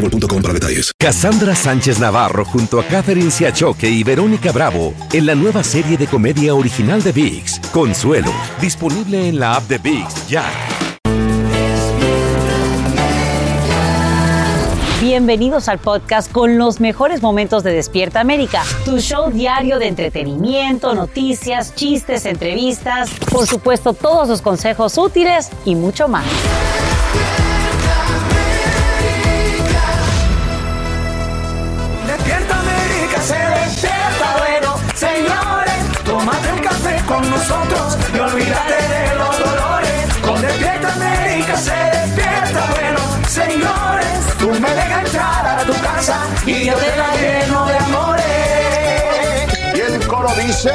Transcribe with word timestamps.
boostmobile.com 0.00 0.42
para 0.42 0.54
detalles. 0.54 0.92
Cassandra 0.98 1.54
Sánchez 1.54 1.98
Navarro 1.98 2.44
junto 2.44 2.80
a 2.80 2.84
Catherine 2.84 3.30
Siachoque 3.30 3.88
y 3.88 4.02
Verónica 4.02 4.52
Bravo 4.52 4.94
en 5.12 5.26
la 5.26 5.34
nueva 5.34 5.62
serie 5.62 5.96
de 5.96 6.06
comedia 6.06 6.54
original 6.54 7.02
de 7.02 7.12
VIX, 7.12 7.60
Consuelo, 7.72 8.32
disponible 8.60 9.28
en 9.28 9.38
la 9.38 9.54
app 9.54 9.64
de 9.64 9.78
VIX 9.78 10.28
ya. 10.28 10.44
Bienvenidos 15.00 15.68
al 15.68 15.78
podcast 15.78 16.30
con 16.30 16.58
los 16.58 16.78
mejores 16.78 17.22
momentos 17.22 17.64
de 17.64 17.72
Despierta 17.72 18.20
América, 18.20 18.62
tu 18.84 18.98
show 18.98 19.30
diario 19.30 19.78
de 19.78 19.88
entretenimiento, 19.88 20.94
noticias, 20.94 21.74
chistes, 21.74 22.26
entrevistas, 22.26 23.10
por 23.30 23.46
supuesto 23.46 23.92
todos 23.94 24.28
los 24.28 24.42
consejos 24.42 24.98
útiles 24.98 25.48
y 25.64 25.74
mucho 25.74 26.06
más. 26.06 26.26
Nosotros 37.50 37.98
y 38.14 38.18
olvídate 38.18 38.88
de 38.88 39.14
los 39.16 39.38
dolores. 39.38 40.06
Con 40.22 40.40
Despierta 40.40 40.92
América, 40.94 41.56
se 41.56 41.72
despierta 41.72 42.66
bueno, 42.70 43.00
señores. 43.28 44.18
Tú 44.38 44.50
me 44.50 44.70
dejas 44.74 45.04
entrar 45.04 45.46
a 45.46 45.64
tu 45.64 45.72
casa 45.80 46.18
y 46.46 46.66
yo 46.66 46.74
te 46.74 46.96
la 46.96 47.14
lleno 47.16 47.66
de 47.66 47.76
amores. 47.78 48.24
Y 49.74 49.80
el 49.80 50.06
coro 50.06 50.28
dice. 50.34 50.72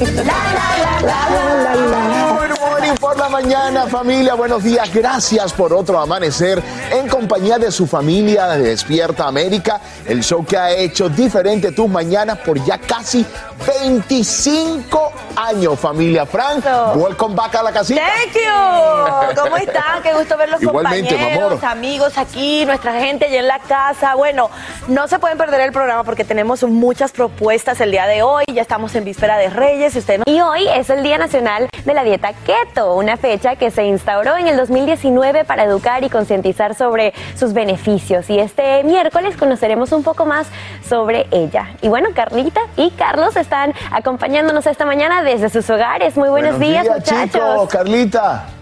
La, 0.00 0.22
la, 0.22 0.68
la, 0.84 1.20
la, 1.30 1.64
la, 1.64 1.74
la. 1.74 2.02
Good 2.38 2.60
morning 2.60 2.96
por 3.12 3.20
la 3.20 3.28
mañana, 3.28 3.86
familia. 3.88 4.32
Buenos 4.32 4.62
días. 4.64 4.90
Gracias 4.92 5.52
por 5.52 5.74
otro 5.74 6.00
amanecer 6.00 6.62
en 6.90 7.06
compañía 7.08 7.58
de 7.58 7.70
su 7.70 7.86
familia 7.86 8.46
de 8.48 8.62
Despierta 8.62 9.26
América. 9.26 9.80
El 10.06 10.22
show 10.22 10.42
que 10.46 10.56
ha 10.56 10.70
hecho 10.70 11.10
diferente 11.10 11.72
tus 11.72 11.90
mañanas 11.90 12.38
por 12.38 12.62
ya 12.64 12.78
casi 12.78 13.26
25 13.66 15.12
años, 15.36 15.78
familia. 15.78 16.24
Frank, 16.24 16.64
welcome 16.96 17.34
back 17.34 17.54
a 17.56 17.62
la 17.62 17.72
casita. 17.72 18.00
Thank 18.00 18.34
you. 18.34 19.42
¿Cómo 19.42 19.56
están? 19.58 20.02
Qué 20.02 20.14
gusto 20.14 20.36
verlos 20.38 20.62
Igualmente, 20.62 21.14
mi 21.14 21.22
amor. 21.22 21.50
compañeros, 21.50 21.64
amigos 21.64 22.18
aquí, 22.18 22.64
nuestra 22.64 22.94
gente 22.94 23.26
allá 23.26 23.40
en 23.40 23.46
la 23.48 23.58
casa. 23.58 24.14
Bueno, 24.14 24.48
no 24.88 25.06
se 25.06 25.18
pueden 25.18 25.36
perder 25.36 25.60
el 25.60 25.72
programa 25.72 26.02
porque 26.04 26.24
tenemos 26.24 26.62
muchas 26.62 27.12
propuestas 27.12 27.78
el 27.82 27.90
día 27.90 28.06
de 28.06 28.22
hoy. 28.22 28.44
Ya 28.52 28.62
estamos 28.62 28.94
en 28.94 29.04
víspera 29.04 29.36
de 29.36 29.50
Reyes. 29.50 29.94
Usted 29.96 30.18
no- 30.18 30.24
Y 30.32 30.40
hoy 30.40 30.66
es 30.68 30.88
el 30.88 31.02
Día 31.02 31.18
Nacional 31.18 31.68
de 31.84 31.94
la 31.94 32.04
Dieta 32.04 32.32
Keto, 32.32 32.94
una 33.02 33.16
fecha 33.16 33.56
que 33.56 33.70
se 33.70 33.84
instauró 33.84 34.36
en 34.36 34.46
el 34.46 34.56
2019 34.56 35.44
para 35.44 35.64
educar 35.64 36.04
y 36.04 36.08
concientizar 36.08 36.74
sobre 36.74 37.12
sus 37.36 37.52
beneficios. 37.52 38.30
Y 38.30 38.38
este 38.38 38.84
miércoles 38.84 39.36
conoceremos 39.36 39.92
un 39.92 40.04
poco 40.04 40.24
más 40.24 40.46
sobre 40.88 41.26
ella. 41.32 41.74
Y 41.82 41.88
bueno, 41.88 42.10
Carlita 42.14 42.60
y 42.76 42.90
Carlos 42.92 43.36
están 43.36 43.74
acompañándonos 43.90 44.66
esta 44.66 44.86
mañana 44.86 45.22
desde 45.22 45.50
sus 45.50 45.68
hogares. 45.68 46.16
Muy 46.16 46.28
buenos, 46.28 46.60
días, 46.60 46.86
muchachos. 46.86 47.32
chicos. 47.32 47.68
Carlita. 47.68 48.61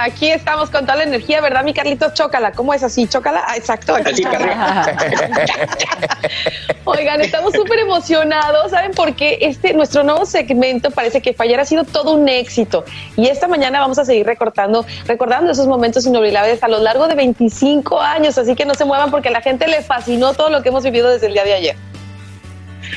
Aquí 0.00 0.30
estamos 0.30 0.70
con 0.70 0.82
toda 0.82 0.98
la 0.98 1.02
energía, 1.02 1.40
¿verdad, 1.40 1.64
mi 1.64 1.74
Carlitos? 1.74 2.14
Chócala. 2.14 2.52
¿Cómo 2.52 2.72
es 2.72 2.84
así? 2.84 3.08
Chócala. 3.08 3.42
Ah, 3.48 3.56
exacto. 3.56 3.96
Así, 3.96 4.22
Oigan, 6.84 7.20
estamos 7.20 7.52
súper 7.52 7.80
emocionados. 7.80 8.70
¿Saben 8.70 8.92
por 8.92 9.16
qué? 9.16 9.38
Este, 9.40 9.72
nuestro 9.72 10.04
nuevo 10.04 10.24
segmento 10.24 10.92
parece 10.92 11.20
que 11.20 11.34
fallar 11.34 11.58
ha 11.58 11.64
sido 11.64 11.82
todo 11.82 12.12
un 12.12 12.28
éxito. 12.28 12.84
Y 13.16 13.26
esta 13.26 13.48
mañana 13.48 13.80
vamos 13.80 13.98
a 13.98 14.04
seguir 14.04 14.24
recordando, 14.24 14.86
recordando 15.04 15.50
esos 15.50 15.66
momentos 15.66 16.06
inolvidables 16.06 16.62
a 16.62 16.68
lo 16.68 16.78
largo 16.78 17.08
de 17.08 17.16
25 17.16 18.00
años. 18.00 18.38
Así 18.38 18.54
que 18.54 18.64
no 18.64 18.76
se 18.76 18.84
muevan 18.84 19.10
porque 19.10 19.30
a 19.30 19.32
la 19.32 19.40
gente 19.40 19.66
le 19.66 19.82
fascinó 19.82 20.32
todo 20.32 20.48
lo 20.48 20.62
que 20.62 20.68
hemos 20.68 20.84
vivido 20.84 21.10
desde 21.10 21.26
el 21.26 21.32
día 21.32 21.42
de 21.42 21.54
ayer. 21.54 21.76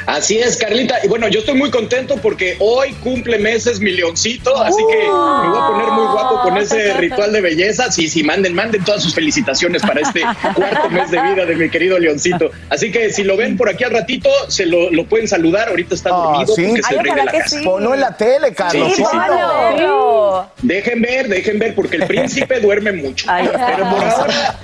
Así 0.05 0.37
es, 0.39 0.57
Carlita. 0.57 0.95
Y 1.03 1.07
bueno, 1.07 1.27
yo 1.27 1.39
estoy 1.39 1.55
muy 1.55 1.69
contento 1.71 2.17
porque 2.17 2.55
hoy 2.59 2.93
cumple 3.03 3.37
meses 3.39 3.79
mi 3.79 3.91
leoncito, 3.91 4.55
así 4.61 4.81
que 4.89 4.97
me 4.97 5.03
voy 5.49 5.59
a 5.59 5.67
poner 5.67 5.91
muy 5.91 6.05
guapo 6.11 6.41
con 6.43 6.57
ese 6.57 6.93
ritual 6.93 7.31
de 7.31 7.41
belleza. 7.41 7.91
Sí, 7.91 8.07
sí, 8.09 8.23
manden, 8.23 8.53
manden 8.53 8.83
todas 8.83 9.03
sus 9.03 9.13
felicitaciones 9.13 9.81
para 9.81 10.01
este 10.01 10.21
cuarto 10.55 10.89
mes 10.89 11.11
de 11.11 11.21
vida 11.21 11.45
de 11.45 11.55
mi 11.55 11.69
querido 11.69 11.99
leoncito. 11.99 12.51
Así 12.69 12.91
que 12.91 13.11
si 13.11 13.23
lo 13.23 13.37
ven 13.37 13.57
por 13.57 13.69
aquí 13.69 13.83
al 13.83 13.91
ratito, 13.91 14.29
se 14.47 14.65
lo, 14.65 14.89
lo 14.91 15.05
pueden 15.05 15.27
saludar. 15.27 15.69
Ahorita 15.69 15.95
está 15.95 16.09
dormido 16.09 16.55
sí. 16.55 16.63
porque 16.63 16.79
es 16.79 16.91
el 16.91 16.97
Ay, 16.99 17.03
rey 17.03 17.05
de 17.05 17.11
ojalá 17.11 17.25
la 17.25 17.31
casa. 17.31 17.57
sí. 17.57 17.63
Ponlo 17.63 17.93
en 17.93 17.99
la 17.99 18.17
tele, 18.17 18.53
Carlos. 18.53 18.87
Sí, 18.89 18.95
sí, 18.95 19.03
sí. 19.09 19.17
ponlo. 19.17 20.51
Dejen 20.61 21.01
ver, 21.01 21.27
dejen 21.27 21.59
ver, 21.59 21.75
porque 21.75 21.97
el 21.97 22.05
príncipe 22.05 22.59
duerme 22.59 22.91
mucho. 22.91 23.27
Pero 23.27 23.89
por 23.89 24.03
ahora, 24.03 24.59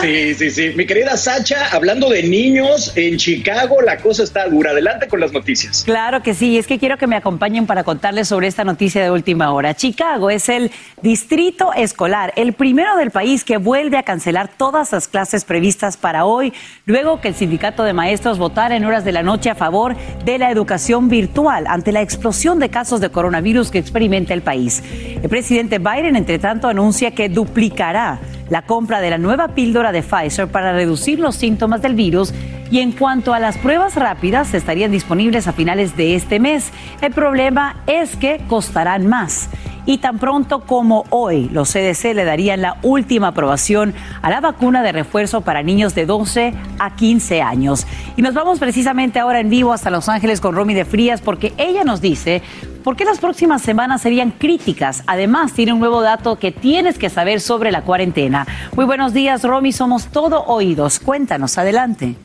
sí, 0.00 0.34
sí, 0.34 0.50
sí. 0.50 0.72
Mi 0.74 0.86
querida 0.86 1.16
Sacha, 1.16 1.68
hablando 1.72 2.08
de 2.08 2.22
niños, 2.22 2.92
en 2.96 3.16
Chicago 3.16 3.80
la 3.82 3.98
cosa 3.98 4.22
está 4.22 4.46
dura. 4.46 4.71
Adelante 4.72 5.06
con 5.06 5.20
las 5.20 5.32
noticias. 5.32 5.82
Claro 5.84 6.22
que 6.22 6.32
sí, 6.32 6.56
es 6.56 6.66
que 6.66 6.78
quiero 6.78 6.96
que 6.96 7.06
me 7.06 7.16
acompañen 7.16 7.66
para 7.66 7.84
contarles 7.84 8.28
sobre 8.28 8.46
esta 8.46 8.64
noticia 8.64 9.02
de 9.02 9.10
última 9.10 9.52
hora. 9.52 9.74
Chicago 9.74 10.30
es 10.30 10.48
el 10.48 10.70
distrito 11.02 11.74
escolar, 11.74 12.32
el 12.36 12.54
primero 12.54 12.96
del 12.96 13.10
país 13.10 13.44
que 13.44 13.58
vuelve 13.58 13.98
a 13.98 14.02
cancelar 14.02 14.48
todas 14.48 14.92
las 14.92 15.08
clases 15.08 15.44
previstas 15.44 15.98
para 15.98 16.24
hoy, 16.24 16.54
luego 16.86 17.20
que 17.20 17.28
el 17.28 17.34
sindicato 17.34 17.84
de 17.84 17.92
maestros 17.92 18.38
votara 18.38 18.74
en 18.74 18.86
horas 18.86 19.04
de 19.04 19.12
la 19.12 19.22
noche 19.22 19.50
a 19.50 19.54
favor 19.54 19.94
de 20.24 20.38
la 20.38 20.50
educación 20.50 21.10
virtual 21.10 21.66
ante 21.68 21.92
la 21.92 22.00
explosión 22.00 22.58
de 22.58 22.70
casos 22.70 23.00
de 23.00 23.10
coronavirus 23.10 23.70
que 23.70 23.78
experimenta 23.78 24.32
el 24.32 24.40
país. 24.40 24.82
El 25.22 25.28
presidente 25.28 25.78
Biden, 25.80 26.16
entre 26.16 26.38
tanto, 26.38 26.66
anuncia 26.68 27.10
que 27.10 27.28
duplicará 27.28 28.20
la 28.48 28.62
compra 28.62 29.00
de 29.00 29.10
la 29.10 29.18
nueva 29.18 29.48
píldora 29.48 29.92
de 29.92 30.02
Pfizer 30.02 30.48
para 30.48 30.72
reducir 30.72 31.18
los 31.18 31.36
síntomas 31.36 31.82
del 31.82 31.94
virus 31.94 32.32
y 32.72 32.80
en 32.80 32.92
cuanto 32.92 33.34
a 33.34 33.38
las 33.38 33.58
pruebas 33.58 33.96
rápidas 33.96 34.54
estarían 34.54 34.90
disponibles 34.90 35.46
a 35.46 35.52
finales 35.52 35.94
de 35.94 36.14
este 36.14 36.40
mes. 36.40 36.72
El 37.02 37.12
problema 37.12 37.76
es 37.86 38.16
que 38.16 38.40
costarán 38.48 39.06
más. 39.06 39.50
Y 39.84 39.98
tan 39.98 40.18
pronto 40.18 40.60
como 40.60 41.04
hoy, 41.10 41.50
los 41.50 41.70
CDC 41.70 42.14
le 42.14 42.24
darían 42.24 42.62
la 42.62 42.78
última 42.82 43.28
aprobación 43.28 43.92
a 44.22 44.30
la 44.30 44.40
vacuna 44.40 44.82
de 44.82 44.92
refuerzo 44.92 45.42
para 45.42 45.62
niños 45.62 45.94
de 45.94 46.06
12 46.06 46.54
a 46.78 46.96
15 46.96 47.42
años. 47.42 47.86
Y 48.16 48.22
nos 48.22 48.32
vamos 48.32 48.58
precisamente 48.58 49.18
ahora 49.18 49.40
en 49.40 49.50
vivo 49.50 49.74
hasta 49.74 49.90
Los 49.90 50.08
Ángeles 50.08 50.40
con 50.40 50.54
Romy 50.54 50.72
de 50.72 50.86
Frías 50.86 51.20
porque 51.20 51.52
ella 51.58 51.84
nos 51.84 52.00
dice 52.00 52.40
por 52.82 52.96
qué 52.96 53.04
las 53.04 53.18
próximas 53.18 53.60
semanas 53.60 54.00
serían 54.00 54.30
críticas. 54.30 55.02
Además, 55.06 55.52
tiene 55.52 55.74
un 55.74 55.80
nuevo 55.80 56.00
dato 56.00 56.38
que 56.38 56.52
tienes 56.52 56.96
que 56.96 57.10
saber 57.10 57.42
sobre 57.42 57.70
la 57.70 57.82
cuarentena. 57.82 58.46
Muy 58.76 58.86
buenos 58.86 59.12
días, 59.12 59.42
Romy. 59.44 59.72
Somos 59.72 60.06
todo 60.06 60.44
oídos. 60.46 61.00
Cuéntanos, 61.00 61.58
adelante. 61.58 62.16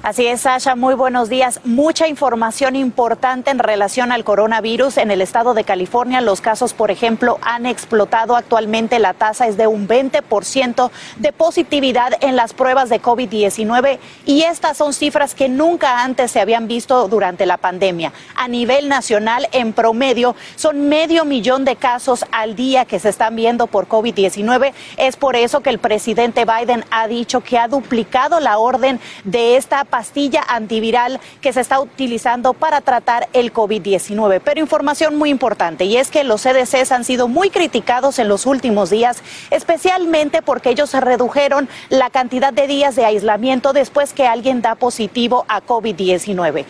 Así 0.00 0.28
es, 0.28 0.42
Sasha, 0.42 0.76
muy 0.76 0.94
buenos 0.94 1.28
días. 1.28 1.60
Mucha 1.64 2.06
información 2.06 2.76
importante 2.76 3.50
en 3.50 3.58
relación 3.58 4.12
al 4.12 4.22
coronavirus. 4.22 4.96
En 4.96 5.10
el 5.10 5.20
estado 5.20 5.54
de 5.54 5.64
California, 5.64 6.20
los 6.20 6.40
casos, 6.40 6.72
por 6.72 6.92
ejemplo, 6.92 7.38
han 7.42 7.66
explotado. 7.66 8.36
Actualmente 8.36 9.00
la 9.00 9.12
tasa 9.12 9.48
es 9.48 9.56
de 9.56 9.66
un 9.66 9.88
20% 9.88 10.90
de 11.16 11.32
positividad 11.32 12.12
en 12.20 12.36
las 12.36 12.54
pruebas 12.54 12.90
de 12.90 13.02
COVID-19 13.02 13.98
y 14.24 14.42
estas 14.42 14.76
son 14.76 14.92
cifras 14.92 15.34
que 15.34 15.48
nunca 15.48 16.04
antes 16.04 16.30
se 16.30 16.40
habían 16.40 16.68
visto 16.68 17.08
durante 17.08 17.44
la 17.44 17.56
pandemia. 17.56 18.12
A 18.36 18.46
nivel 18.46 18.88
nacional, 18.88 19.48
en 19.50 19.72
promedio, 19.72 20.36
son 20.54 20.88
medio 20.88 21.24
millón 21.24 21.64
de 21.64 21.74
casos 21.74 22.24
al 22.30 22.54
día 22.54 22.84
que 22.84 23.00
se 23.00 23.08
están 23.08 23.34
viendo 23.34 23.66
por 23.66 23.88
COVID-19. 23.88 24.72
Es 24.96 25.16
por 25.16 25.34
eso 25.34 25.60
que 25.60 25.70
el 25.70 25.80
presidente 25.80 26.44
Biden 26.44 26.84
ha 26.92 27.08
dicho 27.08 27.40
que 27.40 27.58
ha 27.58 27.66
duplicado 27.66 28.38
la 28.38 28.58
orden 28.58 29.00
de 29.24 29.56
esta 29.56 29.87
pastilla 29.88 30.44
antiviral 30.48 31.20
que 31.40 31.52
se 31.52 31.60
está 31.60 31.80
utilizando 31.80 32.52
para 32.52 32.80
tratar 32.80 33.28
el 33.32 33.52
COVID-19. 33.52 34.40
Pero 34.44 34.60
información 34.60 35.16
muy 35.16 35.30
importante 35.30 35.84
y 35.84 35.96
es 35.96 36.10
que 36.10 36.24
los 36.24 36.42
CDCs 36.42 36.92
han 36.92 37.04
sido 37.04 37.28
muy 37.28 37.50
criticados 37.50 38.18
en 38.18 38.28
los 38.28 38.46
últimos 38.46 38.90
días, 38.90 39.22
especialmente 39.50 40.42
porque 40.42 40.70
ellos 40.70 40.92
redujeron 40.94 41.68
la 41.88 42.10
cantidad 42.10 42.52
de 42.52 42.66
días 42.66 42.96
de 42.96 43.04
aislamiento 43.04 43.72
después 43.72 44.12
que 44.12 44.26
alguien 44.26 44.62
da 44.62 44.74
positivo 44.74 45.44
a 45.48 45.62
COVID-19 45.62 46.64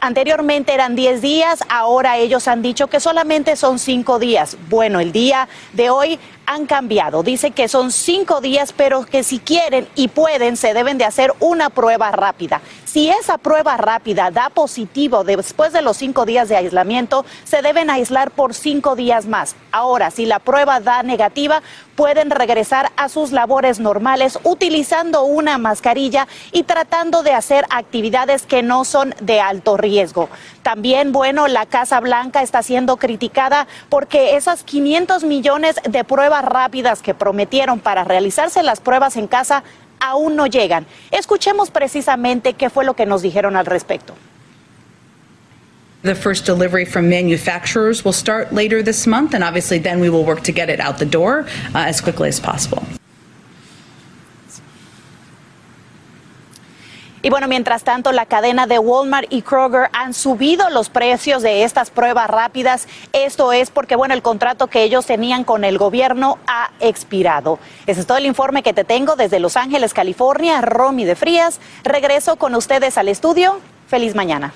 anteriormente 0.00 0.74
eran 0.74 0.94
10 0.94 1.22
días, 1.22 1.64
ahora 1.68 2.18
ellos 2.18 2.48
han 2.48 2.62
dicho 2.62 2.88
que 2.88 3.00
solamente 3.00 3.56
son 3.56 3.78
5 3.78 4.18
días. 4.18 4.56
Bueno, 4.68 5.00
el 5.00 5.12
día 5.12 5.48
de 5.72 5.90
hoy 5.90 6.18
han 6.50 6.66
cambiado. 6.66 7.22
Dice 7.22 7.52
que 7.52 7.68
son 7.68 7.92
5 7.92 8.40
días, 8.40 8.74
pero 8.76 9.06
que 9.06 9.22
si 9.22 9.38
quieren 9.38 9.88
y 9.94 10.08
pueden, 10.08 10.56
se 10.56 10.74
deben 10.74 10.98
de 10.98 11.04
hacer 11.04 11.32
una 11.38 11.70
prueba 11.70 12.10
rápida. 12.10 12.60
Si 12.84 13.08
esa 13.08 13.38
prueba 13.38 13.76
rápida 13.76 14.32
da 14.32 14.50
positivo 14.50 15.22
después 15.22 15.72
de 15.72 15.80
los 15.80 15.96
5 15.98 16.26
días 16.26 16.48
de 16.48 16.56
aislamiento, 16.56 17.24
se 17.44 17.62
deben 17.62 17.88
aislar 17.88 18.32
por 18.32 18.52
5 18.52 18.96
días 18.96 19.26
más. 19.26 19.54
Ahora, 19.70 20.10
si 20.10 20.26
la 20.26 20.40
prueba 20.40 20.80
da 20.80 21.04
negativa, 21.04 21.62
pueden 21.94 22.30
regresar 22.30 22.90
a 22.96 23.08
sus 23.08 23.30
labores 23.30 23.78
normales 23.78 24.40
utilizando 24.42 25.22
una 25.22 25.58
mascarilla 25.58 26.26
y 26.50 26.64
tratando 26.64 27.22
de 27.22 27.32
hacer 27.32 27.64
actividades 27.70 28.42
que 28.42 28.62
no 28.62 28.84
son 28.84 29.14
de 29.20 29.40
alto 29.40 29.76
riesgo. 29.76 30.28
También, 30.62 31.12
bueno, 31.12 31.46
la 31.46 31.66
Casa 31.66 32.00
Blanca 32.00 32.42
está 32.42 32.62
siendo 32.62 32.96
criticada 32.96 33.66
porque 33.88 34.36
esas 34.36 34.64
500 34.64 35.24
millones 35.24 35.76
de 35.88 36.02
pruebas 36.02 36.39
rápidas 36.44 37.02
que 37.02 37.14
prometieron 37.14 37.80
para 37.80 38.04
realizarse 38.04 38.62
las 38.62 38.80
pruebas 38.80 39.16
en 39.16 39.26
casa 39.26 39.62
aún 40.00 40.36
no 40.36 40.46
llegan. 40.46 40.86
Escuchemos 41.10 41.70
precisamente 41.70 42.54
qué 42.54 42.70
fue 42.70 42.84
lo 42.84 42.94
que 42.94 43.06
nos 43.06 43.22
dijeron 43.22 43.56
al 43.56 43.66
respecto. 43.66 44.14
The 46.02 46.14
first 46.14 46.46
delivery 46.46 46.86
from 46.86 47.10
manufacturers 47.10 48.04
will 48.04 48.14
start 48.14 48.54
later 48.54 48.82
this 48.82 49.06
month, 49.06 49.34
and 49.34 49.44
obviously, 49.44 49.78
then 49.78 50.00
we 50.00 50.08
will 50.08 50.24
work 50.24 50.42
to 50.44 50.52
get 50.52 50.70
it 50.70 50.80
out 50.80 50.98
the 50.98 51.04
door 51.04 51.44
uh, 51.74 51.84
as 51.86 52.00
quickly 52.00 52.28
as 52.28 52.40
possible. 52.40 52.82
Y 57.22 57.30
bueno, 57.30 57.48
mientras 57.48 57.84
tanto, 57.84 58.12
la 58.12 58.26
cadena 58.26 58.66
de 58.66 58.78
Walmart 58.78 59.26
y 59.30 59.42
Kroger 59.42 59.90
han 59.92 60.14
subido 60.14 60.70
los 60.70 60.88
precios 60.88 61.42
de 61.42 61.64
estas 61.64 61.90
pruebas 61.90 62.30
rápidas. 62.30 62.88
Esto 63.12 63.52
es 63.52 63.70
porque, 63.70 63.94
bueno, 63.96 64.14
el 64.14 64.22
contrato 64.22 64.68
que 64.68 64.82
ellos 64.82 65.04
tenían 65.04 65.44
con 65.44 65.64
el 65.64 65.76
gobierno 65.76 66.38
ha 66.46 66.70
expirado. 66.80 67.58
Ese 67.86 68.00
es 68.00 68.06
todo 68.06 68.18
el 68.18 68.26
informe 68.26 68.62
que 68.62 68.72
te 68.72 68.84
tengo 68.84 69.16
desde 69.16 69.38
Los 69.38 69.56
Ángeles, 69.56 69.92
California. 69.92 70.62
Romy 70.62 71.04
de 71.04 71.14
Frías. 71.14 71.60
Regreso 71.84 72.36
con 72.36 72.54
ustedes 72.54 72.96
al 72.96 73.08
estudio. 73.08 73.60
Feliz 73.86 74.14
mañana. 74.14 74.52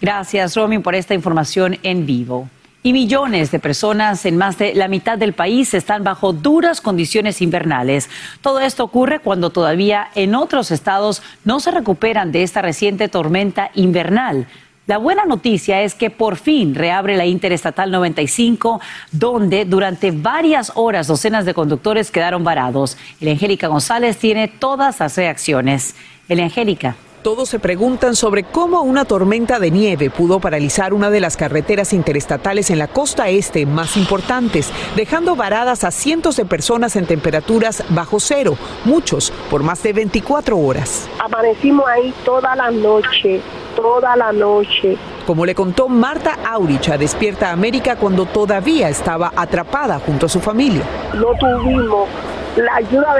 Gracias, 0.00 0.54
Romy, 0.54 0.78
por 0.78 0.94
esta 0.94 1.14
información 1.14 1.78
en 1.82 2.06
vivo. 2.06 2.48
Y 2.86 2.92
millones 2.92 3.50
de 3.50 3.58
personas 3.58 4.24
en 4.26 4.36
más 4.36 4.58
de 4.58 4.72
la 4.76 4.86
mitad 4.86 5.18
del 5.18 5.32
país 5.32 5.74
están 5.74 6.04
bajo 6.04 6.32
duras 6.32 6.80
condiciones 6.80 7.42
invernales. 7.42 8.08
Todo 8.42 8.60
esto 8.60 8.84
ocurre 8.84 9.18
cuando 9.18 9.50
todavía 9.50 10.06
en 10.14 10.36
otros 10.36 10.70
estados 10.70 11.20
no 11.44 11.58
se 11.58 11.72
recuperan 11.72 12.30
de 12.30 12.44
esta 12.44 12.62
reciente 12.62 13.08
tormenta 13.08 13.72
invernal. 13.74 14.46
La 14.86 14.98
buena 14.98 15.24
noticia 15.24 15.82
es 15.82 15.96
que 15.96 16.10
por 16.10 16.36
fin 16.36 16.76
reabre 16.76 17.16
la 17.16 17.26
Interestatal 17.26 17.90
95, 17.90 18.80
donde 19.10 19.64
durante 19.64 20.12
varias 20.12 20.70
horas 20.76 21.08
docenas 21.08 21.44
de 21.44 21.54
conductores 21.54 22.12
quedaron 22.12 22.44
varados. 22.44 22.96
El 23.20 23.30
Angélica 23.30 23.66
González 23.66 24.16
tiene 24.16 24.46
todas 24.46 25.00
las 25.00 25.16
reacciones. 25.16 25.96
El 26.28 26.38
Angélica. 26.38 26.94
Todos 27.26 27.48
se 27.48 27.58
preguntan 27.58 28.14
sobre 28.14 28.44
cómo 28.44 28.82
una 28.82 29.04
tormenta 29.04 29.58
de 29.58 29.72
nieve 29.72 30.10
pudo 30.10 30.38
paralizar 30.38 30.94
una 30.94 31.10
de 31.10 31.18
las 31.18 31.36
carreteras 31.36 31.92
interestatales 31.92 32.70
en 32.70 32.78
la 32.78 32.86
costa 32.86 33.28
este 33.28 33.66
más 33.66 33.96
importantes, 33.96 34.72
dejando 34.94 35.34
varadas 35.34 35.82
a 35.82 35.90
cientos 35.90 36.36
de 36.36 36.44
personas 36.44 36.94
en 36.94 37.04
temperaturas 37.04 37.82
bajo 37.88 38.20
cero, 38.20 38.56
muchos 38.84 39.32
por 39.50 39.64
más 39.64 39.82
de 39.82 39.92
24 39.92 40.56
horas. 40.56 41.08
Amanecimos 41.18 41.84
ahí 41.88 42.14
toda 42.24 42.54
la 42.54 42.70
noche, 42.70 43.40
toda 43.74 44.14
la 44.14 44.30
noche. 44.30 44.96
Como 45.26 45.44
le 45.44 45.56
contó 45.56 45.88
Marta 45.88 46.38
Aurich 46.48 46.90
a 46.90 46.96
Despierta 46.96 47.50
América 47.50 47.96
cuando 47.96 48.26
todavía 48.26 48.88
estaba 48.88 49.32
atrapada 49.34 49.98
junto 49.98 50.26
a 50.26 50.28
su 50.28 50.38
familia. 50.38 50.84
No 51.14 51.32
tuvimos 51.40 52.08
la 52.56 52.76
ayuda 52.76 53.16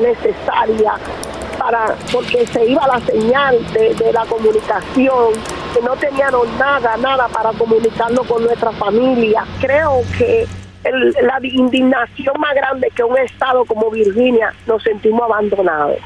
necesaria 0.00 0.94
porque 2.12 2.46
se 2.46 2.66
iba 2.66 2.86
la 2.86 3.00
señal 3.00 3.56
de, 3.72 4.12
la 4.12 4.24
comunicación, 4.26 5.32
que 5.72 5.80
no 5.82 5.96
teníamos 5.96 6.48
nada, 6.58 6.96
nada 6.96 7.28
para 7.28 7.52
comunicarnos 7.52 8.26
con 8.26 8.44
nuestra 8.44 8.72
familia. 8.72 9.44
Creo 9.60 10.02
que 10.18 10.46
la 10.84 11.38
indignación 11.42 12.34
más 12.38 12.54
grande 12.54 12.88
que 12.94 13.02
un 13.02 13.16
estado 13.18 13.64
como 13.64 13.90
Virginia 13.90 14.52
nos 14.66 14.82
sentimos 14.82 15.22
abandonados. 15.22 15.98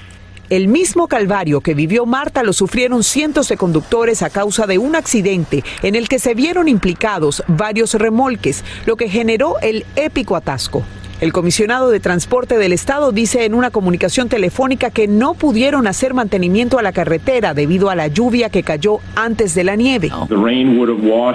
El 0.50 0.66
mismo 0.68 1.08
calvario 1.08 1.60
que 1.60 1.74
vivió 1.74 2.06
Marta 2.06 2.42
lo 2.42 2.54
sufrieron 2.54 3.02
cientos 3.02 3.48
de 3.48 3.58
conductores 3.58 4.22
a 4.22 4.30
causa 4.30 4.66
de 4.66 4.78
un 4.78 4.96
accidente 4.96 5.62
en 5.82 5.94
el 5.94 6.08
que 6.08 6.18
se 6.18 6.34
vieron 6.34 6.68
implicados 6.68 7.44
varios 7.48 7.92
remolques, 7.92 8.64
lo 8.86 8.96
que 8.96 9.10
generó 9.10 9.56
el 9.60 9.84
épico 9.94 10.36
atasco. 10.36 10.84
El 11.20 11.32
comisionado 11.32 11.90
de 11.90 11.98
transporte 11.98 12.58
del 12.58 12.72
estado 12.72 13.10
dice 13.10 13.44
en 13.44 13.54
una 13.54 13.72
comunicación 13.72 14.28
telefónica 14.28 14.92
que 14.92 15.08
no 15.08 15.34
pudieron 15.34 15.88
hacer 15.88 16.14
mantenimiento 16.14 16.78
a 16.78 16.82
la 16.82 16.92
carretera 16.92 17.54
debido 17.54 17.90
a 17.90 17.96
la 17.96 18.06
lluvia 18.06 18.50
que 18.50 18.62
cayó 18.62 19.00
antes 19.16 19.52
de 19.56 19.64
la 19.64 19.74
nieve. 19.74 20.12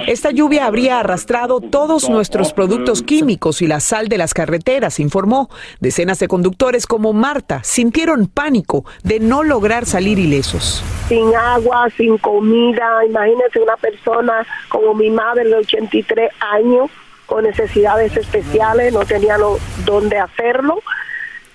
Esta 0.07 0.31
lluvia 0.31 0.67
habría 0.67 1.01
arrastrado 1.01 1.59
todos 1.59 2.09
nuestros 2.09 2.53
productos 2.53 3.03
químicos 3.03 3.61
y 3.61 3.67
la 3.67 3.81
sal 3.81 4.07
de 4.07 4.17
las 4.17 4.33
carreteras, 4.33 5.01
informó. 5.01 5.49
Decenas 5.81 6.17
de 6.19 6.29
conductores 6.29 6.87
como 6.87 7.11
Marta 7.11 7.61
sintieron 7.65 8.27
pánico 8.27 8.85
de 9.03 9.19
no 9.19 9.43
lograr 9.43 9.85
salir 9.85 10.17
ilesos. 10.17 10.81
Sin 11.09 11.35
agua, 11.35 11.89
sin 11.97 12.17
comida, 12.19 13.05
imagínense 13.05 13.59
una 13.59 13.75
persona 13.75 14.47
como 14.69 14.93
mi 14.93 15.09
madre 15.09 15.43
de 15.43 15.55
83 15.55 16.31
años 16.39 16.89
con 17.25 17.43
necesidades 17.43 18.15
especiales, 18.15 18.93
no 18.93 19.05
tenían 19.05 19.41
dónde 19.85 20.17
hacerlo. 20.17 20.81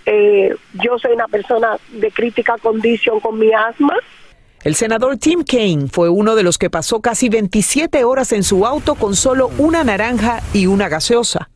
Eh, 0.07 0.55
yo 0.83 0.99
soy 0.99 1.13
una 1.13 1.29
persona 1.29 1.77
de 1.93 2.11
crítica 2.11 2.57
condición 2.63 3.21
con 3.21 3.39
mi 3.39 3.53
asma. 3.53 3.95
El 4.65 4.75
senador 4.75 5.19
Tim 5.19 5.45
Kaine 5.45 5.89
fue 5.89 6.09
uno 6.09 6.35
de 6.35 6.43
los 6.43 6.59
que 6.59 6.71
pasó 6.71 7.01
casi 7.01 7.29
27 7.29 8.05
horas 8.05 8.33
en 8.33 8.43
su 8.43 8.67
auto 8.67 8.95
con 8.95 9.15
solo 9.15 9.51
una 9.59 9.85
naranja 9.85 10.43
y 10.53 10.67
una 10.67 10.89
gaseosa. 10.89 11.49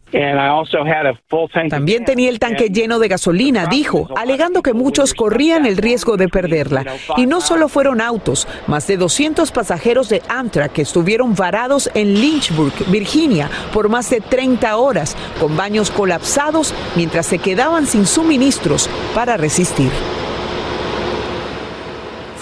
También 1.70 2.04
tenía 2.04 2.28
el 2.28 2.38
tanque 2.38 2.68
lleno 2.68 2.98
de 2.98 3.08
gasolina, 3.08 3.66
dijo, 3.66 4.08
alegando 4.16 4.62
que 4.62 4.74
muchos 4.74 5.14
corrían 5.14 5.66
el 5.66 5.76
riesgo 5.76 6.16
de 6.16 6.28
perderla. 6.28 6.84
Y 7.16 7.26
no 7.26 7.40
solo 7.40 7.68
fueron 7.68 8.00
autos, 8.00 8.46
más 8.66 8.86
de 8.86 8.96
200 8.96 9.50
pasajeros 9.52 10.08
de 10.08 10.22
Amtrak 10.28 10.72
que 10.72 10.82
estuvieron 10.82 11.34
varados 11.34 11.90
en 11.94 12.14
Lynchburg, 12.14 12.72
Virginia, 12.88 13.50
por 13.72 13.88
más 13.88 14.10
de 14.10 14.20
30 14.20 14.76
horas, 14.76 15.16
con 15.40 15.56
baños 15.56 15.90
colapsados 15.90 16.74
mientras 16.96 17.26
se 17.26 17.38
quedaban 17.38 17.86
sin 17.86 18.06
suministros 18.06 18.88
para 19.14 19.36
resistir. 19.36 19.90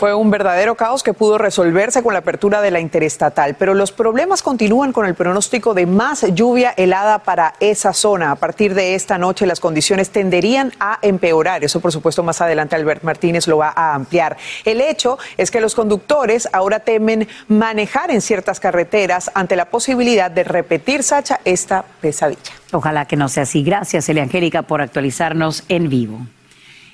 Fue 0.01 0.15
un 0.15 0.31
verdadero 0.31 0.77
caos 0.77 1.03
que 1.03 1.13
pudo 1.13 1.37
resolverse 1.37 2.03
con 2.03 2.15
la 2.15 2.21
apertura 2.21 2.63
de 2.63 2.71
la 2.71 2.81
interestatal, 2.81 3.55
pero 3.59 3.75
los 3.75 3.93
problemas 3.93 4.41
continúan 4.41 4.95
con 4.95 5.05
el 5.05 5.15
pronóstico 5.15 5.75
de 5.75 5.85
más 5.85 6.25
lluvia 6.33 6.73
helada 6.79 7.19
para 7.19 7.53
esa 7.61 7.93
zona. 7.93 8.31
A 8.31 8.37
partir 8.37 8.73
de 8.73 8.95
esta 8.95 9.19
noche 9.19 9.45
las 9.45 9.61
condiciones 9.61 10.09
tenderían 10.09 10.73
a 10.81 10.99
empeorar. 11.03 11.65
Eso, 11.65 11.81
por 11.81 11.93
supuesto, 11.93 12.23
más 12.23 12.41
adelante 12.41 12.77
Albert 12.77 13.03
Martínez 13.03 13.47
lo 13.47 13.59
va 13.59 13.75
a 13.77 13.95
ampliar. 13.95 14.39
El 14.65 14.81
hecho 14.81 15.19
es 15.37 15.51
que 15.51 15.61
los 15.61 15.75
conductores 15.75 16.49
ahora 16.51 16.81
temen 16.81 17.29
manejar 17.49 18.11
en 18.11 18.23
ciertas 18.23 18.59
carreteras 18.59 19.31
ante 19.35 19.55
la 19.55 19.67
posibilidad 19.67 20.31
de 20.31 20.45
repetir, 20.45 21.03
Sacha, 21.03 21.41
esta 21.45 21.85
pesadilla. 22.01 22.41
Ojalá 22.73 23.05
que 23.05 23.17
no 23.17 23.29
sea 23.29 23.43
así. 23.43 23.63
Gracias, 23.63 24.09
Eliangélica, 24.09 24.63
por 24.63 24.81
actualizarnos 24.81 25.65
en 25.69 25.91
vivo. 25.91 26.21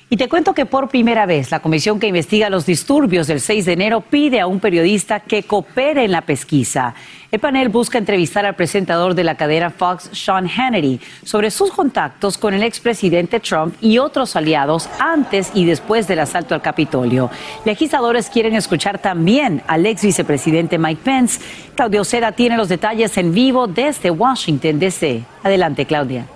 Y 0.09 0.17
te 0.17 0.29
cuento 0.29 0.55
que 0.55 0.67
por 0.67 0.89
primera 0.89 1.27
vez 1.27 1.51
la 1.51 1.59
comisión 1.59 1.99
que 1.99 2.07
investiga 2.07 2.49
los 2.49 2.65
disturbios 2.65 3.27
del 3.27 3.41
6 3.41 3.65
de 3.65 3.73
enero 3.73 4.03
pide 4.03 4.39
a 4.39 4.47
un 4.47 4.61
periodista 4.61 5.19
que 5.19 5.43
coopere 5.43 6.05
en 6.05 6.13
la 6.13 6.21
pesquisa. 6.21 6.95
El 7.33 7.41
panel 7.41 7.71
busca 7.71 7.99
entrevistar 7.99 8.47
al 8.47 8.55
presentador 8.55 9.17
de 9.17 9.25
la 9.25 9.35
cadena 9.35 9.71
Fox, 9.71 10.09
Sean 10.13 10.49
Hannity, 10.49 11.01
sobre 11.25 11.51
sus 11.51 11.73
contactos 11.73 12.39
con 12.39 12.55
el 12.55 12.63
expresidente 12.63 13.41
Trump 13.41 13.75
y 13.81 13.99
otros 13.99 14.37
aliados 14.37 14.89
antes 15.01 15.51
y 15.55 15.65
después 15.65 16.07
del 16.07 16.21
asalto 16.21 16.55
al 16.55 16.63
Capitolio. 16.63 17.29
Legisladores 17.65 18.31
quieren 18.31 18.55
escuchar 18.55 19.01
también 19.01 19.65
al 19.67 19.85
ex 19.87 20.03
vicepresidente 20.03 20.79
Mike 20.79 21.01
Pence. 21.03 21.41
Claudio 21.75 22.05
Seda 22.05 22.31
tiene 22.31 22.57
los 22.57 22.69
detalles 22.69 23.19
en 23.19 23.35
vivo 23.35 23.67
desde 23.67 24.13
Washington, 24.13 24.79
D.C. 24.79 25.25
Adelante, 25.43 25.85
Claudia. 25.85 26.27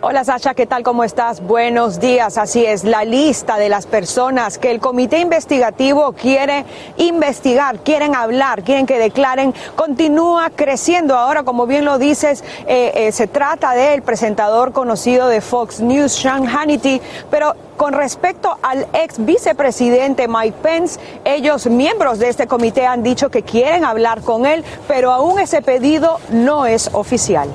Hola 0.00 0.22
Sasha, 0.22 0.54
¿qué 0.54 0.64
tal? 0.64 0.84
¿Cómo 0.84 1.02
estás? 1.02 1.40
Buenos 1.40 1.98
días. 1.98 2.38
Así 2.38 2.64
es, 2.64 2.84
la 2.84 3.04
lista 3.04 3.56
de 3.58 3.68
las 3.68 3.86
personas 3.86 4.56
que 4.56 4.70
el 4.70 4.78
comité 4.78 5.18
investigativo 5.18 6.12
quiere 6.12 6.64
investigar, 6.98 7.80
quieren 7.80 8.14
hablar, 8.14 8.62
quieren 8.62 8.86
que 8.86 8.96
declaren, 8.96 9.52
continúa 9.74 10.50
creciendo. 10.54 11.16
Ahora, 11.16 11.42
como 11.42 11.66
bien 11.66 11.84
lo 11.84 11.98
dices, 11.98 12.44
eh, 12.68 12.92
eh, 12.94 13.10
se 13.10 13.26
trata 13.26 13.72
del 13.72 14.02
presentador 14.02 14.72
conocido 14.72 15.26
de 15.26 15.40
Fox 15.40 15.80
News, 15.80 16.12
Sean 16.12 16.46
Hannity, 16.46 17.02
pero 17.28 17.56
con 17.76 17.92
respecto 17.92 18.56
al 18.62 18.86
ex 18.92 19.24
vicepresidente 19.24 20.28
Mike 20.28 20.58
Pence, 20.62 21.00
ellos, 21.24 21.66
miembros 21.66 22.20
de 22.20 22.28
este 22.28 22.46
comité, 22.46 22.86
han 22.86 23.02
dicho 23.02 23.30
que 23.30 23.42
quieren 23.42 23.84
hablar 23.84 24.20
con 24.22 24.46
él, 24.46 24.64
pero 24.86 25.10
aún 25.10 25.40
ese 25.40 25.60
pedido 25.60 26.20
no 26.30 26.66
es 26.66 26.88
oficial. 26.92 27.48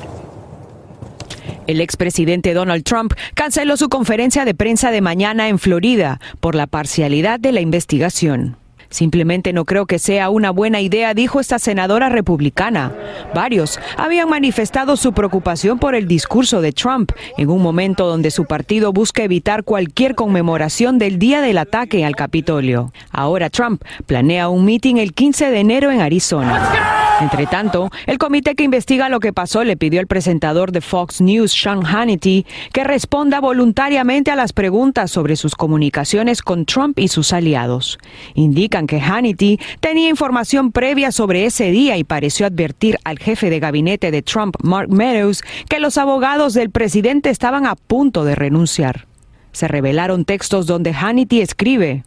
El 1.67 1.82
expresidente 1.82 2.53
Donald 2.53 2.84
Trump 2.84 3.13
canceló 3.34 3.77
su 3.77 3.89
conferencia 3.89 4.46
de 4.46 4.53
prensa 4.53 4.91
de 4.91 5.01
mañana 5.01 5.50
en 5.50 5.60
Florida 5.60 6.20
por 6.39 6.55
la 6.55 6.67
parcialidad 6.67 7.39
de 7.39 7.51
la 7.51 7.62
investigación. 7.62 8.58
Simplemente 8.93 9.53
no 9.53 9.65
creo 9.65 9.88
que 9.88 9.97
sea 9.97 10.29
una 10.29 10.51
buena 10.51 10.79
idea, 10.79 11.15
dijo 11.15 11.39
esta 11.39 11.57
senadora 11.57 12.09
republicana. 12.09 12.93
Varios 13.33 13.79
habían 13.97 14.29
manifestado 14.29 14.97
su 14.97 15.13
preocupación 15.13 15.79
por 15.79 15.95
el 15.95 16.07
discurso 16.07 16.62
de 16.62 16.73
Trump 16.73 17.12
en 17.39 17.50
un 17.50 17.63
momento 17.63 18.05
donde 18.05 18.29
su 18.29 18.45
partido 18.45 18.93
busca 18.93 19.23
evitar 19.23 19.63
cualquier 19.63 20.13
conmemoración 20.13 21.00
del 21.00 21.17
día 21.17 21.41
del 21.41 21.57
ataque 21.57 22.05
al 22.05 22.15
Capitolio. 22.15 22.93
Ahora 23.09 23.50
Trump 23.50 23.81
planea 24.05 24.47
un 24.47 24.63
mitin 24.63 25.00
el 25.00 25.13
15 25.13 25.50
de 25.50 25.59
enero 25.59 25.89
en 25.89 26.00
Arizona. 26.00 26.93
Entre 27.21 27.45
tanto, 27.45 27.89
el 28.05 28.17
comité 28.17 28.55
que 28.55 28.63
investiga 28.63 29.07
lo 29.07 29.19
que 29.19 29.33
pasó 29.33 29.63
le 29.63 29.77
pidió 29.77 30.00
al 30.00 30.07
presentador 30.07 30.71
de 30.71 30.81
Fox 30.81 31.21
News, 31.21 31.51
Sean 31.53 31.85
Hannity, 31.85 32.45
que 32.73 32.83
responda 32.83 33.39
voluntariamente 33.39 34.31
a 34.31 34.35
las 34.35 34.51
preguntas 34.51 35.12
sobre 35.12 35.35
sus 35.35 35.55
comunicaciones 35.55 36.41
con 36.41 36.65
Trump 36.65 37.00
y 37.00 37.07
sus 37.07 37.31
aliados. 37.31 37.97
Indican 38.33 38.82
que 38.87 38.99
Hannity 38.99 39.59
tenía 39.79 40.09
información 40.09 40.71
previa 40.71 41.11
sobre 41.11 41.45
ese 41.45 41.71
día 41.71 41.97
y 41.97 42.03
pareció 42.03 42.45
advertir 42.45 42.97
al 43.03 43.19
jefe 43.19 43.49
de 43.49 43.59
gabinete 43.59 44.11
de 44.11 44.21
Trump, 44.21 44.55
Mark 44.61 44.89
Meadows, 44.89 45.43
que 45.69 45.79
los 45.79 45.97
abogados 45.97 46.53
del 46.53 46.69
presidente 46.69 47.29
estaban 47.29 47.65
a 47.65 47.75
punto 47.75 48.25
de 48.25 48.35
renunciar. 48.35 49.07
Se 49.51 49.67
revelaron 49.67 50.25
textos 50.25 50.65
donde 50.65 50.93
Hannity 50.93 51.41
escribe, 51.41 52.03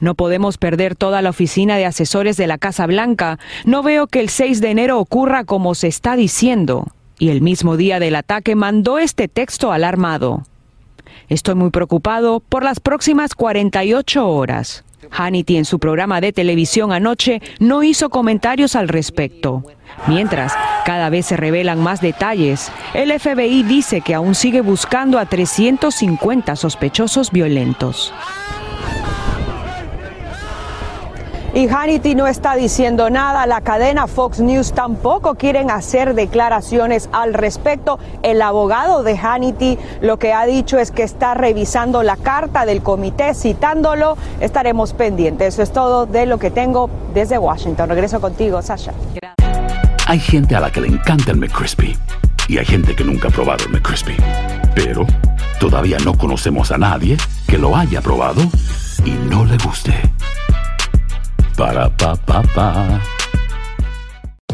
no 0.00 0.14
podemos 0.14 0.58
perder 0.58 0.96
toda 0.96 1.22
la 1.22 1.30
oficina 1.30 1.76
de 1.76 1.86
asesores 1.86 2.36
de 2.36 2.46
la 2.46 2.58
Casa 2.58 2.86
Blanca. 2.86 3.38
No 3.64 3.82
veo 3.82 4.06
que 4.06 4.20
el 4.20 4.28
6 4.28 4.60
de 4.60 4.70
enero 4.70 4.98
ocurra 4.98 5.44
como 5.44 5.74
se 5.74 5.88
está 5.88 6.16
diciendo. 6.16 6.88
Y 7.18 7.30
el 7.30 7.40
mismo 7.40 7.76
día 7.76 7.98
del 7.98 8.16
ataque 8.16 8.54
mandó 8.54 8.98
este 8.98 9.28
texto 9.28 9.72
alarmado. 9.72 10.44
Estoy 11.28 11.54
muy 11.54 11.70
preocupado 11.70 12.40
por 12.40 12.62
las 12.62 12.78
próximas 12.78 13.34
48 13.34 14.28
horas. 14.28 14.84
Hannity 15.10 15.56
en 15.56 15.64
su 15.64 15.78
programa 15.78 16.20
de 16.20 16.32
televisión 16.32 16.92
anoche 16.92 17.40
no 17.58 17.82
hizo 17.82 18.10
comentarios 18.10 18.76
al 18.76 18.88
respecto. 18.88 19.62
Mientras, 20.06 20.54
cada 20.84 21.10
vez 21.10 21.26
se 21.26 21.36
revelan 21.36 21.80
más 21.80 22.00
detalles. 22.00 22.70
El 22.94 23.18
FBI 23.18 23.62
dice 23.62 24.00
que 24.00 24.14
aún 24.14 24.34
sigue 24.34 24.60
buscando 24.60 25.18
a 25.18 25.26
350 25.26 26.56
sospechosos 26.56 27.30
violentos. 27.30 28.12
Y 31.56 31.68
Hannity 31.68 32.14
no 32.14 32.26
está 32.26 32.54
diciendo 32.54 33.08
nada, 33.08 33.46
la 33.46 33.62
cadena 33.62 34.06
Fox 34.06 34.40
News 34.40 34.72
tampoco 34.72 35.36
quieren 35.36 35.70
hacer 35.70 36.14
declaraciones 36.14 37.08
al 37.12 37.32
respecto. 37.32 37.98
El 38.22 38.42
abogado 38.42 39.02
de 39.02 39.16
Hannity 39.16 39.78
lo 40.02 40.18
que 40.18 40.34
ha 40.34 40.44
dicho 40.44 40.78
es 40.78 40.90
que 40.90 41.02
está 41.02 41.32
revisando 41.32 42.02
la 42.02 42.18
carta 42.18 42.66
del 42.66 42.82
comité, 42.82 43.32
citándolo. 43.32 44.18
Estaremos 44.38 44.92
pendientes. 44.92 45.54
Eso 45.54 45.62
es 45.62 45.72
todo 45.72 46.04
de 46.04 46.26
lo 46.26 46.38
que 46.38 46.50
tengo 46.50 46.90
desde 47.14 47.38
Washington. 47.38 47.88
Regreso 47.88 48.20
contigo, 48.20 48.60
Sasha. 48.60 48.92
Hay 50.08 50.20
gente 50.20 50.56
a 50.56 50.60
la 50.60 50.70
que 50.70 50.82
le 50.82 50.88
encanta 50.88 51.30
el 51.30 51.38
McCrispy 51.38 51.96
y 52.48 52.58
hay 52.58 52.66
gente 52.66 52.94
que 52.94 53.02
nunca 53.02 53.28
ha 53.28 53.30
probado 53.30 53.64
el 53.64 53.70
McCrispy. 53.70 54.14
Pero 54.74 55.06
todavía 55.58 55.96
no 56.04 56.18
conocemos 56.18 56.70
a 56.70 56.76
nadie 56.76 57.16
que 57.48 57.56
lo 57.56 57.74
haya 57.74 58.02
probado 58.02 58.42
y 59.06 59.12
no 59.30 59.46
le 59.46 59.56
guste. 59.56 59.94
Para 61.56 61.88
pa 61.96 62.12
pa 62.28 62.42
pa. 62.52 63.15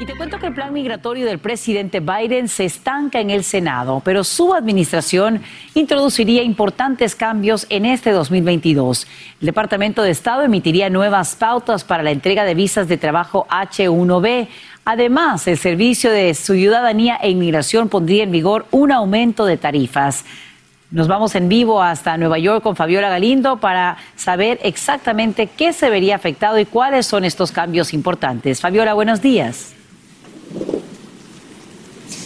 Y 0.00 0.06
te 0.06 0.14
cuento 0.14 0.38
que 0.38 0.46
el 0.46 0.54
plan 0.54 0.72
migratorio 0.72 1.26
del 1.26 1.38
presidente 1.38 2.00
Biden 2.00 2.48
se 2.48 2.64
estanca 2.64 3.20
en 3.20 3.28
el 3.28 3.44
Senado, 3.44 4.00
pero 4.02 4.24
su 4.24 4.54
administración 4.54 5.42
introduciría 5.74 6.42
importantes 6.42 7.14
cambios 7.14 7.66
en 7.68 7.84
este 7.84 8.10
2022. 8.10 9.06
El 9.42 9.46
Departamento 9.46 10.02
de 10.02 10.10
Estado 10.10 10.42
emitiría 10.42 10.88
nuevas 10.88 11.36
pautas 11.36 11.84
para 11.84 12.02
la 12.02 12.12
entrega 12.12 12.44
de 12.44 12.54
visas 12.54 12.88
de 12.88 12.96
trabajo 12.96 13.46
H1B. 13.50 14.48
Además, 14.86 15.46
el 15.46 15.58
Servicio 15.58 16.10
de 16.10 16.32
Ciudadanía 16.32 17.16
e 17.16 17.28
Inmigración 17.28 17.90
pondría 17.90 18.22
en 18.22 18.32
vigor 18.32 18.64
un 18.70 18.92
aumento 18.92 19.44
de 19.44 19.58
tarifas. 19.58 20.24
Nos 20.90 21.08
vamos 21.08 21.34
en 21.34 21.50
vivo 21.50 21.82
hasta 21.82 22.16
Nueva 22.16 22.38
York 22.38 22.62
con 22.62 22.74
Fabiola 22.74 23.10
Galindo 23.10 23.58
para 23.58 23.98
saber 24.16 24.60
exactamente 24.62 25.46
qué 25.46 25.74
se 25.74 25.90
vería 25.90 26.16
afectado 26.16 26.58
y 26.58 26.64
cuáles 26.64 27.04
son 27.04 27.26
estos 27.26 27.52
cambios 27.52 27.92
importantes. 27.92 28.62
Fabiola, 28.62 28.94
buenos 28.94 29.20
días. 29.20 29.74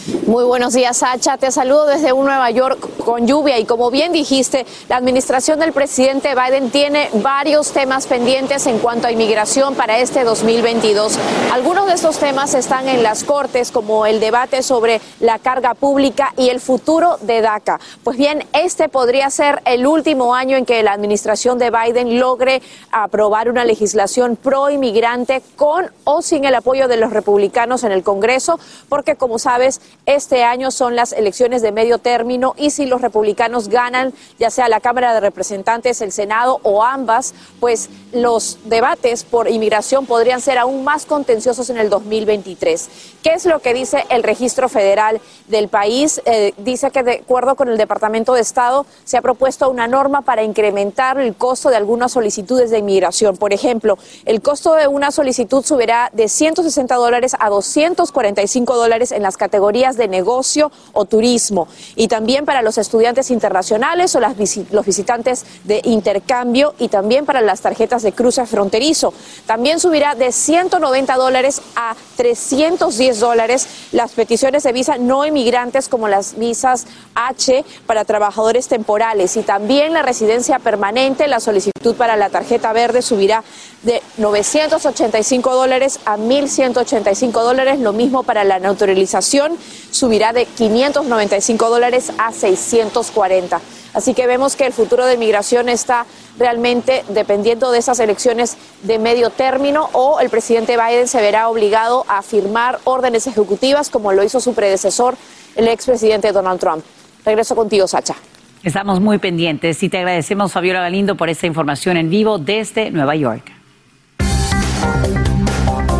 Muy 0.05 0.43
buenos 0.43 0.73
días, 0.73 0.97
Sacha. 0.97 1.37
Te 1.37 1.51
saludo 1.51 1.87
desde 1.87 2.13
un 2.13 2.25
Nueva 2.25 2.51
York 2.51 3.03
con 3.03 3.25
lluvia 3.25 3.57
y 3.57 3.65
como 3.65 3.89
bien 3.89 4.11
dijiste, 4.11 4.63
la 4.87 4.97
administración 4.97 5.59
del 5.59 5.73
presidente 5.73 6.35
Biden 6.35 6.69
tiene 6.69 7.09
varios 7.13 7.71
temas 7.71 8.05
pendientes 8.05 8.67
en 8.67 8.77
cuanto 8.77 9.07
a 9.07 9.11
inmigración 9.11 9.73
para 9.73 9.97
este 9.97 10.23
2022. 10.23 11.17
Algunos 11.51 11.87
de 11.87 11.93
estos 11.93 12.19
temas 12.19 12.53
están 12.53 12.87
en 12.87 13.01
las 13.01 13.23
Cortes, 13.23 13.71
como 13.71 14.05
el 14.05 14.19
debate 14.19 14.61
sobre 14.61 15.01
la 15.19 15.39
carga 15.39 15.73
pública 15.73 16.33
y 16.37 16.49
el 16.49 16.59
futuro 16.59 17.17
de 17.21 17.41
DACA. 17.41 17.79
Pues 18.03 18.15
bien, 18.15 18.45
este 18.53 18.89
podría 18.89 19.31
ser 19.31 19.63
el 19.65 19.87
último 19.87 20.35
año 20.35 20.55
en 20.55 20.65
que 20.65 20.83
la 20.83 20.93
administración 20.93 21.57
de 21.57 21.71
Biden 21.71 22.19
logre 22.19 22.61
aprobar 22.91 23.49
una 23.49 23.65
legislación 23.65 24.35
pro 24.35 24.69
inmigrante 24.69 25.41
con 25.55 25.89
o 26.03 26.21
sin 26.21 26.45
el 26.45 26.53
apoyo 26.53 26.87
de 26.87 26.97
los 26.97 27.11
republicanos 27.11 27.83
en 27.83 27.91
el 27.91 28.03
Congreso, 28.03 28.59
porque 28.87 29.15
como 29.15 29.39
sabes, 29.39 29.81
este 30.05 30.43
año 30.43 30.71
son 30.71 30.95
las 30.95 31.13
elecciones 31.13 31.61
de 31.61 31.71
medio 31.71 31.97
término 31.97 32.53
y 32.57 32.69
si 32.69 32.85
los 32.85 33.01
republicanos 33.01 33.69
ganan, 33.69 34.13
ya 34.37 34.49
sea 34.49 34.69
la 34.69 34.79
Cámara 34.79 35.13
de 35.13 35.19
Representantes, 35.19 36.01
el 36.01 36.11
Senado 36.11 36.59
o 36.63 36.83
ambas, 36.83 37.33
pues 37.59 37.89
los 38.15 38.59
debates 38.63 39.25
por 39.25 39.49
inmigración 39.49 40.05
podrían 40.05 40.39
ser 40.39 40.57
aún 40.57 40.85
más 40.85 41.05
contenciosos 41.05 41.69
en 41.69 41.77
el 41.77 41.89
2023. 41.89 42.89
¿Qué 43.21 43.33
es 43.33 43.45
lo 43.45 43.59
que 43.59 43.73
dice 43.73 44.05
el 44.09 44.23
registro 44.23 44.69
federal 44.69 45.19
del 45.47 45.67
país? 45.67 46.21
Eh, 46.25 46.53
dice 46.57 46.91
que 46.91 47.03
de 47.03 47.13
acuerdo 47.23 47.55
con 47.55 47.67
el 47.67 47.77
Departamento 47.77 48.33
de 48.33 48.41
Estado 48.41 48.85
se 49.03 49.17
ha 49.17 49.21
propuesto 49.21 49.69
una 49.69 49.87
norma 49.87 50.21
para 50.21 50.43
incrementar 50.43 51.19
el 51.19 51.35
costo 51.35 51.69
de 51.69 51.75
algunas 51.75 52.13
solicitudes 52.13 52.71
de 52.71 52.77
inmigración. 52.77 53.35
Por 53.35 53.51
ejemplo, 53.51 53.97
el 54.23 54.41
costo 54.41 54.75
de 54.75 54.87
una 54.87 55.11
solicitud 55.11 55.65
subirá 55.65 56.09
de 56.13 56.29
160 56.29 56.95
dólares 56.95 57.35
a 57.37 57.49
245 57.49 58.77
dólares 58.77 59.11
en 59.11 59.23
las 59.23 59.35
categorías 59.35 59.97
de 59.97 60.07
negocio 60.07 60.71
o 60.93 61.03
turismo 61.03 61.67
y 61.97 62.07
también 62.07 62.45
para 62.45 62.61
los 62.61 62.77
estudiantes 62.77 63.29
internacionales 63.29 64.15
o 64.15 64.21
las, 64.21 64.35
los 64.71 64.85
visitantes 64.85 65.45
de 65.65 65.81
intercambio 65.83 66.73
y 66.79 66.87
también 66.87 67.25
para 67.25 67.41
las 67.41 67.59
tarjetas 67.59 68.04
de 68.05 68.13
cruce 68.13 68.45
fronterizo. 68.45 69.13
También 69.45 69.81
subirá 69.81 70.15
de 70.15 70.31
190 70.31 71.15
dólares 71.15 71.61
a 71.75 71.93
310 72.15 73.19
dólares 73.19 73.67
las 73.91 74.13
peticiones 74.13 74.63
de 74.63 74.71
visa 74.71 74.97
no 74.97 75.25
inmigrantes 75.25 75.89
como 75.89 76.07
las 76.07 76.37
visas 76.37 76.85
H 77.15 77.65
para 77.85 78.05
trabajadores 78.05 78.69
temporales 78.69 79.35
y 79.35 79.41
también 79.41 79.91
la 79.91 80.03
residencia 80.03 80.59
permanente, 80.59 81.27
la 81.27 81.41
solicitud 81.41 81.95
para 81.95 82.15
la 82.15 82.29
tarjeta 82.29 82.71
verde 82.71 83.01
subirá 83.01 83.43
de 83.83 84.01
985 84.17 85.53
dólares 85.53 85.99
a 86.05 86.17
1.185 86.17 87.31
dólares, 87.31 87.79
lo 87.79 87.91
mismo 87.91 88.23
para 88.23 88.43
la 88.43 88.59
naturalización 88.59 89.57
subirá 89.91 90.31
de 90.33 90.45
595 90.45 91.69
dólares 91.69 92.11
a 92.17 92.31
640. 92.31 93.59
Así 93.95 94.13
que 94.13 94.27
vemos 94.27 94.57
que 94.57 94.65
el 94.65 94.73
futuro 94.73 95.05
de 95.05 95.17
migración 95.17 95.69
está 95.69 96.05
realmente 96.37 97.05
dependiendo 97.09 97.71
de 97.71 97.79
esas 97.79 97.99
elecciones 97.99 98.57
de 98.83 98.99
medio 98.99 99.29
término 99.29 99.89
o 99.93 100.19
el 100.19 100.29
presidente 100.29 100.75
Biden 100.77 101.07
se 101.07 101.21
verá 101.21 101.47
obligado 101.47 102.05
a 102.09 102.21
firmar 102.21 102.79
órdenes 102.83 103.25
ejecutivas 103.25 103.89
como 103.89 104.11
lo 104.11 104.21
hizo 104.23 104.41
su 104.41 104.53
predecesor, 104.53 105.15
el 105.55 105.69
expresidente 105.69 106.33
Donald 106.33 106.59
Trump. 106.59 106.83
Regreso 107.23 107.55
contigo, 107.55 107.87
Sacha. 107.87 108.15
Estamos 108.63 108.99
muy 108.99 109.17
pendientes 109.17 109.81
y 109.81 109.89
te 109.89 109.99
agradecemos, 109.99 110.51
Fabiola 110.51 110.81
Galindo, 110.81 111.15
por 111.15 111.29
esta 111.29 111.47
información 111.47 111.95
en 111.95 112.09
vivo 112.09 112.37
desde 112.37 112.91
Nueva 112.91 113.15
York. 113.15 113.51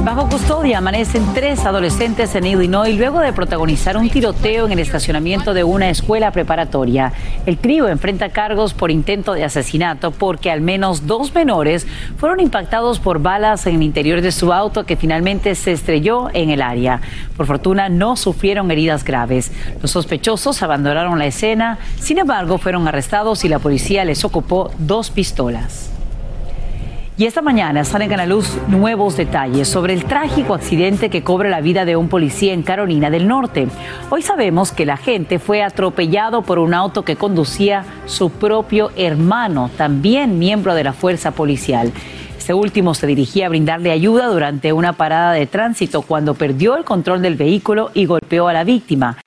Bajo 0.06 0.30
custodia 0.30 0.78
amanecen 0.78 1.34
tres 1.34 1.66
adolescentes 1.66 2.36
en 2.36 2.46
Illinois 2.46 2.96
luego 2.96 3.22
de 3.22 3.34
protagonizar 3.34 3.98
un 3.98 4.08
tiroteo 4.08 4.68
en 4.68 4.74
el 4.74 4.78
estacionamiento 4.78 5.56
de 5.56 5.64
una 5.64 5.90
escuela 5.90 6.30
preparatoria. 6.30 7.12
El 7.48 7.58
trío 7.58 7.88
enfrenta 7.88 8.30
cargos 8.30 8.76
por 8.76 8.92
intento 8.92 9.34
de 9.34 9.44
asesinato 9.44 10.12
porque 10.12 10.52
al 10.52 10.62
menos 10.62 11.08
dos 11.08 11.34
menores 11.34 11.88
fueron 12.20 12.40
impactados 12.40 13.00
por 13.00 13.20
balas 13.20 13.66
en 13.66 13.78
el 13.78 13.82
interior 13.82 14.22
de 14.22 14.32
su 14.32 14.54
auto 14.54 14.86
que 14.86 14.96
finalmente 14.96 15.56
se 15.56 15.72
estrelló 15.72 16.30
en 16.34 16.52
el 16.52 16.62
área. 16.62 17.02
Por 17.36 17.48
fortuna 17.48 17.90
no 17.90 18.16
sufrieron 18.16 18.70
heridas 18.70 19.04
graves. 19.04 19.52
Los 19.82 19.90
sospechosos 19.90 20.62
abandonaron 20.62 21.18
la 21.18 21.26
escena, 21.26 21.80
sin 22.00 22.20
embargo 22.20 22.60
fueron 22.60 22.88
arrestados 22.88 23.44
y 23.44 23.50
la 23.50 23.58
policía 23.58 24.06
les 24.06 24.24
ocupó 24.24 24.70
dos 24.78 25.10
pistolas. 25.10 25.95
Y 27.18 27.26
esta 27.26 27.42
mañana 27.42 27.86
salen 27.86 28.12
a 28.12 28.18
la 28.18 28.26
luz 28.26 28.58
nuevos 28.68 29.16
detalles 29.16 29.70
sobre 29.70 29.94
el 29.94 30.04
trágico 30.04 30.54
accidente 30.54 31.10
que 31.10 31.24
cobra 31.24 31.50
la 31.50 31.62
vida 31.62 31.86
de 31.86 31.96
un 31.96 32.10
policía 32.10 32.52
en 32.52 32.62
Carolina 32.62 33.10
del 33.10 33.26
Norte. 33.26 33.70
Hoy 34.10 34.22
sabemos 34.22 34.74
que 34.74 34.84
el 34.84 34.90
agente 34.90 35.40
fue 35.40 35.64
atropellado 35.64 36.42
por 36.42 36.60
un 36.60 36.74
auto 36.74 37.06
que 37.06 37.16
conducía 37.16 37.86
su 38.06 38.32
propio 38.32 38.92
hermano, 38.98 39.72
también 39.78 40.40
miembro 40.40 40.76
de 40.76 40.84
la 40.84 40.92
fuerza 40.92 41.32
policial. 41.32 41.94
Este 42.38 42.54
último 42.54 42.94
se 42.94 43.08
dirigía 43.08 43.46
a 43.46 43.50
brindarle 43.50 43.92
ayuda 43.92 44.28
durante 44.28 44.74
una 44.74 44.92
parada 44.92 45.32
de 45.32 45.48
tránsito 45.48 46.02
cuando 46.02 46.34
perdió 46.34 46.76
el 46.76 46.84
control 46.84 47.22
del 47.22 47.36
vehículo 47.36 47.92
y 47.94 48.08
golpeó 48.08 48.50
a 48.50 48.54
la 48.54 48.66
víctima. 48.66 49.18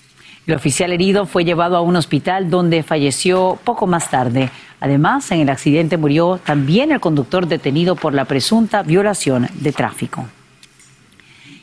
El 0.48 0.54
oficial 0.54 0.92
herido 0.92 1.26
fue 1.26 1.44
llevado 1.44 1.76
a 1.76 1.82
un 1.82 1.94
hospital 1.94 2.48
donde 2.48 2.82
falleció 2.82 3.58
poco 3.64 3.86
más 3.86 4.10
tarde. 4.10 4.48
Además, 4.80 5.30
en 5.30 5.40
el 5.40 5.50
accidente 5.50 5.98
murió 5.98 6.40
también 6.42 6.90
el 6.90 7.00
conductor 7.00 7.46
detenido 7.46 7.96
por 7.96 8.14
la 8.14 8.24
presunta 8.24 8.82
violación 8.82 9.48
de 9.60 9.72
tráfico. 9.72 10.26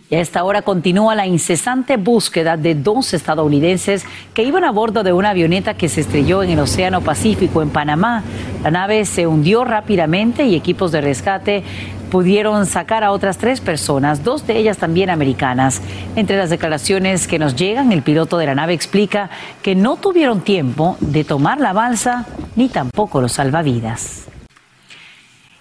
Y 0.07 0.15
a 0.15 0.21
esta 0.21 0.43
hora 0.43 0.61
continúa 0.61 1.15
la 1.15 1.25
incesante 1.25 1.97
búsqueda 1.97 2.57
de 2.57 2.75
dos 2.75 3.15
estadounidenses 3.15 4.05
que 4.35 4.43
iban 4.43 4.63
a 4.63 4.71
bordo 4.71 5.01
de 5.01 5.13
una 5.13 5.31
avioneta 5.31 5.73
que 5.73 5.89
se 5.89 6.01
estrelló 6.01 6.43
en 6.43 6.51
el 6.51 6.59
Océano 6.59 7.01
Pacífico 7.01 7.63
en 7.63 7.71
Panamá. 7.71 8.23
La 8.63 8.69
nave 8.69 9.05
se 9.05 9.25
hundió 9.25 9.63
rápidamente 9.63 10.45
y 10.45 10.55
equipos 10.55 10.91
de 10.91 11.01
rescate 11.01 11.63
pudieron 12.11 12.67
sacar 12.67 13.03
a 13.03 13.11
otras 13.11 13.39
tres 13.39 13.61
personas, 13.61 14.23
dos 14.23 14.45
de 14.45 14.57
ellas 14.57 14.77
también 14.77 15.09
americanas. 15.09 15.81
Entre 16.15 16.37
las 16.37 16.51
declaraciones 16.51 17.27
que 17.27 17.39
nos 17.39 17.55
llegan, 17.55 17.91
el 17.91 18.03
piloto 18.03 18.37
de 18.37 18.45
la 18.45 18.55
nave 18.55 18.73
explica 18.73 19.31
que 19.63 19.75
no 19.75 19.97
tuvieron 19.97 20.41
tiempo 20.41 20.97
de 20.99 21.23
tomar 21.23 21.59
la 21.59 21.73
balsa 21.73 22.25
ni 22.55 22.69
tampoco 22.69 23.21
los 23.21 23.33
salvavidas. 23.33 24.24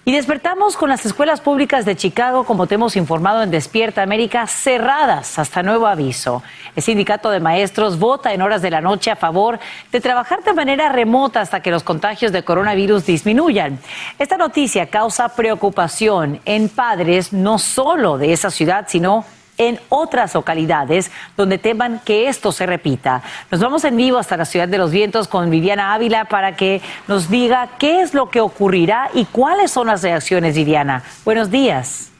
Y 0.07 0.11
despertamos 0.11 0.77
con 0.77 0.89
las 0.89 1.03
escuelas 1.03 1.41
públicas 1.41 1.83
de 1.83 1.95
Chicago, 1.95 2.43
como 2.43 2.67
te 2.67 2.75
hemos 2.75 2.95
informado 2.95 3.41
en 3.41 3.49
Despierta 3.49 4.03
América, 4.03 4.45
cerradas 4.45 5.39
hasta 5.39 5.63
nuevo 5.63 5.87
aviso. 5.87 6.43
El 6.75 6.83
sindicato 6.83 7.31
de 7.31 7.39
maestros 7.39 7.97
vota 7.97 8.31
en 8.31 8.43
horas 8.43 8.61
de 8.61 8.69
la 8.69 8.81
noche 8.81 9.09
a 9.09 9.15
favor 9.15 9.57
de 9.91 10.01
trabajar 10.01 10.43
de 10.43 10.53
manera 10.53 10.89
remota 10.89 11.41
hasta 11.41 11.61
que 11.61 11.71
los 11.71 11.81
contagios 11.81 12.31
de 12.31 12.43
coronavirus 12.43 13.07
disminuyan. 13.07 13.79
Esta 14.19 14.37
noticia 14.37 14.91
causa 14.91 15.29
preocupación 15.29 16.39
en 16.45 16.69
padres 16.69 17.33
no 17.33 17.57
solo 17.57 18.19
de 18.19 18.31
esa 18.31 18.51
ciudad, 18.51 18.85
sino 18.87 19.25
en 19.57 19.79
otras 19.89 20.33
localidades 20.33 21.11
donde 21.37 21.57
teman 21.57 21.99
que 22.03 22.27
esto 22.27 22.51
se 22.51 22.65
repita. 22.65 23.21
Nos 23.51 23.61
vamos 23.61 23.83
en 23.83 23.97
vivo 23.97 24.17
hasta 24.17 24.37
la 24.37 24.45
ciudad 24.45 24.67
de 24.67 24.77
los 24.77 24.91
vientos 24.91 25.27
con 25.27 25.49
Viviana 25.49 25.93
Ávila 25.93 26.25
para 26.25 26.55
que 26.55 26.81
nos 27.07 27.29
diga 27.29 27.69
qué 27.79 28.01
es 28.01 28.13
lo 28.13 28.29
que 28.29 28.41
ocurrirá 28.41 29.09
y 29.13 29.25
cuáles 29.25 29.71
son 29.71 29.87
las 29.87 30.01
reacciones, 30.03 30.55
Viviana. 30.55 31.03
Buenos 31.23 31.51
días. 31.51 32.11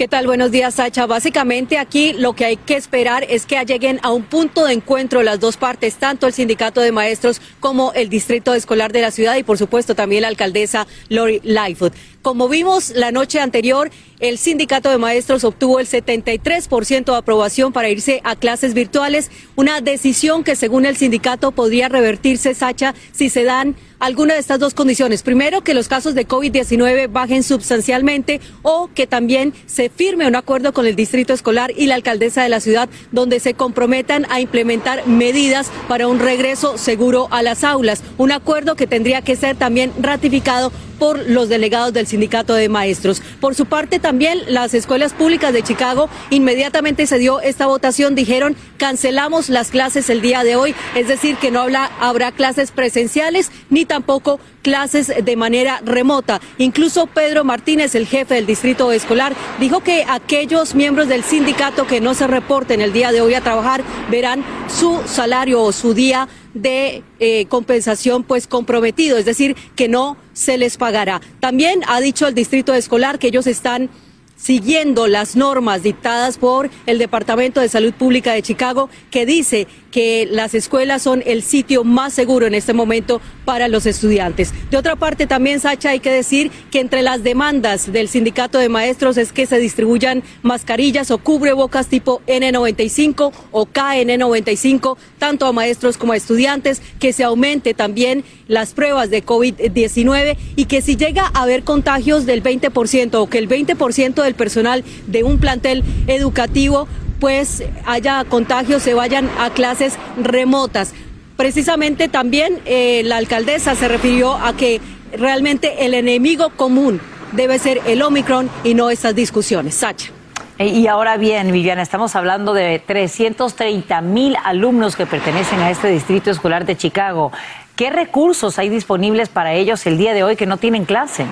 ¿Qué 0.00 0.08
tal? 0.08 0.26
Buenos 0.26 0.50
días, 0.50 0.76
Sacha. 0.76 1.04
Básicamente 1.04 1.76
aquí 1.76 2.14
lo 2.14 2.32
que 2.32 2.46
hay 2.46 2.56
que 2.56 2.74
esperar 2.74 3.26
es 3.28 3.44
que 3.44 3.62
lleguen 3.66 4.00
a 4.02 4.10
un 4.10 4.22
punto 4.22 4.64
de 4.64 4.72
encuentro 4.72 5.22
las 5.22 5.40
dos 5.40 5.58
partes, 5.58 5.96
tanto 5.96 6.26
el 6.26 6.32
sindicato 6.32 6.80
de 6.80 6.90
maestros 6.90 7.42
como 7.60 7.92
el 7.92 8.08
distrito 8.08 8.54
escolar 8.54 8.92
de 8.92 9.02
la 9.02 9.10
ciudad 9.10 9.36
y 9.36 9.42
por 9.42 9.58
supuesto 9.58 9.94
también 9.94 10.22
la 10.22 10.28
alcaldesa 10.28 10.86
Lori 11.10 11.42
Lightfoot. 11.44 11.92
Como 12.22 12.50
vimos 12.50 12.90
la 12.90 13.12
noche 13.12 13.40
anterior, 13.40 13.90
el 14.18 14.36
sindicato 14.36 14.90
de 14.90 14.98
maestros 14.98 15.42
obtuvo 15.42 15.80
el 15.80 15.88
73% 15.88 17.04
de 17.06 17.16
aprobación 17.16 17.72
para 17.72 17.88
irse 17.88 18.20
a 18.24 18.36
clases 18.36 18.74
virtuales, 18.74 19.30
una 19.56 19.80
decisión 19.80 20.44
que 20.44 20.54
según 20.54 20.84
el 20.84 20.98
sindicato 20.98 21.52
podría 21.52 21.88
revertirse, 21.88 22.54
Sacha, 22.54 22.94
si 23.12 23.30
se 23.30 23.44
dan 23.44 23.74
alguna 24.00 24.34
de 24.34 24.40
estas 24.40 24.58
dos 24.58 24.74
condiciones. 24.74 25.22
Primero, 25.22 25.62
que 25.62 25.72
los 25.72 25.88
casos 25.88 26.14
de 26.14 26.28
COVID-19 26.28 27.10
bajen 27.10 27.42
sustancialmente 27.42 28.42
o 28.60 28.90
que 28.94 29.06
también 29.06 29.54
se 29.64 29.88
firme 29.88 30.26
un 30.26 30.36
acuerdo 30.36 30.74
con 30.74 30.84
el 30.84 30.96
distrito 30.96 31.32
escolar 31.32 31.72
y 31.74 31.86
la 31.86 31.94
alcaldesa 31.94 32.42
de 32.42 32.50
la 32.50 32.60
ciudad 32.60 32.90
donde 33.12 33.40
se 33.40 33.54
comprometan 33.54 34.26
a 34.28 34.42
implementar 34.42 35.06
medidas 35.06 35.70
para 35.88 36.06
un 36.06 36.18
regreso 36.18 36.76
seguro 36.76 37.28
a 37.30 37.42
las 37.42 37.64
aulas. 37.64 38.02
Un 38.18 38.32
acuerdo 38.32 38.76
que 38.76 38.86
tendría 38.86 39.22
que 39.22 39.36
ser 39.36 39.56
también 39.56 39.90
ratificado 40.02 40.70
por 41.00 41.28
los 41.28 41.48
delegados 41.48 41.92
del 41.92 42.06
sindicato 42.06 42.54
de 42.54 42.68
maestros. 42.68 43.22
Por 43.40 43.56
su 43.56 43.66
parte, 43.66 43.98
también 43.98 44.38
las 44.46 44.74
escuelas 44.74 45.14
públicas 45.14 45.52
de 45.52 45.64
Chicago 45.64 46.08
inmediatamente 46.30 47.08
se 47.08 47.18
dio 47.18 47.40
esta 47.40 47.66
votación, 47.66 48.14
dijeron 48.14 48.54
cancelamos 48.76 49.48
las 49.48 49.70
clases 49.70 50.08
el 50.10 50.20
día 50.20 50.44
de 50.44 50.56
hoy, 50.56 50.74
es 50.94 51.08
decir, 51.08 51.36
que 51.36 51.50
no 51.50 51.60
habrá 52.00 52.32
clases 52.32 52.70
presenciales 52.70 53.50
ni 53.70 53.84
tampoco 53.84 54.38
clases 54.62 55.12
de 55.24 55.36
manera 55.36 55.80
remota. 55.84 56.40
Incluso 56.58 57.06
Pedro 57.06 57.44
Martínez, 57.44 57.94
el 57.94 58.06
jefe 58.06 58.34
del 58.34 58.46
distrito 58.46 58.92
escolar, 58.92 59.34
dijo 59.58 59.80
que 59.80 60.04
aquellos 60.08 60.74
miembros 60.74 61.08
del 61.08 61.24
sindicato 61.24 61.86
que 61.86 62.00
no 62.00 62.14
se 62.14 62.26
reporten 62.26 62.80
el 62.80 62.92
día 62.92 63.12
de 63.12 63.20
hoy 63.20 63.34
a 63.34 63.40
trabajar 63.40 63.82
verán 64.10 64.44
su 64.68 65.00
salario 65.06 65.62
o 65.62 65.72
su 65.72 65.94
día 65.94 66.28
de 66.54 67.02
eh, 67.18 67.46
compensación 67.46 68.24
pues 68.24 68.46
comprometido, 68.46 69.18
es 69.18 69.24
decir, 69.24 69.56
que 69.76 69.88
no 69.88 70.16
se 70.32 70.58
les 70.58 70.76
pagará. 70.76 71.20
También 71.40 71.82
ha 71.86 72.00
dicho 72.00 72.26
el 72.26 72.34
distrito 72.34 72.74
escolar 72.74 73.18
que 73.18 73.28
ellos 73.28 73.46
están 73.46 73.90
siguiendo 74.40 75.06
las 75.06 75.36
normas 75.36 75.82
dictadas 75.82 76.38
por 76.38 76.70
el 76.86 76.98
Departamento 76.98 77.60
de 77.60 77.68
Salud 77.68 77.92
Pública 77.92 78.32
de 78.32 78.42
Chicago, 78.42 78.88
que 79.10 79.26
dice 79.26 79.66
que 79.90 80.26
las 80.30 80.54
escuelas 80.54 81.02
son 81.02 81.22
el 81.26 81.42
sitio 81.42 81.84
más 81.84 82.12
seguro 82.12 82.46
en 82.46 82.54
este 82.54 82.72
momento 82.72 83.20
para 83.44 83.68
los 83.68 83.86
estudiantes. 83.86 84.52
De 84.70 84.76
otra 84.76 84.96
parte, 84.96 85.26
también, 85.26 85.60
Sacha, 85.60 85.90
hay 85.90 86.00
que 86.00 86.12
decir 86.12 86.50
que 86.70 86.80
entre 86.80 87.02
las 87.02 87.22
demandas 87.22 87.92
del 87.92 88.08
sindicato 88.08 88.58
de 88.58 88.68
maestros 88.68 89.16
es 89.16 89.32
que 89.32 89.46
se 89.46 89.58
distribuyan 89.58 90.22
mascarillas 90.42 91.10
o 91.10 91.18
cubrebocas 91.18 91.88
tipo 91.88 92.22
N95 92.26 93.32
o 93.50 93.66
KN95, 93.66 94.96
tanto 95.18 95.46
a 95.46 95.52
maestros 95.52 95.98
como 95.98 96.12
a 96.12 96.16
estudiantes, 96.16 96.80
que 96.98 97.12
se 97.12 97.24
aumente 97.24 97.74
también 97.74 98.24
las 98.46 98.72
pruebas 98.74 99.10
de 99.10 99.24
COVID-19 99.24 100.36
y 100.56 100.64
que 100.64 100.82
si 100.82 100.96
llega 100.96 101.30
a 101.34 101.42
haber 101.42 101.64
contagios 101.64 102.26
del 102.26 102.42
20% 102.42 103.14
o 103.14 103.28
que 103.28 103.38
el 103.38 103.48
20% 103.48 104.22
del 104.30 104.36
personal 104.36 104.84
de 105.06 105.24
un 105.24 105.38
plantel 105.38 105.82
educativo 106.06 106.86
pues 107.18 107.62
haya 107.84 108.24
contagios, 108.24 108.82
se 108.82 108.94
vayan 108.94 109.28
a 109.38 109.50
clases 109.50 109.98
remotas. 110.20 110.94
Precisamente 111.36 112.08
también 112.08 112.60
eh, 112.64 113.02
la 113.04 113.18
alcaldesa 113.18 113.74
se 113.74 113.88
refirió 113.88 114.34
a 114.34 114.56
que 114.56 114.80
realmente 115.12 115.84
el 115.84 115.94
enemigo 115.94 116.50
común 116.56 117.00
debe 117.32 117.58
ser 117.58 117.80
el 117.86 118.02
Omicron 118.02 118.50
y 118.64 118.74
no 118.74 118.90
estas 118.90 119.14
discusiones. 119.14 119.74
Sacha. 119.74 120.10
Eh, 120.58 120.68
y 120.68 120.86
ahora 120.86 121.16
bien, 121.16 121.52
Viviana, 121.52 121.82
estamos 121.82 122.16
hablando 122.16 122.54
de 122.54 122.78
330 122.78 124.00
mil 124.00 124.36
alumnos 124.44 124.96
que 124.96 125.06
pertenecen 125.06 125.60
a 125.60 125.70
este 125.70 125.88
distrito 125.88 126.30
escolar 126.30 126.64
de 126.64 126.76
Chicago. 126.76 127.32
¿Qué 127.76 127.90
recursos 127.90 128.58
hay 128.58 128.68
disponibles 128.68 129.28
para 129.28 129.52
ellos 129.54 129.86
el 129.86 129.96
día 129.96 130.12
de 130.12 130.22
hoy 130.22 130.36
que 130.36 130.46
no 130.46 130.56
tienen 130.56 130.84
clase? 130.84 131.26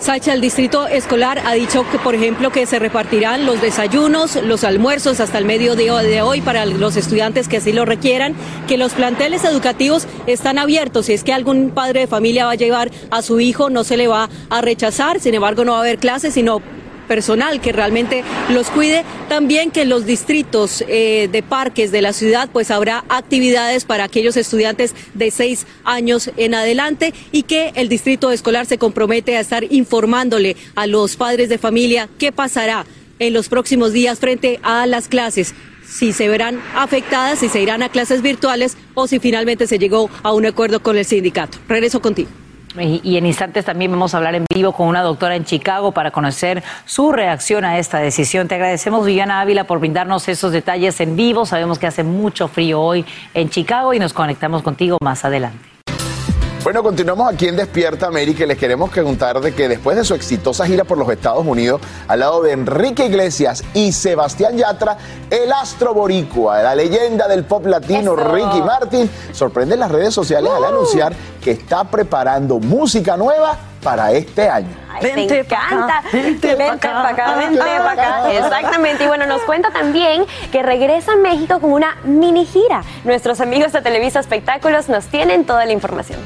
Sacha, 0.00 0.32
el 0.32 0.40
distrito 0.40 0.86
escolar 0.86 1.42
ha 1.44 1.52
dicho 1.52 1.84
que, 1.90 1.98
por 1.98 2.14
ejemplo, 2.14 2.50
que 2.50 2.64
se 2.64 2.78
repartirán 2.78 3.44
los 3.44 3.60
desayunos, 3.60 4.36
los 4.42 4.64
almuerzos 4.64 5.20
hasta 5.20 5.36
el 5.36 5.44
mediodía 5.44 5.94
de 5.96 6.22
hoy 6.22 6.40
para 6.40 6.64
los 6.64 6.96
estudiantes 6.96 7.48
que 7.48 7.58
así 7.58 7.70
lo 7.70 7.84
requieran, 7.84 8.34
que 8.66 8.78
los 8.78 8.94
planteles 8.94 9.44
educativos 9.44 10.06
están 10.26 10.58
abiertos. 10.58 11.06
Si 11.06 11.12
es 11.12 11.22
que 11.22 11.34
algún 11.34 11.70
padre 11.70 12.00
de 12.00 12.06
familia 12.06 12.46
va 12.46 12.52
a 12.52 12.54
llevar 12.54 12.90
a 13.10 13.20
su 13.20 13.40
hijo, 13.40 13.68
no 13.68 13.84
se 13.84 13.98
le 13.98 14.08
va 14.08 14.30
a 14.48 14.62
rechazar, 14.62 15.20
sin 15.20 15.34
embargo, 15.34 15.66
no 15.66 15.72
va 15.72 15.78
a 15.78 15.82
haber 15.82 15.98
clases, 15.98 16.32
sino 16.32 16.62
personal 17.10 17.60
que 17.60 17.72
realmente 17.72 18.22
los 18.50 18.70
cuide. 18.70 19.04
También 19.28 19.72
que 19.72 19.82
en 19.82 19.88
los 19.88 20.06
distritos 20.06 20.84
eh, 20.86 21.28
de 21.32 21.42
parques 21.42 21.90
de 21.90 22.02
la 22.02 22.12
ciudad 22.12 22.48
pues 22.52 22.70
habrá 22.70 23.04
actividades 23.08 23.84
para 23.84 24.04
aquellos 24.04 24.36
estudiantes 24.36 24.94
de 25.14 25.32
seis 25.32 25.66
años 25.82 26.30
en 26.36 26.54
adelante 26.54 27.12
y 27.32 27.42
que 27.42 27.72
el 27.74 27.88
distrito 27.88 28.30
escolar 28.30 28.66
se 28.66 28.78
compromete 28.78 29.36
a 29.36 29.40
estar 29.40 29.64
informándole 29.72 30.56
a 30.76 30.86
los 30.86 31.16
padres 31.16 31.48
de 31.48 31.58
familia 31.58 32.08
qué 32.16 32.30
pasará 32.30 32.86
en 33.18 33.32
los 33.32 33.48
próximos 33.48 33.92
días 33.92 34.20
frente 34.20 34.60
a 34.62 34.86
las 34.86 35.08
clases 35.08 35.52
si 35.84 36.12
se 36.12 36.28
verán 36.28 36.60
afectadas, 36.76 37.40
si 37.40 37.48
se 37.48 37.60
irán 37.60 37.82
a 37.82 37.88
clases 37.88 38.22
virtuales 38.22 38.76
o 38.94 39.08
si 39.08 39.18
finalmente 39.18 39.66
se 39.66 39.80
llegó 39.80 40.08
a 40.22 40.32
un 40.32 40.46
acuerdo 40.46 40.80
con 40.80 40.96
el 40.96 41.04
sindicato. 41.04 41.58
Regreso 41.66 42.00
contigo. 42.00 42.30
Y, 42.78 43.16
en 43.16 43.26
instantes 43.26 43.64
también 43.64 43.90
vamos 43.90 44.14
a 44.14 44.18
hablar 44.18 44.34
en 44.36 44.44
vivo 44.52 44.72
con 44.72 44.86
una 44.86 45.02
doctora 45.02 45.34
en 45.34 45.44
Chicago 45.44 45.90
para 45.90 46.12
conocer 46.12 46.62
su 46.84 47.10
reacción 47.10 47.64
a 47.64 47.78
esta 47.78 47.98
decisión. 47.98 48.46
Te 48.46 48.54
agradecemos, 48.54 49.04
Viviana 49.04 49.40
Ávila, 49.40 49.64
por 49.64 49.80
brindarnos 49.80 50.28
esos 50.28 50.52
detalles 50.52 51.00
en 51.00 51.16
vivo. 51.16 51.46
Sabemos 51.46 51.78
que 51.78 51.88
hace 51.88 52.04
mucho 52.04 52.46
frío 52.46 52.80
hoy 52.80 53.04
en 53.34 53.50
Chicago 53.50 53.92
y 53.92 53.98
nos 53.98 54.12
conectamos 54.12 54.62
contigo 54.62 54.98
más 55.02 55.24
adelante. 55.24 55.69
Bueno, 56.62 56.82
continuamos 56.82 57.32
aquí 57.32 57.48
en 57.48 57.56
Despierta 57.56 58.06
América 58.06 58.44
y 58.44 58.46
les 58.46 58.58
queremos 58.58 58.90
preguntar 58.90 59.40
de 59.40 59.54
que 59.54 59.66
después 59.66 59.96
de 59.96 60.04
su 60.04 60.14
exitosa 60.14 60.66
gira 60.66 60.84
por 60.84 60.98
los 60.98 61.08
Estados 61.08 61.46
Unidos, 61.46 61.80
al 62.06 62.20
lado 62.20 62.42
de 62.42 62.52
Enrique 62.52 63.06
Iglesias 63.06 63.64
y 63.72 63.92
Sebastián 63.92 64.58
Yatra, 64.58 64.98
el 65.30 65.50
astro 65.52 65.94
boricua, 65.94 66.62
la 66.62 66.74
leyenda 66.74 67.28
del 67.28 67.44
pop 67.44 67.64
latino 67.64 68.14
Ricky 68.14 68.60
Martin, 68.60 69.10
sorprende 69.32 69.72
en 69.74 69.80
las 69.80 69.90
redes 69.90 70.12
sociales 70.12 70.50
al 70.54 70.62
anunciar 70.64 71.14
que 71.42 71.52
está 71.52 71.84
preparando 71.84 72.58
música 72.58 73.16
nueva 73.16 73.56
para 73.82 74.12
este 74.12 74.46
año. 74.46 74.68
vente 75.00 75.32
me 75.32 75.38
encanta. 75.40 76.02
Vente, 76.12 76.56
para 76.56 77.08
acá, 77.08 77.36
vente 77.36 77.58
para 77.58 77.90
acá. 77.92 78.32
Exactamente. 78.38 79.04
Y 79.04 79.06
bueno, 79.06 79.24
nos 79.24 79.40
cuenta 79.42 79.70
también 79.70 80.26
que 80.52 80.62
regresa 80.62 81.12
a 81.12 81.16
México 81.16 81.58
con 81.58 81.72
una 81.72 81.96
mini 82.04 82.44
gira. 82.44 82.84
Nuestros 83.04 83.40
amigos 83.40 83.72
de 83.72 83.80
Televisa 83.80 84.20
Espectáculos 84.20 84.90
nos 84.90 85.06
tienen 85.06 85.46
toda 85.46 85.64
la 85.64 85.72
información. 85.72 86.20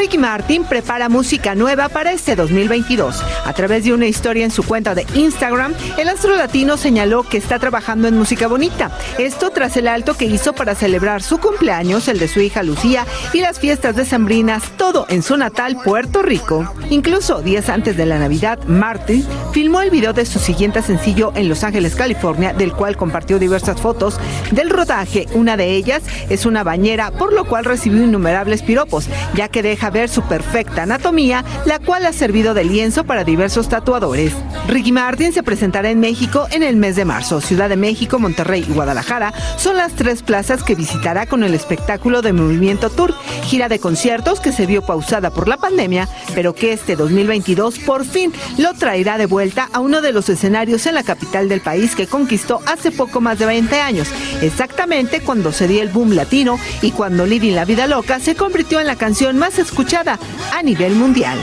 Ricky 0.00 0.16
Martin 0.16 0.64
prepara 0.64 1.10
música 1.10 1.54
nueva 1.54 1.90
para 1.90 2.12
este 2.12 2.34
2022. 2.34 3.22
A 3.44 3.52
través 3.52 3.84
de 3.84 3.92
una 3.92 4.06
historia 4.06 4.46
en 4.46 4.50
su 4.50 4.62
cuenta 4.62 4.94
de 4.94 5.04
Instagram, 5.14 5.74
el 5.98 6.08
astro 6.08 6.36
latino 6.36 6.78
señaló 6.78 7.22
que 7.22 7.36
está 7.36 7.58
trabajando 7.58 8.08
en 8.08 8.16
música 8.16 8.48
bonita. 8.48 8.90
Esto 9.18 9.50
tras 9.50 9.76
el 9.76 9.86
alto 9.86 10.14
que 10.14 10.24
hizo 10.24 10.54
para 10.54 10.74
celebrar 10.74 11.22
su 11.22 11.36
cumpleaños, 11.36 12.08
el 12.08 12.18
de 12.18 12.28
su 12.28 12.40
hija 12.40 12.62
Lucía 12.62 13.04
y 13.34 13.42
las 13.42 13.60
fiestas 13.60 13.94
decembrinas, 13.94 14.62
todo 14.78 15.04
en 15.10 15.22
su 15.22 15.36
natal 15.36 15.76
Puerto 15.84 16.22
Rico. 16.22 16.72
Incluso 16.88 17.42
días 17.42 17.68
antes 17.68 17.98
de 17.98 18.06
la 18.06 18.18
Navidad, 18.18 18.58
Martin 18.64 19.26
filmó 19.52 19.82
el 19.82 19.90
video 19.90 20.14
de 20.14 20.24
su 20.24 20.38
siguiente 20.38 20.80
sencillo 20.80 21.30
en 21.34 21.46
Los 21.46 21.62
Ángeles, 21.62 21.94
California, 21.94 22.54
del 22.54 22.72
cual 22.72 22.96
compartió 22.96 23.38
diversas 23.38 23.78
fotos 23.78 24.18
del 24.50 24.70
rodaje. 24.70 25.26
Una 25.34 25.58
de 25.58 25.72
ellas 25.72 26.02
es 26.30 26.46
una 26.46 26.64
bañera, 26.64 27.10
por 27.10 27.34
lo 27.34 27.44
cual 27.44 27.66
recibió 27.66 28.02
innumerables 28.02 28.62
piropos, 28.62 29.06
ya 29.34 29.48
que 29.48 29.62
deja 29.62 29.89
ver 29.90 30.08
su 30.08 30.22
perfecta 30.22 30.82
anatomía, 30.82 31.44
la 31.66 31.78
cual 31.78 32.06
ha 32.06 32.12
servido 32.12 32.54
de 32.54 32.64
lienzo 32.64 33.04
para 33.04 33.24
diversos 33.24 33.68
tatuadores. 33.68 34.32
Ricky 34.68 34.92
Martin 34.92 35.32
se 35.32 35.42
presentará 35.42 35.90
en 35.90 36.00
México 36.00 36.46
en 36.50 36.62
el 36.62 36.76
mes 36.76 36.96
de 36.96 37.04
marzo. 37.04 37.40
Ciudad 37.40 37.68
de 37.68 37.76
México, 37.76 38.18
Monterrey 38.18 38.64
y 38.68 38.72
Guadalajara 38.72 39.34
son 39.56 39.76
las 39.76 39.92
tres 39.92 40.22
plazas 40.22 40.62
que 40.62 40.74
visitará 40.74 41.26
con 41.26 41.42
el 41.42 41.54
espectáculo 41.54 42.22
de 42.22 42.32
Movimiento 42.32 42.90
Tour, 42.90 43.14
gira 43.44 43.68
de 43.68 43.78
conciertos 43.78 44.40
que 44.40 44.52
se 44.52 44.66
vio 44.66 44.82
pausada 44.82 45.30
por 45.30 45.48
la 45.48 45.56
pandemia, 45.56 46.08
pero 46.34 46.54
que 46.54 46.72
este 46.72 46.96
2022 46.96 47.80
por 47.80 48.04
fin 48.04 48.32
lo 48.58 48.74
traerá 48.74 49.18
de 49.18 49.26
vuelta 49.26 49.68
a 49.72 49.80
uno 49.80 50.00
de 50.00 50.12
los 50.12 50.28
escenarios 50.28 50.86
en 50.86 50.94
la 50.94 51.02
capital 51.02 51.48
del 51.48 51.60
país 51.60 51.94
que 51.94 52.06
conquistó 52.06 52.60
hace 52.66 52.90
poco 52.90 53.20
más 53.20 53.38
de 53.38 53.46
20 53.46 53.80
años, 53.80 54.08
exactamente 54.40 55.20
cuando 55.20 55.52
se 55.52 55.68
dio 55.68 55.82
el 55.82 55.88
boom 55.88 56.12
latino 56.12 56.58
y 56.82 56.92
cuando 56.92 57.26
Living 57.26 57.54
la 57.54 57.64
Vida 57.64 57.86
Loca 57.86 58.20
se 58.20 58.36
convirtió 58.36 58.80
en 58.80 58.86
la 58.86 58.96
canción 58.96 59.36
más 59.36 59.58
escuchada 59.58 59.79
escuchada 59.80 60.18
a 60.54 60.62
nivel 60.62 60.94
mundial. 60.94 61.38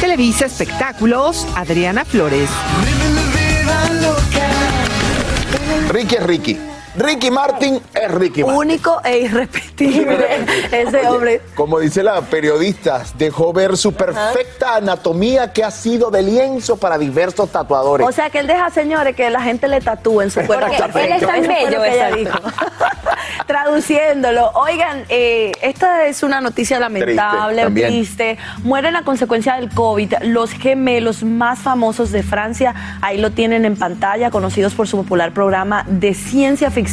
Televisa 0.00 0.46
Espectáculos, 0.46 1.46
Adriana 1.56 2.06
Flores. 2.06 2.48
Ricky 5.90 6.14
es 6.14 6.22
Ricky. 6.22 6.73
Ricky 6.96 7.30
Martin 7.30 7.80
es 7.92 8.10
Ricky 8.12 8.44
Martin. 8.44 8.58
Único 8.58 9.00
e 9.04 9.18
irrepetible 9.18 10.16
ese 10.72 11.08
hombre. 11.08 11.40
Como 11.56 11.80
dice 11.80 12.04
la 12.04 12.20
periodista, 12.20 13.02
dejó 13.18 13.52
ver 13.52 13.76
su 13.76 13.92
perfecta 13.92 14.76
anatomía 14.76 15.52
que 15.52 15.64
ha 15.64 15.72
sido 15.72 16.10
de 16.10 16.22
lienzo 16.22 16.76
para 16.76 16.96
diversos 16.96 17.50
tatuadores. 17.50 18.06
O 18.06 18.12
sea 18.12 18.30
que 18.30 18.38
él 18.38 18.46
deja, 18.46 18.70
señores, 18.70 19.16
que 19.16 19.28
la 19.28 19.42
gente 19.42 19.66
le 19.66 19.80
tatúe 19.80 20.22
en 20.22 20.30
su 20.30 20.40
cuerpo. 20.42 20.66
Él 20.98 21.12
es 21.12 21.26
tan 21.26 21.42
bello, 21.42 21.82
ella 21.82 22.10
dijo. 22.12 22.38
Traduciéndolo. 23.46 24.50
Oigan, 24.54 25.04
eh, 25.08 25.52
esta 25.62 26.06
es 26.06 26.22
una 26.22 26.40
noticia 26.40 26.78
lamentable, 26.78 27.66
triste, 27.70 28.38
Mueren 28.62 28.96
a 28.96 29.02
consecuencia 29.02 29.56
del 29.56 29.70
COVID 29.70 30.14
los 30.22 30.52
gemelos 30.52 31.24
más 31.24 31.58
famosos 31.58 32.12
de 32.12 32.22
Francia. 32.22 32.98
Ahí 33.00 33.18
lo 33.18 33.32
tienen 33.32 33.64
en 33.64 33.76
pantalla, 33.76 34.30
conocidos 34.30 34.74
por 34.74 34.86
su 34.86 34.96
popular 34.96 35.32
programa 35.32 35.84
de 35.88 36.14
ciencia 36.14 36.70
ficción 36.70 36.83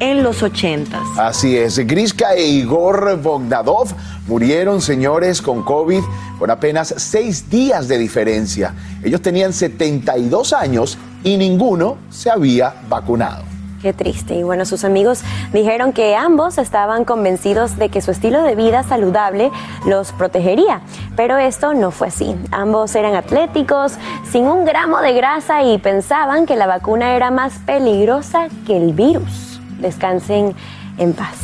en 0.00 0.22
los 0.22 0.42
80. 0.42 1.00
Así 1.16 1.56
es, 1.56 1.78
Griska 1.86 2.34
e 2.34 2.46
Igor 2.46 3.20
Bogdadov 3.20 3.88
murieron, 4.26 4.80
señores, 4.80 5.40
con 5.42 5.62
COVID 5.62 6.02
con 6.38 6.50
apenas 6.50 6.94
seis 6.96 7.48
días 7.48 7.88
de 7.88 7.98
diferencia. 7.98 8.74
Ellos 9.02 9.22
tenían 9.22 9.52
72 9.52 10.52
años 10.52 10.98
y 11.22 11.36
ninguno 11.36 11.98
se 12.10 12.30
había 12.30 12.74
vacunado. 12.88 13.53
Qué 13.84 13.92
triste. 13.92 14.34
Y 14.34 14.42
bueno, 14.42 14.64
sus 14.64 14.82
amigos 14.82 15.22
dijeron 15.52 15.92
que 15.92 16.16
ambos 16.16 16.56
estaban 16.56 17.04
convencidos 17.04 17.76
de 17.76 17.90
que 17.90 18.00
su 18.00 18.12
estilo 18.12 18.42
de 18.42 18.54
vida 18.54 18.82
saludable 18.82 19.50
los 19.84 20.10
protegería. 20.12 20.80
Pero 21.16 21.36
esto 21.36 21.74
no 21.74 21.90
fue 21.90 22.08
así. 22.08 22.34
Ambos 22.50 22.94
eran 22.94 23.14
atléticos, 23.14 23.98
sin 24.32 24.46
un 24.46 24.64
gramo 24.64 25.02
de 25.02 25.12
grasa 25.12 25.64
y 25.64 25.76
pensaban 25.76 26.46
que 26.46 26.56
la 26.56 26.66
vacuna 26.66 27.14
era 27.14 27.30
más 27.30 27.58
peligrosa 27.66 28.46
que 28.66 28.74
el 28.74 28.94
virus. 28.94 29.60
Descansen 29.80 30.54
en 30.96 31.12
paz. 31.12 31.36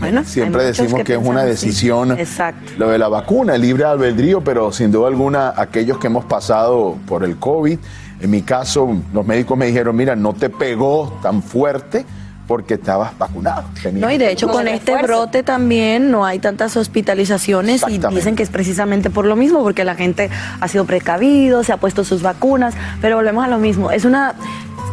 Bueno, 0.00 0.24
siempre 0.24 0.64
decimos 0.64 1.02
que, 1.04 1.12
es 1.12 1.20
una 1.22 1.44
decisión, 1.44 2.16
lo 2.78 2.88
de 2.88 2.98
la 2.98 3.08
vacuna, 3.08 3.58
libre 3.58 3.84
albedrío, 3.84 4.42
pero 4.42 4.72
sin 4.72 4.90
duda 4.90 5.08
alguna 5.08 5.52
aquellos 5.54 5.98
que 5.98 6.06
hemos 6.06 6.24
pasado 6.24 6.96
por 7.06 7.24
el 7.24 7.36
COVID, 7.36 7.78
en 8.24 8.30
mi 8.30 8.40
caso, 8.40 8.96
los 9.12 9.26
médicos 9.26 9.58
me 9.58 9.66
dijeron, 9.66 9.94
mira, 9.94 10.16
no 10.16 10.32
te 10.32 10.48
pegó 10.48 11.18
tan 11.22 11.42
fuerte 11.42 12.06
porque 12.46 12.74
estabas 12.74 13.16
vacunado. 13.18 13.64
No, 13.92 14.10
y 14.10 14.16
de 14.16 14.32
hecho 14.32 14.48
con 14.48 14.66
este 14.66 14.96
brote 15.02 15.42
también 15.42 16.10
no 16.10 16.24
hay 16.24 16.38
tantas 16.38 16.76
hospitalizaciones 16.78 17.84
y 17.88 17.98
dicen 17.98 18.34
que 18.34 18.42
es 18.42 18.48
precisamente 18.48 19.10
por 19.10 19.26
lo 19.26 19.36
mismo, 19.36 19.62
porque 19.62 19.84
la 19.84 19.94
gente 19.94 20.30
ha 20.58 20.68
sido 20.68 20.86
precavido, 20.86 21.64
se 21.64 21.72
ha 21.72 21.76
puesto 21.76 22.02
sus 22.02 22.22
vacunas, 22.22 22.74
pero 23.02 23.16
volvemos 23.16 23.44
a 23.44 23.48
lo 23.48 23.58
mismo. 23.58 23.90
Es 23.90 24.06
una 24.06 24.34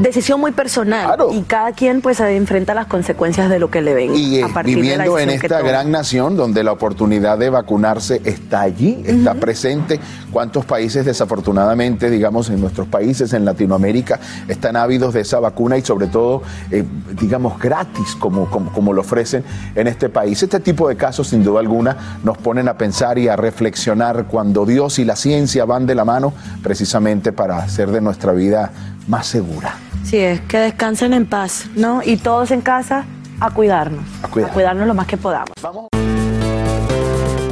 decisión 0.02 0.40
muy 0.40 0.52
personal 0.52 1.18
y 1.32 1.42
cada 1.42 1.72
quien 1.74 2.02
pues 2.02 2.20
enfrenta 2.20 2.74
las 2.74 2.88
consecuencias 2.88 3.50
de 3.50 3.60
lo 3.60 3.70
que 3.70 3.82
le 3.82 3.94
ven. 3.94 4.16
Y 4.16 4.42
viviendo 4.64 5.20
en 5.20 5.30
esta 5.30 5.62
gran 5.62 5.92
nación 5.92 6.36
donde 6.36 6.64
la 6.64 6.72
oportunidad 6.72 7.38
de 7.38 7.50
vacunarse 7.50 8.22
está 8.26 8.62
allí, 8.62 9.02
está 9.06 9.36
presente. 9.36 10.00
¿Cuántos 10.32 10.66
países 10.66 11.06
desafortunadamente, 11.06 12.10
digamos, 12.10 12.50
en 12.50 12.62
nuestros 12.62 12.88
países, 12.88 13.34
en 13.34 13.44
Latinoamérica, 13.44 14.20
están 14.48 14.76
ávidos 14.76 15.14
de 15.14 15.22
esa 15.22 15.40
vacuna 15.40 15.78
y 15.78 15.82
sobre 15.82 16.08
todo, 16.08 16.42
eh, 16.72 16.84
digamos, 17.20 17.60
gratis 17.60 18.16
como, 18.18 18.50
como, 18.50 18.72
como 18.72 18.94
lo 18.94 19.02
ofrecen 19.02 19.44
en 19.76 19.88
este 19.88 20.10
país? 20.10 20.42
Este 20.42 20.60
tipo 20.60 20.88
de 20.88 20.96
casos, 20.96 21.28
sin 21.28 21.44
duda 21.44 21.60
alguna, 21.60 22.20
nos 22.24 22.38
ponen 22.38 22.68
a 22.70 22.78
pensar 22.78 23.18
y 23.18 23.28
a 23.28 23.36
reflexionar 23.36 24.26
cuando 24.28 24.66
Dios 24.66 25.00
y 25.00 25.06
la 25.06 25.16
ciencia 25.16 25.66
van 25.66 25.86
de 25.86 25.96
la 25.96 26.06
mano 26.06 26.34
precisamente 26.64 27.34
para 27.34 27.58
hacer 27.58 27.92
de 27.92 28.02
nuestra 28.02 28.32
vida 28.32 28.72
más 29.08 29.28
segura. 29.28 29.76
Sí, 30.04 30.18
es 30.18 30.42
que 30.42 30.58
descansen 30.58 31.14
en 31.14 31.26
paz, 31.26 31.66
¿no? 31.76 32.02
Y 32.04 32.18
todos 32.18 32.52
en 32.52 32.62
casa 32.62 33.06
a 33.40 33.52
cuidarnos, 33.52 34.06
a, 34.24 34.28
cuidarnos 34.28 34.88
lo 34.88 34.94
más 34.94 35.08
que 35.08 35.18
podamos. 35.18 35.52
Vamos. 35.62 35.88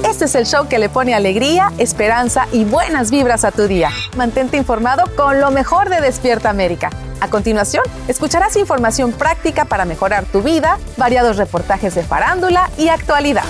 Este 0.04 0.26
es 0.26 0.36
el 0.36 0.46
show 0.46 0.68
que 0.68 0.80
le 0.80 0.90
pone 0.90 1.14
alegría, 1.14 1.72
esperanza 1.78 2.48
y 2.52 2.66
buenas 2.66 3.10
vibras 3.10 3.46
a 3.46 3.52
tu 3.52 3.68
día. 3.68 3.90
Mantente 4.18 4.58
informado 4.58 5.04
con 5.16 5.40
lo 5.40 5.50
mejor 5.50 5.90
de 5.90 6.02
Despierta 6.02 6.50
América. 6.50 6.90
A 7.22 7.30
continuación, 7.30 7.84
escucharás 8.08 8.56
información 8.58 9.12
práctica 9.12 9.66
para 9.66 9.86
mejorar 9.86 10.26
tu 10.26 10.42
vida, 10.42 10.78
variados 10.98 11.38
reportajes 11.38 11.96
de 11.96 12.04
farándula 12.04 12.70
y 12.78 12.90
actualidad. 12.90 13.44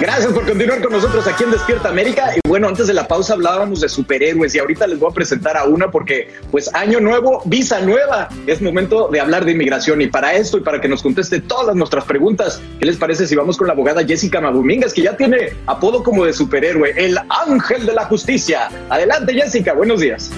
Gracias 0.00 0.32
por 0.32 0.46
continuar 0.46 0.80
con 0.80 0.92
nosotros 0.92 1.26
aquí 1.26 1.44
en 1.44 1.50
Despierta 1.50 1.90
América. 1.90 2.30
Y 2.34 2.48
bueno, 2.48 2.68
antes 2.68 2.86
de 2.86 2.94
la 2.94 3.06
pausa 3.06 3.34
hablábamos 3.34 3.82
de 3.82 3.88
superhéroes 3.90 4.54
y 4.54 4.58
ahorita 4.58 4.86
les 4.86 4.98
voy 4.98 5.10
a 5.10 5.14
presentar 5.14 5.58
a 5.58 5.64
una 5.64 5.90
porque 5.90 6.32
pues 6.50 6.74
año 6.74 7.00
nuevo, 7.00 7.42
visa 7.44 7.82
nueva. 7.82 8.30
Es 8.46 8.62
momento 8.62 9.08
de 9.12 9.20
hablar 9.20 9.44
de 9.44 9.52
inmigración 9.52 10.00
y 10.00 10.06
para 10.06 10.32
esto 10.32 10.56
y 10.56 10.62
para 10.62 10.80
que 10.80 10.88
nos 10.88 11.02
conteste 11.02 11.42
todas 11.42 11.76
nuestras 11.76 12.06
preguntas, 12.06 12.62
¿qué 12.78 12.86
les 12.86 12.96
parece 12.96 13.26
si 13.26 13.36
vamos 13.36 13.58
con 13.58 13.66
la 13.66 13.74
abogada 13.74 14.02
Jessica 14.02 14.40
Mabumingas 14.40 14.94
que 14.94 15.02
ya 15.02 15.18
tiene 15.18 15.52
apodo 15.66 16.02
como 16.02 16.24
de 16.24 16.32
superhéroe, 16.32 16.94
el 16.96 17.18
ángel 17.46 17.84
de 17.84 17.92
la 17.92 18.06
justicia? 18.06 18.70
Adelante 18.88 19.34
Jessica, 19.34 19.74
buenos 19.74 20.00
días. 20.00 20.30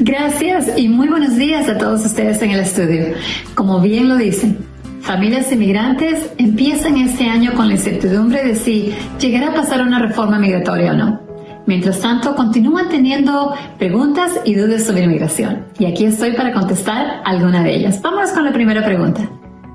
Gracias 0.00 0.70
y 0.76 0.86
muy 0.88 1.08
buenos 1.08 1.36
días 1.36 1.66
a 1.66 1.78
todos 1.78 2.04
ustedes 2.04 2.42
en 2.42 2.50
el 2.50 2.60
estudio. 2.60 3.14
Como 3.54 3.80
bien 3.80 4.08
lo 4.08 4.16
dicen, 4.16 4.67
Familias 5.00 5.50
inmigrantes 5.52 6.30
empiezan 6.38 6.96
este 6.96 7.28
año 7.28 7.54
con 7.54 7.68
la 7.68 7.74
incertidumbre 7.74 8.44
de 8.44 8.54
si 8.56 8.94
llegará 9.18 9.48
a 9.48 9.54
pasar 9.54 9.82
una 9.82 9.98
reforma 9.98 10.38
migratoria 10.38 10.92
o 10.92 10.94
no. 10.94 11.20
Mientras 11.66 12.00
tanto, 12.00 12.34
continúan 12.34 12.88
teniendo 12.88 13.54
preguntas 13.78 14.40
y 14.44 14.54
dudas 14.54 14.84
sobre 14.84 15.04
inmigración. 15.04 15.66
Y 15.78 15.86
aquí 15.86 16.06
estoy 16.06 16.32
para 16.32 16.52
contestar 16.52 17.20
alguna 17.24 17.62
de 17.62 17.74
ellas. 17.74 18.00
Vamos 18.02 18.30
con 18.32 18.44
la 18.44 18.52
primera 18.52 18.84
pregunta. 18.84 19.28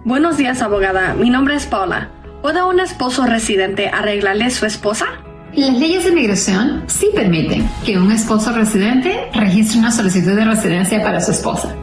Buenos 0.03 0.38
días, 0.38 0.62
abogada. 0.62 1.13
Mi 1.13 1.29
nombre 1.29 1.55
es 1.55 1.67
Paula. 1.67 2.09
¿Puede 2.41 2.63
un 2.63 2.79
esposo 2.79 3.25
residente 3.25 3.89
arreglarle 3.89 4.49
su 4.49 4.65
esposa? 4.65 5.05
Las 5.55 5.77
leyes 5.77 6.03
de 6.03 6.09
inmigración 6.09 6.83
sí 6.87 7.11
permiten 7.13 7.69
que 7.85 7.99
un 7.99 8.11
esposo 8.11 8.51
residente 8.53 9.29
registre 9.35 9.77
una 9.77 9.91
solicitud 9.91 10.33
de 10.35 10.45
residencia 10.45 11.03
para 11.03 11.21
su 11.21 11.29
esposa. 11.29 11.75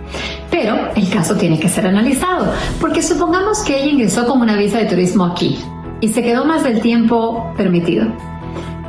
Pero 0.51 0.91
el 0.97 1.09
caso 1.09 1.37
tiene 1.37 1.61
que 1.61 1.69
ser 1.69 1.87
analizado, 1.87 2.53
porque 2.81 3.01
supongamos 3.01 3.61
que 3.61 3.81
ella 3.81 3.93
ingresó 3.93 4.27
como 4.27 4.43
una 4.43 4.57
visa 4.57 4.79
de 4.79 4.87
turismo 4.87 5.25
aquí 5.25 5.61
y 6.01 6.09
se 6.09 6.21
quedó 6.21 6.45
más 6.45 6.65
del 6.65 6.81
tiempo 6.81 7.55
permitido. 7.57 8.13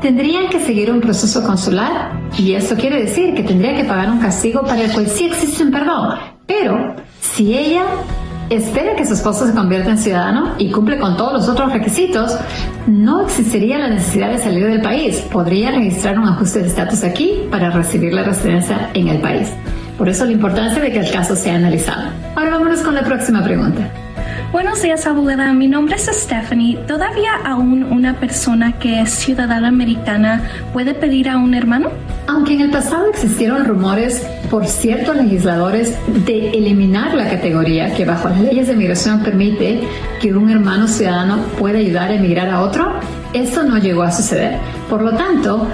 Tendrían 0.02 0.50
que 0.50 0.60
seguir 0.60 0.90
un 0.90 1.00
proceso 1.00 1.44
consular 1.44 2.20
y 2.36 2.54
eso 2.54 2.76
quiere 2.76 3.04
decir 3.04 3.36
que 3.36 3.44
tendría 3.44 3.76
que 3.76 3.84
pagar 3.84 4.10
un 4.10 4.18
castigo 4.18 4.64
para 4.64 4.82
el 4.82 4.92
cual 4.92 5.06
sí 5.06 5.26
existe 5.26 5.62
un 5.62 5.70
perdón. 5.70 6.18
Pero 6.48 6.96
si 7.22 7.56
ella 7.56 7.84
espera 8.52 8.96
que 8.96 9.06
su 9.06 9.14
esposo 9.14 9.48
se 9.48 9.54
convierta 9.54 9.92
en 9.92 9.98
ciudadano 9.98 10.56
y 10.58 10.72
cumple 10.72 11.00
con 11.00 11.16
todos 11.16 11.34
los 11.34 11.50
otros 11.50 11.72
requisitos, 11.72 12.38
no 12.86 13.22
existiría 13.22 13.78
la 13.78 13.88
necesidad 13.88 14.32
de 14.32 14.40
salir 14.40 14.68
del 14.68 14.82
país. 14.82 15.18
Podría 15.32 15.72
registrar 15.72 16.20
un 16.20 16.28
ajuste 16.28 16.60
de 16.60 16.68
estatus 16.68 17.04
aquí 17.04 17.44
para 17.50 17.70
recibir 17.70 18.14
la 18.14 18.24
residencia 18.24 18.90
en 18.94 19.08
el 19.08 19.22
país. 19.22 19.50
Por 19.98 20.10
eso 20.10 20.26
la 20.26 20.32
importancia 20.32 20.82
de 20.82 20.92
que 20.92 21.00
el 21.00 21.12
caso 21.12 21.36
sea 21.36 21.56
analizado. 21.56 22.10
Ahora 22.36 22.52
vámonos 22.52 22.82
con 22.82 22.96
la 22.96 23.04
próxima 23.04 23.44
pregunta. 23.44 24.01
Buenos 24.52 24.82
días, 24.82 25.08
abogada. 25.08 25.54
Mi 25.54 25.70
nombre 25.70 25.96
es 25.96 26.10
Stephanie. 26.12 26.76
¿Todavía 26.86 27.36
aún 27.46 27.84
una 27.84 28.20
persona 28.20 28.78
que 28.78 29.00
es 29.00 29.10
ciudadana 29.10 29.70
americana 29.70 30.44
puede 30.74 30.94
pedir 30.94 31.30
a 31.30 31.38
un 31.38 31.54
hermano? 31.54 31.90
Aunque 32.28 32.56
en 32.56 32.62
el 32.62 32.70
pasado 32.70 33.06
existieron 33.08 33.64
rumores 33.64 34.28
por 34.50 34.68
ciertos 34.68 35.16
legisladores 35.16 35.98
de 36.26 36.50
eliminar 36.50 37.14
la 37.14 37.30
categoría 37.30 37.94
que 37.94 38.04
bajo 38.04 38.28
las 38.28 38.42
leyes 38.42 38.68
de 38.68 38.76
migración 38.76 39.24
permite 39.24 39.88
que 40.20 40.34
un 40.34 40.50
hermano 40.50 40.86
ciudadano 40.90 41.38
pueda 41.58 41.80
ayudar 41.80 42.12
a 42.12 42.16
emigrar 42.16 42.50
a 42.50 42.60
otro, 42.60 43.00
eso 43.32 43.64
no 43.64 43.78
llegó 43.78 44.04
a 44.04 44.12
suceder. 44.12 44.58
Por 44.90 45.02
lo 45.02 45.14
tanto, 45.14 45.66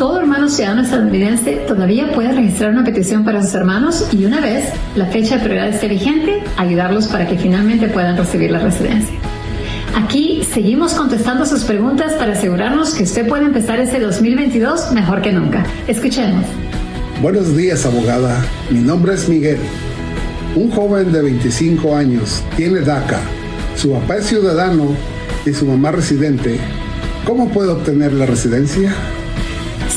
todo 0.00 0.18
hermano 0.18 0.48
ciudadano 0.48 0.80
estadounidense 0.80 1.56
todavía 1.68 2.10
puede 2.12 2.32
registrar 2.32 2.70
una 2.70 2.84
petición 2.84 3.22
para 3.22 3.42
sus 3.42 3.52
hermanos 3.52 4.08
y 4.12 4.24
una 4.24 4.40
vez 4.40 4.70
la 4.96 5.04
fecha 5.04 5.36
de 5.36 5.44
prioridad 5.44 5.68
esté 5.68 5.88
vigente, 5.88 6.42
ayudarlos 6.56 7.06
para 7.08 7.28
que 7.28 7.36
finalmente 7.36 7.86
puedan 7.86 8.16
recibir 8.16 8.50
la 8.50 8.60
residencia. 8.60 9.14
Aquí 9.94 10.42
seguimos 10.50 10.94
contestando 10.94 11.44
sus 11.44 11.64
preguntas 11.64 12.14
para 12.14 12.32
asegurarnos 12.32 12.94
que 12.94 13.02
usted 13.02 13.28
puede 13.28 13.44
empezar 13.44 13.78
ese 13.78 14.00
2022 14.00 14.92
mejor 14.92 15.20
que 15.20 15.32
nunca. 15.32 15.66
Escuchemos. 15.86 16.46
Buenos 17.20 17.54
días, 17.54 17.84
abogada. 17.84 18.42
Mi 18.70 18.80
nombre 18.80 19.12
es 19.12 19.28
Miguel. 19.28 19.58
Un 20.56 20.70
joven 20.70 21.12
de 21.12 21.20
25 21.20 21.94
años 21.94 22.42
tiene 22.56 22.80
DACA. 22.80 23.20
Su 23.76 23.92
papá 23.92 24.16
es 24.16 24.24
ciudadano 24.24 24.96
y 25.44 25.52
su 25.52 25.66
mamá 25.66 25.92
residente. 25.92 26.58
¿Cómo 27.26 27.50
puede 27.50 27.68
obtener 27.68 28.14
la 28.14 28.24
residencia? 28.24 28.94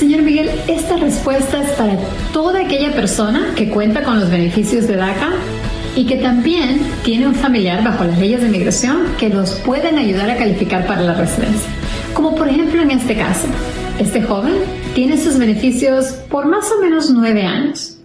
Señor 0.03 0.23
Miguel, 0.23 0.49
esta 0.67 0.97
respuesta 0.97 1.63
es 1.63 1.69
para 1.77 1.97
toda 2.33 2.59
aquella 2.59 2.91
persona 2.91 3.53
que 3.55 3.69
cuenta 3.69 4.03
con 4.03 4.19
los 4.19 4.29
beneficios 4.29 4.85
de 4.85 4.97
DACA 4.97 5.29
y 5.95 6.05
que 6.05 6.17
también 6.17 6.81
tiene 7.05 7.25
un 7.25 7.33
familiar 7.33 7.81
bajo 7.85 8.03
las 8.03 8.19
leyes 8.19 8.41
de 8.41 8.49
migración 8.49 9.03
que 9.17 9.29
los 9.29 9.51
pueden 9.61 9.97
ayudar 9.97 10.29
a 10.29 10.35
calificar 10.35 10.85
para 10.87 11.03
la 11.03 11.13
residencia. 11.13 11.69
Como 12.13 12.35
por 12.35 12.49
ejemplo 12.49 12.81
en 12.81 12.91
este 12.91 13.15
caso, 13.15 13.47
este 13.97 14.21
joven 14.21 14.55
tiene 14.93 15.17
sus 15.17 15.37
beneficios 15.37 16.07
por 16.29 16.47
más 16.47 16.69
o 16.69 16.81
menos 16.81 17.09
nueve 17.09 17.43
años. 17.43 17.97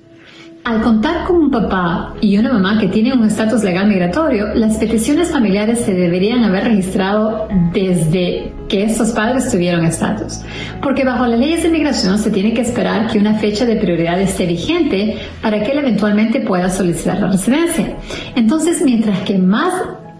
Al 0.62 0.82
contar 0.82 1.26
con 1.26 1.34
un 1.34 1.50
papá 1.50 2.14
y 2.20 2.38
una 2.38 2.52
mamá 2.52 2.78
que 2.78 2.86
tienen 2.86 3.18
un 3.18 3.26
estatus 3.26 3.64
legal 3.64 3.88
migratorio, 3.88 4.54
las 4.54 4.76
peticiones 4.76 5.32
familiares 5.32 5.80
se 5.80 5.94
deberían 5.94 6.44
haber 6.44 6.62
registrado 6.62 7.48
desde 7.72 8.52
que 8.68 8.84
estos 8.84 9.10
padres 9.10 9.50
tuvieron 9.50 9.84
estatus. 9.84 10.40
Porque 10.82 11.04
bajo 11.04 11.26
las 11.26 11.38
leyes 11.38 11.62
de 11.62 11.70
migración 11.70 12.18
se 12.18 12.30
tiene 12.30 12.54
que 12.54 12.60
esperar 12.60 13.10
que 13.10 13.18
una 13.18 13.34
fecha 13.38 13.64
de 13.64 13.76
prioridad 13.76 14.20
esté 14.20 14.46
vigente 14.46 15.18
para 15.42 15.62
que 15.62 15.72
él 15.72 15.78
eventualmente 15.78 16.40
pueda 16.40 16.68
solicitar 16.70 17.18
la 17.18 17.28
residencia. 17.28 17.96
Entonces, 18.36 18.82
mientras 18.82 19.20
que 19.20 19.38
más 19.38 19.72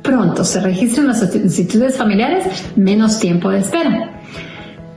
pronto 0.03 0.45
se 0.45 0.61
registren 0.61 1.09
las 1.09 1.21
solicitudes 1.21 1.97
familiares, 1.97 2.47
menos 2.77 3.19
tiempo 3.19 3.51
de 3.51 3.59
espera. 3.59 4.11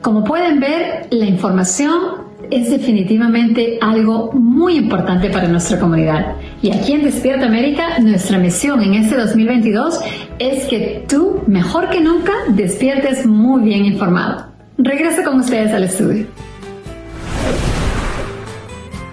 Como 0.01 0.23
pueden 0.23 0.59
ver, 0.59 1.07
la 1.11 1.25
información 1.25 2.30
es 2.51 2.69
definitivamente 2.69 3.77
algo 3.81 4.31
muy 4.33 4.75
importante 4.75 5.29
para 5.29 5.47
nuestra 5.47 5.79
comunidad. 5.79 6.35
Y 6.61 6.71
aquí 6.71 6.93
en 6.93 7.03
Despierta 7.03 7.47
América, 7.47 7.99
nuestra 7.99 8.37
misión 8.37 8.81
en 8.83 8.95
este 8.95 9.15
2022 9.15 9.99
es 10.37 10.65
que 10.65 11.05
tú, 11.07 11.41
mejor 11.47 11.89
que 11.89 12.01
nunca, 12.01 12.33
despiertes 12.49 13.25
muy 13.25 13.63
bien 13.63 13.85
informado. 13.85 14.45
Regreso 14.77 15.23
con 15.23 15.39
ustedes 15.39 15.73
al 15.73 15.85
estudio. 15.85 16.25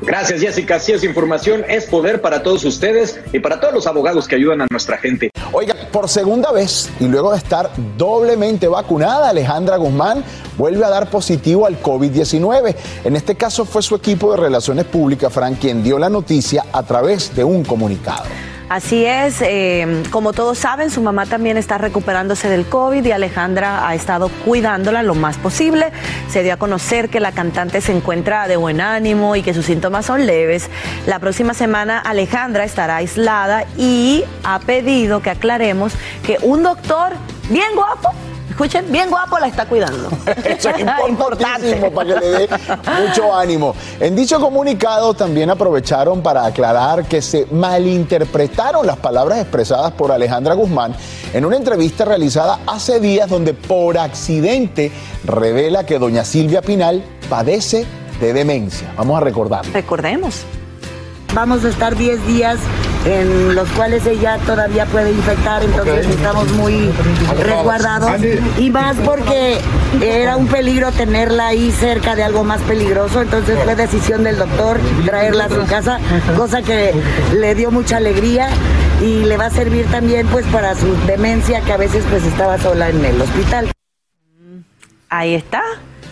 Gracias, 0.03 0.41
Jessica. 0.41 0.79
Si 0.79 0.93
es 0.93 1.05
información, 1.05 1.65
es 1.69 1.87
poder 1.87 2.21
para 2.21 2.43
todos 2.43 2.65
ustedes 2.65 3.21
y 3.33 3.41
para 3.41 3.61
todos 3.61 3.75
los 3.75 3.87
abogados 3.87 4.29
que 4.29 4.37
ayudan 4.37 4.63
a 4.63 4.67
nuestra 4.71 4.97
gente. 4.99 5.31
Oiga, 5.53 5.75
por 5.93 6.09
segunda 6.09 6.53
vez 6.53 6.91
y 7.01 7.07
luego 7.07 7.33
de 7.33 7.39
estar 7.39 7.71
doblemente 7.97 8.69
vacunada, 8.69 9.31
Alejandra 9.31 9.77
Guzmán 9.77 10.23
vuelve 10.57 10.85
a 10.85 10.89
dar 10.89 11.11
positivo 11.11 11.67
al 11.67 11.83
COVID-19. 11.83 12.75
En 13.05 13.17
este 13.17 13.35
caso 13.35 13.65
fue 13.65 13.83
su 13.83 13.97
equipo 13.97 14.31
de 14.31 14.37
Relaciones 14.37 14.85
Públicas, 14.85 15.33
Frank, 15.33 15.59
quien 15.59 15.83
dio 15.83 15.99
la 15.99 16.09
noticia 16.09 16.65
a 16.73 16.83
través 16.83 17.35
de 17.35 17.45
un 17.45 17.65
comunicado. 17.65 18.25
Así 18.69 19.07
es, 19.07 19.41
eh, 19.41 20.03
como 20.11 20.35
todos 20.35 20.59
saben, 20.59 20.91
su 20.91 21.01
mamá 21.01 21.25
también 21.25 21.57
está 21.57 21.79
recuperándose 21.79 22.51
del 22.51 22.67
COVID 22.67 23.03
y 23.03 23.13
Alejandra 23.13 23.89
ha 23.89 23.95
estado 23.95 24.29
cuidándola 24.45 25.03
lo 25.03 25.15
más 25.15 25.39
posible. 25.39 25.91
Se 26.29 26.43
dio 26.43 26.53
a 26.53 26.57
conocer 26.59 27.09
que 27.09 27.19
la 27.19 27.33
cantante 27.33 27.81
se 27.81 27.93
encuentra 27.93 28.47
de 28.47 28.57
buen 28.57 28.83
ánimo 28.83 29.37
y 29.37 29.43
que 29.43 29.55
sus 29.55 29.65
síntomas 29.65 30.05
son 30.05 30.27
leves. 30.27 30.69
La 31.07 31.19
próxima 31.19 31.55
semana 31.55 31.99
Alejandra 31.99 32.65
estará 32.65 32.97
aislada 32.97 33.65
y 33.79 34.25
ha 34.45 34.59
pedido 34.59 35.23
que 35.23 35.31
aclaremos 35.31 35.95
que 36.23 36.37
un 36.43 36.63
doctor 36.63 37.15
bien 37.49 37.75
guapo 37.75 38.13
escuchen, 38.51 38.91
bien 38.91 39.11
guapo 39.11 39.39
la 39.39 39.47
está 39.47 39.67
cuidando. 39.67 40.09
Eso 40.45 40.71
es 40.71 41.09
importantísimo 41.09 41.91
para 41.91 42.15
que 42.15 42.21
le 42.21 42.27
dé 42.31 42.49
mucho 43.01 43.35
ánimo. 43.35 43.75
En 44.01 44.17
dicho 44.17 44.41
comunicado 44.41 45.15
también 45.15 45.51
aprovecharon 45.51 46.23
para 46.23 46.45
aclarar 46.45 47.05
que 47.05 47.23
se 47.23 47.47
malinterpretaron 47.51 48.87
las 48.87 48.97
palabras 48.99 49.39
expresadas 49.39 49.93
por 49.93 50.13
Alejandra 50.13 50.55
Guzmán 50.55 50.95
en 51.33 51.45
una 51.45 51.57
entrevista 51.57 52.05
realizada 52.05 52.61
hace 52.67 53.01
días 53.01 53.29
donde 53.29 53.55
por 53.55 53.99
accidente 53.99 54.93
revela 55.25 55.85
que 55.85 55.99
doña 55.99 56.25
Silvia 56.25 56.63
Pinal 56.63 57.03
padece 57.29 57.87
de 58.21 58.33
demencia. 58.33 58.93
Vamos 58.97 59.17
a 59.17 59.21
recordar. 59.21 59.67
Recordemos. 59.73 60.43
Vamos 61.35 61.65
a 61.65 61.69
estar 61.69 61.95
10 61.95 62.27
días 62.27 62.59
en 63.09 63.55
los 63.55 63.69
cuales 63.71 64.07
ella 64.07 64.39
todavía 64.47 64.85
puede 64.87 65.13
infectar, 65.13 65.63
entonces 65.65 66.07
estamos 66.07 66.51
muy 66.53 66.91
resguardados. 67.39 68.21
Y 68.59 68.71
más 68.71 68.97
porque 69.05 69.59
era 70.03 70.37
un 70.37 70.47
peligro 70.47 70.93
tenerla 70.93 71.49
ahí 71.49 71.73
cerca 71.73 72.15
de 72.15 72.23
algo 72.23 72.45
más 72.45 72.61
peligroso, 72.63 73.23
entonces 73.23 73.59
fue 73.65 73.75
decisión 73.75 74.25
del 74.25 74.37
doctor 74.37 74.79
traerla 75.07 75.45
a 75.45 75.49
su 75.49 75.65
casa, 75.67 75.99
cosa 76.37 76.63
que 76.63 76.93
le 77.35 77.55
dio 77.55 77.71
mucha 77.71 77.97
alegría 77.97 78.49
y 79.01 79.25
le 79.25 79.37
va 79.37 79.47
a 79.47 79.51
servir 79.51 79.87
también 79.87 80.27
pues 80.27 80.45
para 80.47 80.75
su 80.75 80.95
demencia 81.07 81.61
que 81.63 81.73
a 81.73 81.77
veces 81.77 82.05
pues 82.11 82.25
estaba 82.25 82.59
sola 82.59 82.91
en 82.91 83.05
el 83.05 83.21
hospital. 83.21 83.71
Ahí 85.09 85.35
está 85.35 85.63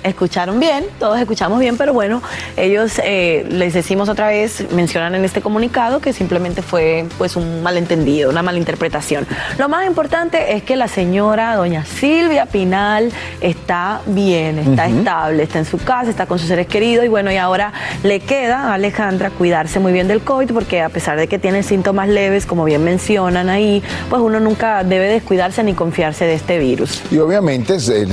escucharon 0.06 0.60
bien, 0.60 0.84
todos 0.98 1.18
escuchamos 1.18 1.58
bien, 1.58 1.76
pero 1.76 1.92
bueno, 1.92 2.22
ellos 2.56 3.00
eh, 3.04 3.46
les 3.50 3.74
decimos 3.74 4.08
otra 4.08 4.28
vez, 4.28 4.64
mencionan 4.72 5.14
en 5.14 5.24
este 5.24 5.40
comunicado 5.40 6.00
que 6.00 6.12
simplemente 6.12 6.62
fue 6.62 7.06
pues 7.18 7.36
un 7.36 7.62
malentendido, 7.62 8.30
una 8.30 8.42
malinterpretación. 8.42 9.26
Lo 9.58 9.68
más 9.68 9.86
importante 9.86 10.54
es 10.54 10.62
que 10.62 10.76
la 10.76 10.88
señora 10.88 11.56
doña 11.56 11.84
Silvia 11.84 12.46
Pinal 12.46 13.12
está 13.40 14.00
bien, 14.06 14.58
está 14.58 14.86
estable, 14.86 15.42
está 15.42 15.58
en 15.58 15.64
su 15.64 15.78
casa, 15.78 16.10
está 16.10 16.26
con 16.26 16.38
sus 16.38 16.48
seres 16.48 16.66
queridos 16.66 17.04
y 17.04 17.08
bueno, 17.08 17.30
y 17.32 17.36
ahora 17.36 17.72
le 18.02 18.20
queda 18.20 18.70
a 18.70 18.74
Alejandra 18.74 19.30
cuidarse 19.30 19.80
muy 19.80 19.92
bien 19.92 20.08
del 20.08 20.20
COVID 20.20 20.52
porque 20.52 20.82
a 20.82 20.88
pesar 20.88 21.18
de 21.18 21.28
que 21.28 21.38
tiene 21.38 21.62
síntomas 21.62 22.08
leves, 22.08 22.46
como 22.46 22.64
bien 22.64 22.84
mencionan 22.84 23.48
ahí, 23.48 23.82
pues 24.08 24.22
uno 24.22 24.40
nunca 24.40 24.84
debe 24.84 25.06
descuidarse 25.08 25.62
ni 25.62 25.74
confiarse 25.74 26.24
de 26.24 26.34
este 26.34 26.58
virus. 26.58 27.02
Y 27.10 27.18
obviamente 27.18 27.80
se 27.80 28.06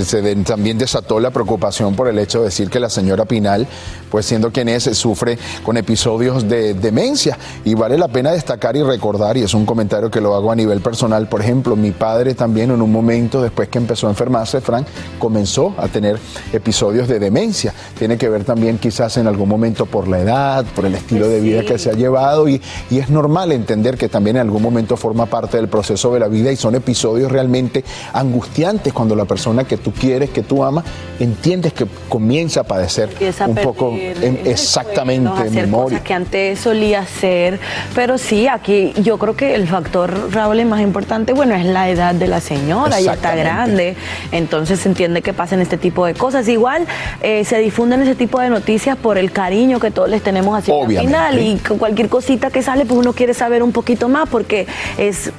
también 0.43 0.77
desató 0.77 1.19
la 1.19 1.31
preocupación 1.31 1.82
por 1.91 2.07
el 2.07 2.17
hecho 2.19 2.39
de 2.39 2.45
decir 2.45 2.69
que 2.69 2.79
la 2.79 2.89
señora 2.89 3.25
Pinal, 3.25 3.67
pues 4.09 4.25
siendo 4.25 4.51
quien 4.51 4.69
es, 4.69 4.83
sufre 4.83 5.37
con 5.63 5.75
episodios 5.77 6.47
de 6.47 6.73
demencia. 6.73 7.37
Y 7.65 7.73
vale 7.73 7.97
la 7.97 8.07
pena 8.07 8.31
destacar 8.31 8.75
y 8.75 8.83
recordar, 8.83 9.37
y 9.37 9.41
es 9.41 9.53
un 9.53 9.65
comentario 9.65 10.09
que 10.09 10.21
lo 10.21 10.35
hago 10.35 10.51
a 10.51 10.55
nivel 10.55 10.81
personal, 10.81 11.27
por 11.27 11.41
ejemplo, 11.41 11.75
mi 11.75 11.91
padre 11.91 12.33
también 12.33 12.71
en 12.71 12.81
un 12.81 12.91
momento 12.91 13.41
después 13.41 13.69
que 13.69 13.77
empezó 13.77 14.07
a 14.07 14.11
enfermarse, 14.11 14.61
Frank, 14.61 14.87
comenzó 15.19 15.73
a 15.77 15.87
tener 15.87 16.17
episodios 16.53 17.07
de 17.07 17.19
demencia. 17.19 17.73
Tiene 17.97 18.17
que 18.17 18.29
ver 18.29 18.43
también 18.43 18.77
quizás 18.77 19.17
en 19.17 19.27
algún 19.27 19.49
momento 19.49 19.85
por 19.85 20.07
la 20.07 20.19
edad, 20.19 20.65
por 20.75 20.85
el 20.85 20.95
estilo 20.95 21.27
de 21.27 21.41
vida 21.41 21.63
que 21.63 21.77
se 21.77 21.89
ha 21.89 21.93
llevado 21.93 22.47
y, 22.47 22.61
y 22.89 22.99
es 22.99 23.09
normal 23.09 23.51
entender 23.51 23.97
que 23.97 24.09
también 24.09 24.37
en 24.37 24.43
algún 24.43 24.61
momento 24.61 24.95
forma 24.95 25.25
parte 25.25 25.57
del 25.57 25.67
proceso 25.67 26.13
de 26.13 26.19
la 26.19 26.27
vida 26.27 26.51
y 26.51 26.55
son 26.55 26.75
episodios 26.75 27.31
realmente 27.31 27.83
angustiantes 28.13 28.93
cuando 28.93 29.15
la 29.15 29.25
persona 29.25 29.63
que 29.63 29.77
tú 29.77 29.91
quieres, 29.91 30.29
que 30.29 30.43
tú 30.43 30.63
amas, 30.63 30.85
entiendes 31.19 31.72
que 31.73 31.85
comienza 32.09 32.61
a 32.61 32.63
padecer 32.63 33.09
un 33.47 33.55
poco 33.55 33.93
en, 33.97 34.39
exactamente 34.45 35.47
en 35.47 35.55
memoria. 35.55 36.03
que 36.03 36.13
antes 36.13 36.59
solía 36.59 36.99
hacer, 36.99 37.59
pero 37.95 38.17
sí, 38.17 38.47
aquí 38.47 38.93
yo 38.97 39.17
creo 39.17 39.35
que 39.35 39.55
el 39.55 39.67
factor, 39.67 40.31
Raúl, 40.33 40.59
es 40.59 40.67
más 40.67 40.81
importante, 40.81 41.33
bueno, 41.33 41.55
es 41.55 41.65
la 41.65 41.89
edad 41.89 42.15
de 42.15 42.27
la 42.27 42.41
señora, 42.41 42.99
ya 42.99 43.13
está 43.13 43.35
grande, 43.35 43.95
entonces 44.31 44.79
se 44.79 44.89
entiende 44.89 45.21
que 45.21 45.33
pasen 45.33 45.61
este 45.61 45.77
tipo 45.77 46.05
de 46.05 46.13
cosas. 46.13 46.47
Igual 46.47 46.85
eh, 47.21 47.45
se 47.45 47.57
difunden 47.59 48.01
ese 48.01 48.15
tipo 48.15 48.39
de 48.39 48.49
noticias 48.49 48.97
por 48.97 49.17
el 49.17 49.31
cariño 49.31 49.79
que 49.79 49.91
todos 49.91 50.09
les 50.09 50.21
tenemos 50.21 50.57
hacia 50.57 50.73
el 50.73 50.97
final 50.99 51.39
y 51.39 51.57
cualquier 51.77 52.09
cosita 52.09 52.49
que 52.49 52.61
sale, 52.61 52.85
pues 52.85 52.99
uno 52.99 53.13
quiere 53.13 53.33
saber 53.33 53.63
un 53.63 53.71
poquito 53.71 54.09
más 54.09 54.29
porque 54.29 54.67
es 54.97 55.31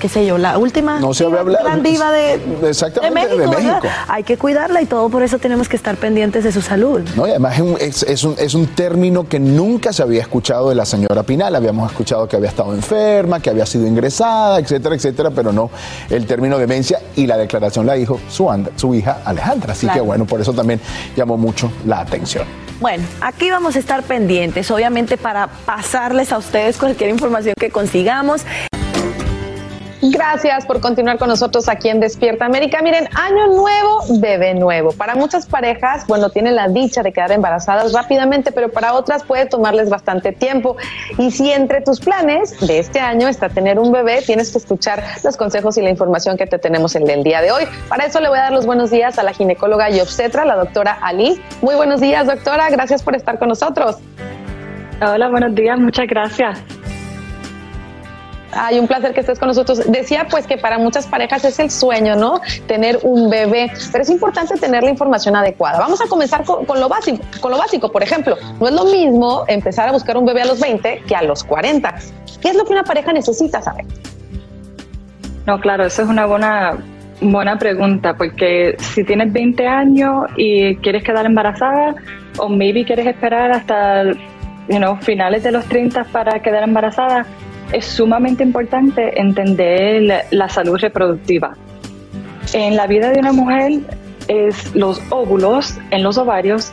qué 0.00 0.08
sé 0.08 0.26
yo, 0.26 0.38
la 0.38 0.58
última 0.58 1.00
no 1.00 1.14
se 1.14 1.28
gran 1.28 1.82
diva 1.82 2.12
de, 2.12 2.40
exactamente, 2.68 3.36
de 3.36 3.46
México. 3.48 3.80
Hay 4.08 4.22
que 4.22 4.36
cuidarla 4.36 4.82
y 4.82 4.86
todo 4.86 5.08
por 5.08 5.22
eso 5.22 5.38
tenemos 5.38 5.68
que 5.68 5.76
estar 5.76 5.96
pendientes 5.96 6.44
de 6.44 6.52
su 6.52 6.62
salud. 6.62 7.00
No, 7.16 7.26
y 7.26 7.30
además 7.30 7.54
es 7.80 8.24
un, 8.24 8.34
es, 8.38 8.54
un, 8.54 8.66
término 8.68 9.28
que 9.28 9.38
nunca 9.38 9.92
se 9.92 10.02
había 10.02 10.20
escuchado 10.20 10.68
de 10.68 10.74
la 10.74 10.84
señora 10.84 11.22
Pinal. 11.22 11.54
Habíamos 11.54 11.90
escuchado 11.90 12.28
que 12.28 12.36
había 12.36 12.48
estado 12.48 12.74
enferma, 12.74 13.40
que 13.40 13.50
había 13.50 13.66
sido 13.66 13.86
ingresada, 13.86 14.58
etcétera, 14.58 14.94
etcétera, 14.94 15.30
pero 15.30 15.52
no 15.52 15.70
el 16.10 16.26
término 16.26 16.58
demencia 16.58 17.00
y 17.16 17.26
la 17.26 17.36
declaración 17.36 17.86
la 17.86 17.94
dijo 17.94 18.20
su, 18.28 18.48
su 18.76 18.94
hija 18.94 19.18
Alejandra. 19.24 19.72
Así 19.72 19.88
que 19.88 20.00
bueno, 20.00 20.24
por 20.24 20.40
eso 20.40 20.52
también 20.52 20.80
llamó 21.16 21.36
mucho 21.36 21.70
la 21.86 22.00
atención. 22.00 22.44
Bueno, 22.80 23.04
aquí 23.20 23.50
vamos 23.50 23.76
a 23.76 23.78
estar 23.78 24.02
pendientes, 24.02 24.70
obviamente 24.70 25.16
para 25.16 25.46
pasarles 25.46 26.32
a 26.32 26.38
ustedes 26.38 26.76
cualquier 26.76 27.10
información 27.10 27.54
que 27.58 27.70
consigamos. 27.70 28.42
Gracias 30.10 30.66
por 30.66 30.80
continuar 30.80 31.16
con 31.16 31.28
nosotros 31.28 31.66
aquí 31.66 31.88
en 31.88 31.98
Despierta 31.98 32.44
América. 32.44 32.82
Miren, 32.82 33.08
año 33.14 33.46
nuevo, 33.46 34.00
bebé 34.20 34.52
nuevo. 34.52 34.92
Para 34.92 35.14
muchas 35.14 35.46
parejas, 35.46 36.06
bueno, 36.06 36.28
tienen 36.28 36.56
la 36.56 36.68
dicha 36.68 37.02
de 37.02 37.10
quedar 37.10 37.32
embarazadas 37.32 37.94
rápidamente, 37.94 38.52
pero 38.52 38.70
para 38.70 38.92
otras 38.92 39.24
puede 39.24 39.46
tomarles 39.46 39.88
bastante 39.88 40.32
tiempo. 40.32 40.76
Y 41.16 41.30
si 41.30 41.50
entre 41.50 41.80
tus 41.80 42.00
planes 42.00 42.60
de 42.60 42.80
este 42.80 43.00
año 43.00 43.28
está 43.28 43.48
tener 43.48 43.78
un 43.78 43.92
bebé, 43.92 44.20
tienes 44.20 44.52
que 44.52 44.58
escuchar 44.58 45.02
los 45.24 45.38
consejos 45.38 45.78
y 45.78 45.82
la 45.82 45.88
información 45.88 46.36
que 46.36 46.46
te 46.46 46.58
tenemos 46.58 46.94
en 46.96 47.08
el 47.08 47.22
día 47.22 47.40
de 47.40 47.52
hoy. 47.52 47.64
Para 47.88 48.04
eso 48.04 48.20
le 48.20 48.28
voy 48.28 48.36
a 48.38 48.42
dar 48.42 48.52
los 48.52 48.66
buenos 48.66 48.90
días 48.90 49.18
a 49.18 49.22
la 49.22 49.32
ginecóloga 49.32 49.88
y 49.88 50.00
obstetra, 50.00 50.44
la 50.44 50.56
doctora 50.56 50.98
Ali. 51.00 51.40
Muy 51.62 51.76
buenos 51.76 52.02
días, 52.02 52.26
doctora. 52.26 52.68
Gracias 52.68 53.02
por 53.02 53.16
estar 53.16 53.38
con 53.38 53.48
nosotros. 53.48 53.96
Hola, 55.00 55.30
buenos 55.30 55.54
días. 55.54 55.78
Muchas 55.78 56.06
gracias. 56.06 56.62
Ay, 58.56 58.78
un 58.78 58.86
placer 58.86 59.12
que 59.12 59.20
estés 59.20 59.38
con 59.38 59.48
nosotros. 59.48 59.90
Decía 59.90 60.26
pues 60.30 60.46
que 60.46 60.56
para 60.56 60.78
muchas 60.78 61.06
parejas 61.06 61.44
es 61.44 61.58
el 61.58 61.70
sueño, 61.70 62.16
¿no? 62.16 62.40
Tener 62.66 63.00
un 63.02 63.30
bebé, 63.30 63.70
pero 63.92 64.02
es 64.02 64.10
importante 64.10 64.56
tener 64.56 64.82
la 64.82 64.90
información 64.90 65.36
adecuada. 65.36 65.78
Vamos 65.78 66.00
a 66.00 66.06
comenzar 66.06 66.44
con, 66.44 66.80
lo 66.80 66.88
básico, 66.88 67.22
con 67.40 67.50
lo 67.50 67.58
básico, 67.58 67.90
por 67.90 68.02
ejemplo, 68.02 68.36
no 68.60 68.68
es 68.68 68.74
lo 68.74 68.84
mismo 68.84 69.44
empezar 69.48 69.88
a 69.88 69.92
buscar 69.92 70.16
un 70.16 70.24
bebé 70.24 70.42
a 70.42 70.46
los 70.46 70.60
20 70.60 71.02
que 71.06 71.16
a 71.16 71.22
los 71.22 71.44
40. 71.44 71.94
¿Qué 72.40 72.48
es 72.48 72.56
lo 72.56 72.64
que 72.64 72.72
una 72.72 72.84
pareja 72.84 73.12
necesita 73.12 73.60
saber? 73.62 73.84
No, 75.46 75.60
claro, 75.60 75.84
eso 75.84 76.02
es 76.02 76.08
una 76.08 76.26
buena 76.26 76.78
buena 77.20 77.58
pregunta, 77.58 78.14
porque 78.14 78.76
si 78.78 79.04
tienes 79.04 79.32
20 79.32 79.66
años 79.66 80.26
y 80.36 80.76
quieres 80.76 81.04
quedar 81.04 81.26
embarazada 81.26 81.94
o 82.38 82.48
maybe 82.48 82.84
quieres 82.84 83.06
esperar 83.06 83.52
hasta 83.52 84.04
you 84.68 84.78
know, 84.78 84.96
finales 84.96 85.42
de 85.42 85.52
los 85.52 85.64
30 85.66 86.04
para 86.04 86.40
quedar 86.40 86.64
embarazada, 86.64 87.26
es 87.72 87.84
sumamente 87.84 88.42
importante 88.42 89.20
entender 89.20 90.24
la 90.30 90.48
salud 90.48 90.78
reproductiva. 90.78 91.56
En 92.52 92.76
la 92.76 92.86
vida 92.86 93.10
de 93.10 93.18
una 93.18 93.32
mujer 93.32 93.80
es 94.28 94.74
los 94.74 95.00
óvulos 95.10 95.78
en 95.90 96.02
los 96.02 96.18
ovarios, 96.18 96.72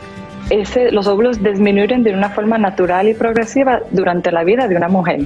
ese, 0.50 0.90
los 0.90 1.06
óvulos 1.06 1.42
disminuyen 1.42 2.02
de 2.02 2.12
una 2.12 2.30
forma 2.30 2.58
natural 2.58 3.08
y 3.08 3.14
progresiva 3.14 3.80
durante 3.90 4.30
la 4.30 4.44
vida 4.44 4.68
de 4.68 4.76
una 4.76 4.88
mujer. 4.88 5.20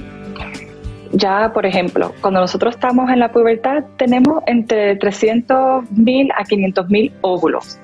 Ya, 1.11 1.51
por 1.53 1.65
ejemplo, 1.65 2.13
cuando 2.21 2.41
nosotros 2.41 2.75
estamos 2.75 3.09
en 3.09 3.19
la 3.19 3.31
pubertad 3.31 3.83
tenemos 3.97 4.43
entre 4.45 4.97
300.000 4.99 6.31
a 6.35 6.43
500.000 6.43 7.11
óvulos. 7.21 7.79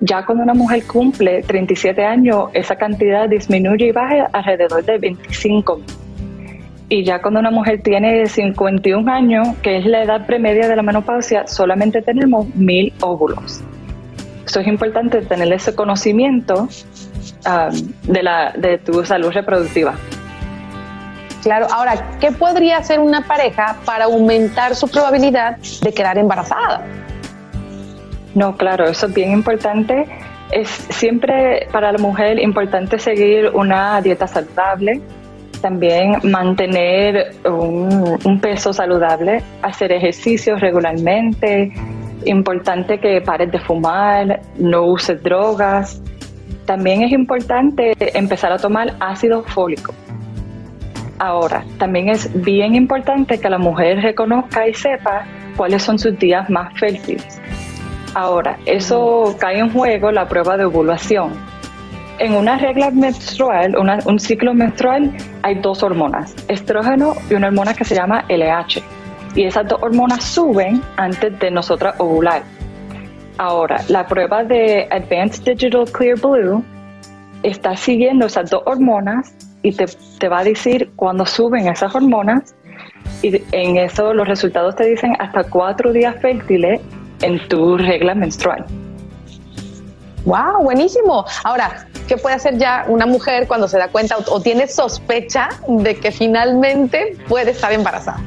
Ya 0.00 0.24
cuando 0.24 0.44
una 0.44 0.54
mujer 0.54 0.84
cumple 0.86 1.42
37 1.42 2.02
años, 2.04 2.48
esa 2.54 2.76
cantidad 2.76 3.28
disminuye 3.28 3.88
y 3.88 3.92
baja 3.92 4.28
alrededor 4.32 4.84
de 4.84 4.98
25 4.98 5.80
y 6.90 7.04
ya 7.04 7.22
cuando 7.22 7.38
una 7.38 7.52
mujer 7.52 7.82
tiene 7.82 8.26
51 8.26 9.10
años, 9.10 9.48
que 9.62 9.78
es 9.78 9.86
la 9.86 10.02
edad 10.02 10.26
premedia 10.26 10.66
de 10.68 10.74
la 10.74 10.82
menopausia, 10.82 11.46
solamente 11.46 12.02
tenemos 12.02 12.52
mil 12.56 12.92
óvulos. 13.00 13.60
Eso 14.44 14.58
es 14.58 14.66
importante 14.66 15.22
tener 15.22 15.52
ese 15.52 15.72
conocimiento 15.76 16.68
um, 17.46 17.92
de, 18.12 18.22
la, 18.24 18.52
de 18.58 18.78
tu 18.78 19.04
salud 19.04 19.30
reproductiva. 19.30 19.94
Claro, 21.44 21.68
ahora, 21.72 22.18
¿qué 22.18 22.32
podría 22.32 22.78
hacer 22.78 22.98
una 22.98 23.22
pareja 23.22 23.76
para 23.84 24.06
aumentar 24.06 24.74
su 24.74 24.88
probabilidad 24.88 25.58
de 25.58 25.94
quedar 25.94 26.18
embarazada? 26.18 26.84
No, 28.34 28.56
claro, 28.56 28.84
eso 28.86 29.06
es 29.06 29.14
bien 29.14 29.30
importante. 29.30 30.08
Es 30.50 30.68
siempre 30.68 31.68
para 31.70 31.92
la 31.92 31.98
mujer 31.98 32.40
importante 32.40 32.98
seguir 32.98 33.50
una 33.54 34.00
dieta 34.00 34.26
saludable, 34.26 35.00
también 35.60 36.18
mantener 36.22 37.34
un, 37.44 38.40
peso 38.40 38.72
saludable, 38.72 39.42
hacer 39.62 39.92
ejercicios 39.92 40.60
regularmente, 40.60 41.72
importante 42.24 42.98
que 42.98 43.20
pares 43.20 43.50
de 43.52 43.58
fumar, 43.58 44.40
no 44.58 44.86
uses 44.86 45.22
drogas. 45.22 46.02
También 46.64 47.02
es 47.02 47.12
importante 47.12 47.94
empezar 48.16 48.52
a 48.52 48.58
tomar 48.58 48.94
ácido 49.00 49.42
fólico. 49.44 49.92
Ahora, 51.18 51.64
también 51.78 52.08
es 52.08 52.30
bien 52.42 52.74
importante 52.74 53.38
que 53.38 53.50
la 53.50 53.58
mujer 53.58 54.00
reconozca 54.00 54.66
y 54.66 54.74
sepa 54.74 55.26
cuáles 55.56 55.82
son 55.82 55.98
sus 55.98 56.18
días 56.18 56.48
más 56.48 56.72
fértiles. 56.78 57.40
Ahora, 58.14 58.58
eso 58.64 59.36
cae 59.38 59.58
en 59.58 59.70
juego 59.70 60.10
la 60.10 60.26
prueba 60.26 60.56
de 60.56 60.64
ovulación 60.64 61.49
en 62.20 62.34
una 62.34 62.58
regla 62.58 62.90
menstrual, 62.90 63.74
un 63.76 64.20
ciclo 64.20 64.52
menstrual, 64.52 65.10
hay 65.42 65.54
dos 65.56 65.82
hormonas, 65.82 66.34
estrógeno 66.48 67.14
y 67.30 67.34
una 67.34 67.46
hormona 67.48 67.72
que 67.74 67.84
se 67.84 67.94
llama 67.94 68.24
LH. 68.28 68.82
Y 69.34 69.44
esas 69.44 69.66
dos 69.66 69.82
hormonas 69.82 70.22
suben 70.22 70.82
antes 70.96 71.38
de 71.38 71.50
nosotras 71.50 71.94
ovular. 71.98 72.42
Ahora, 73.38 73.80
la 73.88 74.06
prueba 74.06 74.44
de 74.44 74.86
Advanced 74.90 75.44
Digital 75.44 75.90
Clear 75.90 76.20
Blue 76.20 76.62
está 77.42 77.74
siguiendo 77.74 78.26
esas 78.26 78.50
dos 78.50 78.62
hormonas 78.66 79.34
y 79.62 79.72
te, 79.72 79.86
te 80.18 80.28
va 80.28 80.40
a 80.40 80.44
decir 80.44 80.90
cuándo 80.96 81.24
suben 81.24 81.68
esas 81.68 81.94
hormonas 81.94 82.54
y 83.22 83.42
en 83.52 83.78
eso 83.78 84.12
los 84.12 84.28
resultados 84.28 84.76
te 84.76 84.84
dicen 84.84 85.14
hasta 85.18 85.44
cuatro 85.44 85.90
días 85.90 86.16
fértiles 86.20 86.82
en 87.22 87.38
tu 87.48 87.78
regla 87.78 88.14
menstrual. 88.14 88.66
¡Wow! 90.24 90.62
Buenísimo. 90.62 91.24
Ahora, 91.44 91.86
¿qué 92.06 92.16
puede 92.16 92.36
hacer 92.36 92.58
ya 92.58 92.84
una 92.88 93.06
mujer 93.06 93.46
cuando 93.46 93.68
se 93.68 93.78
da 93.78 93.88
cuenta 93.88 94.16
o, 94.18 94.40
tiene 94.40 94.66
sospecha 94.66 95.48
de 95.66 95.96
que 95.96 96.10
finalmente 96.12 97.16
puede 97.28 97.52
estar 97.52 97.72
embarazada? 97.72 98.20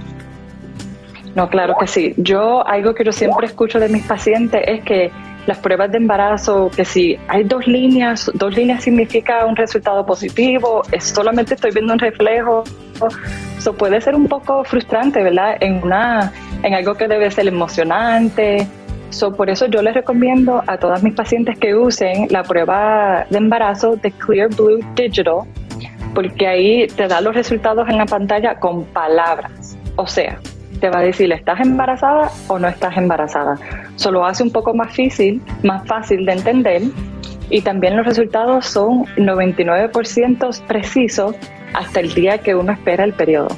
No, 1.35 1.49
claro 1.49 1.75
que 1.79 1.87
sí. 1.87 2.13
Yo, 2.17 2.65
algo 2.67 2.93
que 2.93 3.03
yo 3.03 3.11
siempre 3.11 3.47
escucho 3.47 3.79
de 3.79 3.89
mis 3.89 4.03
pacientes 4.05 4.61
es 4.65 4.83
que 4.83 5.11
las 5.45 5.57
pruebas 5.57 5.91
de 5.91 5.97
embarazo, 5.97 6.71
que 6.73 6.85
si 6.85 7.17
hay 7.27 7.43
dos 7.43 7.67
líneas, 7.67 8.31
dos 8.33 8.55
líneas 8.55 8.83
significa 8.83 9.45
un 9.45 9.55
resultado 9.55 10.05
positivo, 10.05 10.83
es 10.91 11.05
solamente 11.05 11.55
estoy 11.55 11.71
viendo 11.71 11.93
un 11.93 11.99
reflejo. 11.99 12.63
Eso 13.57 13.73
puede 13.73 13.99
ser 13.99 14.15
un 14.15 14.27
poco 14.27 14.63
frustrante, 14.63 15.21
¿verdad? 15.21 15.57
En, 15.59 15.83
una, 15.83 16.31
en 16.61 16.73
algo 16.73 16.95
que 16.95 17.07
debe 17.07 17.29
ser 17.29 17.47
emocionante, 17.47 18.67
por 19.35 19.49
eso 19.49 19.67
yo 19.67 19.81
les 19.81 19.93
recomiendo 19.93 20.63
a 20.67 20.77
todas 20.77 21.03
mis 21.03 21.13
pacientes 21.13 21.57
que 21.59 21.75
usen 21.75 22.27
la 22.29 22.43
prueba 22.43 23.25
de 23.29 23.37
embarazo 23.37 23.95
de 23.95 24.11
Clear 24.11 24.49
Blue 24.49 24.79
Digital, 24.95 25.41
porque 26.13 26.47
ahí 26.47 26.87
te 26.87 27.07
da 27.07 27.21
los 27.21 27.35
resultados 27.35 27.87
en 27.89 27.97
la 27.97 28.05
pantalla 28.05 28.55
con 28.55 28.85
palabras. 28.85 29.77
O 29.95 30.07
sea, 30.07 30.39
te 30.79 30.89
va 30.89 30.99
a 30.99 31.01
decir, 31.01 31.31
¿estás 31.31 31.59
embarazada 31.59 32.31
o 32.47 32.59
no 32.59 32.67
estás 32.67 32.97
embarazada? 32.97 33.57
Solo 33.95 34.25
hace 34.25 34.43
un 34.43 34.51
poco 34.51 34.73
más 34.73 34.89
difícil, 34.89 35.41
más 35.63 35.87
fácil 35.87 36.25
de 36.25 36.33
entender 36.33 36.81
y 37.49 37.61
también 37.61 37.95
los 37.95 38.05
resultados 38.05 38.65
son 38.65 39.05
99% 39.15 40.61
precisos 40.65 41.35
hasta 41.73 41.99
el 41.99 42.13
día 42.13 42.37
que 42.39 42.55
uno 42.55 42.71
espera 42.71 43.03
el 43.03 43.13
periodo. 43.13 43.49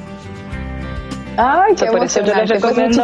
Ay, 1.36 1.74
qué 1.74 1.86
por 1.86 2.04
eso 2.04 2.20
yo 2.20 2.34
les 2.34 2.50
pues 2.50 2.62
recomiendo. 2.62 3.02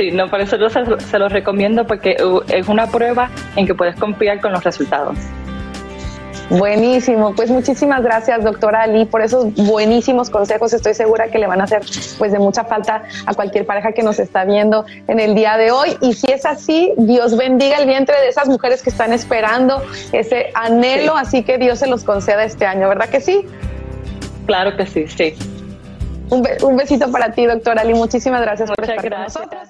Sí, 0.00 0.10
no, 0.10 0.30
por 0.30 0.40
eso 0.40 0.56
yo 0.56 0.70
se, 0.70 0.80
se 0.98 1.18
los 1.18 1.30
recomiendo 1.30 1.86
porque 1.86 2.16
uh, 2.24 2.40
es 2.48 2.68
una 2.68 2.86
prueba 2.86 3.28
en 3.54 3.66
que 3.66 3.74
puedes 3.74 3.96
confiar 3.96 4.40
con 4.40 4.50
los 4.50 4.64
resultados. 4.64 5.18
Buenísimo, 6.48 7.34
pues 7.34 7.50
muchísimas 7.50 8.02
gracias, 8.02 8.42
doctora 8.42 8.84
Ali, 8.84 9.04
por 9.04 9.20
esos 9.20 9.54
buenísimos 9.54 10.30
consejos. 10.30 10.72
Estoy 10.72 10.94
segura 10.94 11.28
que 11.28 11.38
le 11.38 11.46
van 11.46 11.60
a 11.60 11.64
hacer 11.64 11.82
pues 12.16 12.32
de 12.32 12.38
mucha 12.38 12.64
falta 12.64 13.02
a 13.26 13.34
cualquier 13.34 13.66
pareja 13.66 13.92
que 13.92 14.02
nos 14.02 14.18
está 14.18 14.46
viendo 14.46 14.86
en 15.06 15.20
el 15.20 15.34
día 15.34 15.58
de 15.58 15.70
hoy. 15.70 15.94
Y 16.00 16.14
si 16.14 16.32
es 16.32 16.46
así, 16.46 16.94
Dios 16.96 17.36
bendiga 17.36 17.76
el 17.76 17.86
vientre 17.86 18.18
de 18.22 18.28
esas 18.28 18.48
mujeres 18.48 18.82
que 18.82 18.88
están 18.88 19.12
esperando 19.12 19.82
ese 20.12 20.50
anhelo, 20.54 21.14
así 21.14 21.42
que 21.42 21.58
Dios 21.58 21.78
se 21.78 21.88
los 21.88 22.04
conceda 22.04 22.42
este 22.44 22.64
año, 22.64 22.88
¿verdad 22.88 23.10
que 23.10 23.20
sí? 23.20 23.44
Claro 24.46 24.78
que 24.78 24.86
sí, 24.86 25.06
sí. 25.08 25.34
Un, 26.30 26.76
besito 26.78 27.10
para 27.12 27.32
ti, 27.32 27.44
doctora 27.44 27.82
Ali. 27.82 27.92
Muchísimas 27.92 28.40
gracias 28.40 28.70
por 28.70 28.82
estar 28.82 29.10
con 29.10 29.20
nosotros. 29.20 29.69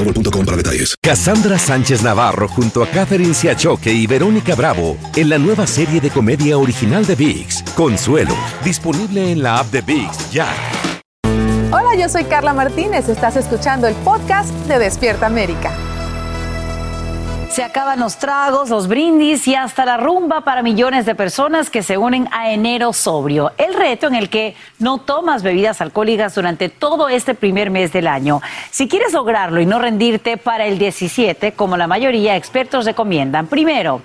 boostmobile.com 0.03 0.45
para 0.45 0.57
detalles. 0.57 0.95
Cassandra 1.01 1.57
Sánchez 1.57 2.01
Navarro 2.01 2.47
junto 2.47 2.83
a 2.83 2.87
Catherine 2.87 3.33
Siachoque 3.33 3.91
y 3.91 4.07
Verónica 4.07 4.55
Bravo 4.55 4.97
en 5.15 5.29
la 5.29 5.37
nueva 5.37 5.67
serie 5.67 6.01
de 6.01 6.09
comedia 6.09 6.57
original 6.57 7.05
de 7.05 7.15
VIX, 7.15 7.63
Consuelo, 7.75 8.35
disponible 8.63 9.31
en 9.31 9.43
la 9.43 9.59
app 9.59 9.67
de 9.67 9.81
VIX 9.81 10.31
ya. 10.31 10.47
Hola, 11.71 11.95
yo 11.97 12.09
soy 12.09 12.25
Carla 12.25 12.53
Martínez. 12.53 13.07
Estás 13.07 13.37
escuchando 13.37 13.87
el 13.87 13.95
podcast 13.95 14.51
de 14.67 14.77
Despierta 14.77 15.25
América. 15.25 15.71
Se 17.51 17.65
acaban 17.65 17.99
los 17.99 18.17
tragos, 18.17 18.69
los 18.69 18.87
brindis 18.87 19.45
y 19.45 19.55
hasta 19.55 19.83
la 19.83 19.97
rumba 19.97 20.39
para 20.39 20.63
millones 20.63 21.05
de 21.05 21.15
personas 21.15 21.69
que 21.69 21.83
se 21.83 21.97
unen 21.97 22.29
a 22.31 22.53
enero 22.53 22.93
sobrio. 22.93 23.51
El 23.57 23.73
reto 23.73 24.07
en 24.07 24.15
el 24.15 24.29
que 24.29 24.55
no 24.79 24.99
tomas 24.99 25.43
bebidas 25.43 25.81
alcohólicas 25.81 26.33
durante 26.33 26.69
todo 26.69 27.09
este 27.09 27.33
primer 27.35 27.69
mes 27.69 27.91
del 27.91 28.07
año. 28.07 28.41
Si 28.69 28.87
quieres 28.87 29.11
lograrlo 29.11 29.59
y 29.59 29.65
no 29.65 29.79
rendirte 29.79 30.37
para 30.37 30.65
el 30.65 30.79
17, 30.79 31.51
como 31.51 31.75
la 31.75 31.87
mayoría 31.87 32.37
expertos 32.37 32.85
recomiendan, 32.85 33.47
primero, 33.47 34.01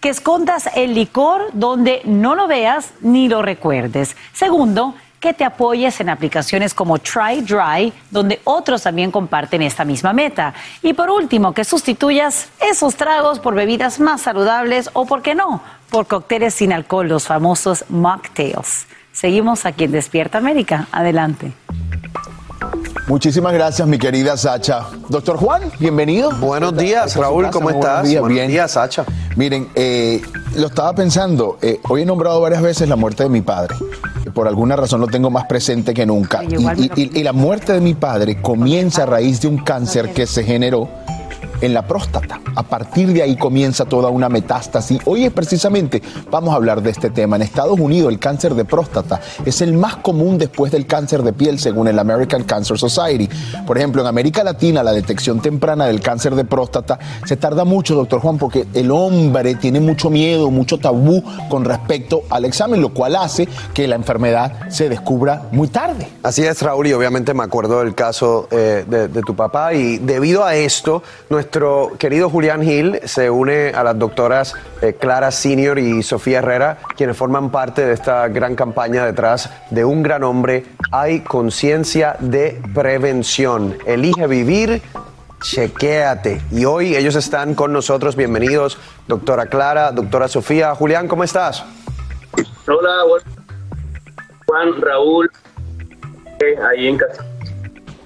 que 0.00 0.08
escondas 0.08 0.68
el 0.74 0.94
licor 0.94 1.50
donde 1.52 2.02
no 2.04 2.34
lo 2.34 2.48
veas 2.48 2.94
ni 3.00 3.28
lo 3.28 3.42
recuerdes. 3.42 4.16
Segundo, 4.32 4.96
te 5.20 5.44
apoyes 5.44 6.00
en 6.00 6.08
aplicaciones 6.08 6.74
como 6.74 6.98
Try 6.98 7.42
Dry, 7.42 7.92
donde 8.10 8.40
otros 8.44 8.82
también 8.82 9.10
comparten 9.10 9.62
esta 9.62 9.84
misma 9.84 10.12
meta. 10.12 10.54
Y 10.82 10.92
por 10.92 11.10
último, 11.10 11.52
que 11.52 11.64
sustituyas 11.64 12.48
esos 12.60 12.94
tragos 12.94 13.40
por 13.40 13.54
bebidas 13.54 14.00
más 14.00 14.22
saludables 14.22 14.90
o, 14.92 15.06
¿por 15.06 15.22
qué 15.22 15.34
no?, 15.34 15.62
por 15.90 16.06
cócteles 16.06 16.54
sin 16.54 16.72
alcohol, 16.72 17.08
los 17.08 17.26
famosos 17.26 17.84
mocktails. 17.88 18.86
Seguimos 19.12 19.66
aquí 19.66 19.84
en 19.84 19.92
Despierta 19.92 20.38
América. 20.38 20.86
Adelante. 20.92 21.52
Muchísimas 23.08 23.54
gracias, 23.54 23.88
mi 23.88 23.98
querida 23.98 24.36
Sacha. 24.36 24.84
Doctor 25.08 25.38
Juan, 25.38 25.62
bienvenido. 25.78 26.30
Buenos 26.32 26.76
días, 26.76 27.16
Raúl, 27.16 27.48
¿cómo 27.50 27.70
estás? 27.70 28.02
Buenos 28.02 28.28
días, 28.28 28.48
Bien. 28.48 28.68
Sacha. 28.68 29.04
Miren, 29.34 29.70
eh, 29.74 30.20
lo 30.56 30.66
estaba 30.66 30.92
pensando, 30.94 31.58
eh, 31.62 31.80
hoy 31.88 32.02
he 32.02 32.04
nombrado 32.04 32.38
varias 32.40 32.60
veces 32.60 32.86
la 32.86 32.96
muerte 32.96 33.22
de 33.22 33.30
mi 33.30 33.40
padre. 33.40 33.74
Por 34.38 34.46
alguna 34.46 34.76
razón 34.76 35.00
lo 35.00 35.08
tengo 35.08 35.30
más 35.30 35.46
presente 35.46 35.92
que 35.92 36.06
nunca. 36.06 36.44
y 36.44 37.22
la 37.24 37.32
muerte 37.32 37.72
de 37.72 37.80
mi 37.80 37.94
padre 37.94 38.40
comienza 38.40 39.02
a 39.02 39.06
raíz 39.06 39.40
de 39.40 39.48
un 39.48 39.58
cáncer 39.58 40.12
que 40.12 40.28
se 40.28 40.44
generó 40.44 40.88
en 41.60 41.74
la 41.74 41.86
próstata. 41.86 42.40
A 42.54 42.62
partir 42.62 43.12
de 43.12 43.22
ahí 43.22 43.36
comienza 43.36 43.84
toda 43.84 44.10
una 44.10 44.28
metástasis. 44.28 45.00
Hoy 45.04 45.28
precisamente 45.30 46.02
vamos 46.30 46.52
a 46.52 46.56
hablar 46.56 46.82
de 46.82 46.90
este 46.90 47.10
tema. 47.10 47.36
En 47.36 47.42
Estados 47.42 47.78
Unidos 47.78 48.10
el 48.12 48.18
cáncer 48.18 48.54
de 48.54 48.64
próstata 48.64 49.20
es 49.44 49.60
el 49.60 49.74
más 49.74 49.96
común 49.96 50.38
después 50.38 50.72
del 50.72 50.86
cáncer 50.86 51.22
de 51.22 51.32
piel 51.32 51.58
según 51.58 51.88
el 51.88 51.98
American 51.98 52.44
Cancer 52.44 52.78
Society. 52.78 53.28
Por 53.66 53.78
ejemplo, 53.78 54.02
en 54.02 54.08
América 54.08 54.44
Latina 54.44 54.82
la 54.82 54.92
detección 54.92 55.40
temprana 55.40 55.86
del 55.86 56.00
cáncer 56.00 56.34
de 56.34 56.44
próstata 56.44 56.98
se 57.24 57.36
tarda 57.36 57.64
mucho, 57.64 57.94
doctor 57.94 58.20
Juan, 58.20 58.38
porque 58.38 58.66
el 58.74 58.90
hombre 58.90 59.54
tiene 59.54 59.80
mucho 59.80 60.10
miedo, 60.10 60.50
mucho 60.50 60.78
tabú 60.78 61.22
con 61.48 61.64
respecto 61.64 62.22
al 62.30 62.44
examen, 62.44 62.80
lo 62.80 62.90
cual 62.90 63.16
hace 63.16 63.48
que 63.74 63.86
la 63.86 63.96
enfermedad 63.96 64.68
se 64.70 64.88
descubra 64.88 65.44
muy 65.52 65.68
tarde. 65.68 66.08
Así 66.22 66.42
es, 66.42 66.60
Raúl, 66.62 66.86
y 66.86 66.92
obviamente 66.92 67.34
me 67.34 67.44
acuerdo 67.44 67.80
del 67.80 67.94
caso 67.94 68.48
eh, 68.50 68.84
de, 68.88 69.08
tu 69.22 69.34
papá 69.34 69.74
y 69.74 69.98
debido 69.98 70.44
a 70.44 70.54
esto, 70.54 71.02
nuestro 71.48 71.92
querido 71.98 72.28
Julián 72.28 72.62
Gil 72.62 73.00
se 73.04 73.30
une 73.30 73.70
a 73.70 73.82
las 73.82 73.98
doctoras 73.98 74.54
eh, 74.82 74.92
Clara 75.00 75.30
Senior 75.30 75.78
y 75.78 76.02
Sofía 76.02 76.40
Herrera, 76.40 76.76
quienes 76.94 77.16
forman 77.16 77.50
parte 77.50 77.86
de 77.86 77.94
esta 77.94 78.28
gran 78.28 78.54
campaña 78.54 79.06
detrás 79.06 79.50
de 79.70 79.82
un 79.82 80.02
gran 80.02 80.24
hombre. 80.24 80.66
Hay 80.92 81.20
conciencia 81.20 82.16
de 82.20 82.60
prevención. 82.74 83.78
Elige 83.86 84.26
vivir, 84.26 84.82
chequéate. 85.40 86.42
Y 86.50 86.66
hoy 86.66 86.94
ellos 86.94 87.16
están 87.16 87.54
con 87.54 87.72
nosotros. 87.72 88.14
Bienvenidos, 88.14 88.76
doctora 89.06 89.46
Clara, 89.46 89.90
doctora 89.90 90.28
Sofía. 90.28 90.74
Julián, 90.74 91.08
¿cómo 91.08 91.24
estás? 91.24 91.64
Hola, 92.66 93.22
Juan, 94.46 94.82
Raúl, 94.82 95.30
eh, 96.40 96.56
ahí 96.70 96.88
en 96.88 96.98
casa. 96.98 97.24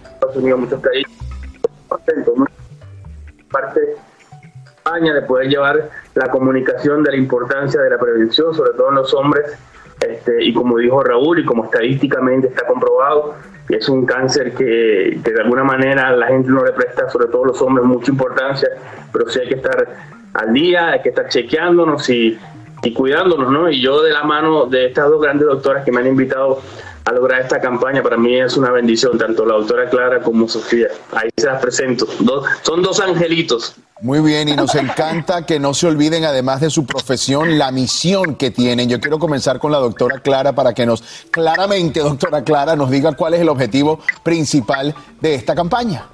Estados 0.04 0.36
Unidos, 0.36 0.60
muchos 0.60 0.80
cariños 0.80 1.10
parte 3.52 3.80
de 3.80 3.96
España 4.76 5.14
de 5.14 5.22
poder 5.22 5.48
llevar 5.48 5.90
la 6.14 6.28
comunicación 6.30 7.02
de 7.04 7.12
la 7.12 7.16
importancia 7.16 7.80
de 7.80 7.90
la 7.90 7.98
prevención, 7.98 8.54
sobre 8.54 8.72
todo 8.72 8.88
en 8.88 8.96
los 8.96 9.14
hombres, 9.14 9.56
este, 10.00 10.42
y 10.44 10.52
como 10.52 10.78
dijo 10.78 11.04
Raúl, 11.04 11.38
y 11.38 11.44
como 11.44 11.64
estadísticamente 11.64 12.48
está 12.48 12.66
comprobado, 12.66 13.36
es 13.68 13.88
un 13.88 14.04
cáncer 14.04 14.54
que, 14.54 15.20
de 15.22 15.40
alguna 15.40 15.62
manera 15.62 16.10
la 16.16 16.26
gente 16.26 16.48
no 16.50 16.64
le 16.64 16.72
presta, 16.72 17.08
sobre 17.08 17.28
todo 17.28 17.44
los 17.44 17.62
hombres, 17.62 17.86
mucha 17.86 18.10
importancia, 18.10 18.68
pero 19.12 19.28
sí 19.28 19.38
hay 19.38 19.48
que 19.48 19.54
estar 19.54 19.86
al 20.34 20.52
día, 20.52 20.88
hay 20.88 21.02
que 21.02 21.10
estar 21.10 21.28
chequeándonos 21.28 22.08
y 22.10 22.38
y 22.82 22.92
cuidándonos, 22.92 23.50
¿no? 23.50 23.70
Y 23.70 23.80
yo 23.80 24.02
de 24.02 24.10
la 24.10 24.24
mano 24.24 24.66
de 24.66 24.86
estas 24.86 25.08
dos 25.08 25.22
grandes 25.22 25.46
doctoras 25.46 25.84
que 25.84 25.92
me 25.92 26.00
han 26.00 26.08
invitado 26.08 26.60
a 27.04 27.12
lograr 27.12 27.40
esta 27.40 27.60
campaña, 27.60 28.02
para 28.02 28.16
mí 28.16 28.38
es 28.38 28.56
una 28.56 28.70
bendición, 28.70 29.18
tanto 29.18 29.44
la 29.44 29.54
doctora 29.54 29.88
Clara 29.90 30.20
como 30.20 30.48
Sofía. 30.48 30.88
Ahí 31.12 31.30
se 31.36 31.46
las 31.46 31.60
presento. 31.60 32.06
son 32.62 32.82
dos 32.82 33.00
angelitos. 33.00 33.76
Muy 34.00 34.20
bien, 34.20 34.48
y 34.48 34.56
nos 34.56 34.74
encanta 34.74 35.46
que 35.46 35.60
no 35.60 35.74
se 35.74 35.86
olviden, 35.86 36.24
además 36.24 36.60
de 36.60 36.70
su 36.70 36.84
profesión, 36.84 37.56
la 37.56 37.70
misión 37.70 38.34
que 38.34 38.50
tienen. 38.50 38.88
Yo 38.88 39.00
quiero 39.00 39.18
comenzar 39.18 39.60
con 39.60 39.70
la 39.70 39.78
doctora 39.78 40.18
Clara 40.18 40.52
para 40.52 40.74
que 40.74 40.84
nos, 40.84 41.02
claramente, 41.30 42.00
doctora 42.00 42.42
Clara, 42.42 42.74
nos 42.74 42.90
diga 42.90 43.12
cuál 43.12 43.34
es 43.34 43.40
el 43.40 43.48
objetivo 43.48 44.00
principal 44.24 44.94
de 45.20 45.34
esta 45.34 45.54
campaña. 45.54 46.06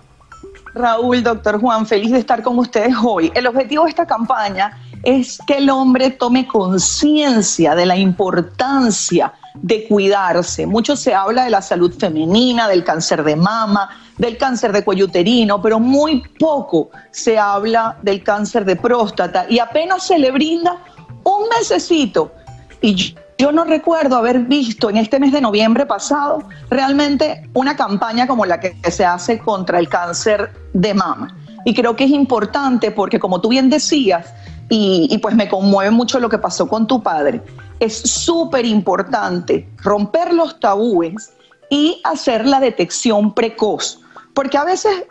Raúl, 0.74 1.22
doctor 1.22 1.61
Juan, 1.61 1.86
feliz 1.86 2.12
de 2.12 2.18
estar 2.18 2.43
con 2.43 2.59
ustedes 2.59 2.95
hoy. 3.03 3.32
El 3.34 3.47
objetivo 3.47 3.84
de 3.84 3.91
esta 3.91 4.07
campaña 4.07 4.78
es 5.03 5.39
que 5.47 5.59
el 5.59 5.70
hombre 5.70 6.11
tome 6.11 6.47
conciencia 6.47 7.74
de 7.74 7.86
la 7.86 7.97
importancia 7.97 9.32
de 9.62 9.86
cuidarse. 9.86 10.66
Mucho 10.66 10.96
se 10.96 11.14
habla 11.14 11.44
de 11.44 11.50
la 11.50 11.62
salud 11.62 11.92
femenina, 11.98 12.68
del 12.68 12.84
cáncer 12.84 13.24
de 13.24 13.36
mama, 13.36 13.90
del 14.16 14.36
cáncer 14.36 14.72
de 14.72 14.84
cuello 14.84 15.06
uterino, 15.06 15.61
pero 15.61 15.78
muy 15.80 16.22
poco 16.38 16.90
se 17.11 17.38
habla 17.38 17.96
del 18.02 18.22
cáncer 18.22 18.64
de 18.64 18.76
próstata 18.76 19.46
y 19.48 19.59
apenas 19.59 20.06
se 20.06 20.18
le 20.18 20.30
brinda 20.30 20.78
un 21.24 21.48
mesecito. 21.59 22.32
Y 22.80 23.14
yo 23.38 23.52
no 23.52 23.64
recuerdo 23.64 24.16
haber 24.16 24.40
visto 24.40 24.90
en 24.90 24.96
este 24.96 25.20
mes 25.20 25.32
de 25.32 25.40
noviembre 25.40 25.86
pasado 25.86 26.42
realmente 26.70 27.48
una 27.54 27.76
campaña 27.76 28.26
como 28.26 28.44
la 28.46 28.59
que 28.61 28.76
se 28.90 29.04
hace 29.04 29.38
contra 29.38 29.78
el 29.78 29.88
cáncer 29.88 30.52
de 30.72 30.94
mama. 30.94 31.36
Y 31.64 31.74
creo 31.74 31.96
que 31.96 32.04
es 32.04 32.11
importante 32.11 32.90
porque, 32.90 33.18
como 33.18 33.40
tú 33.40 33.48
bien 33.48 33.68
decías, 33.70 34.32
y, 34.70 35.16
pues 35.18 35.34
me 35.34 35.48
conmueve 35.48 35.90
mucho 35.90 36.20
lo 36.20 36.28
que 36.28 36.38
pasó 36.38 36.68
con 36.68 36.86
tu 36.86 37.02
padre, 37.02 37.42
es 37.80 37.96
súper 37.96 38.64
importante 38.64 39.68
romper 39.78 40.32
los 40.32 40.58
tabúes 40.60 41.32
y 41.70 42.00
hacer 42.04 42.46
la 42.46 42.60
detección 42.60 43.34
precoz, 43.34 44.00
porque 44.34 44.56
a 44.56 44.64
veces 44.64 45.04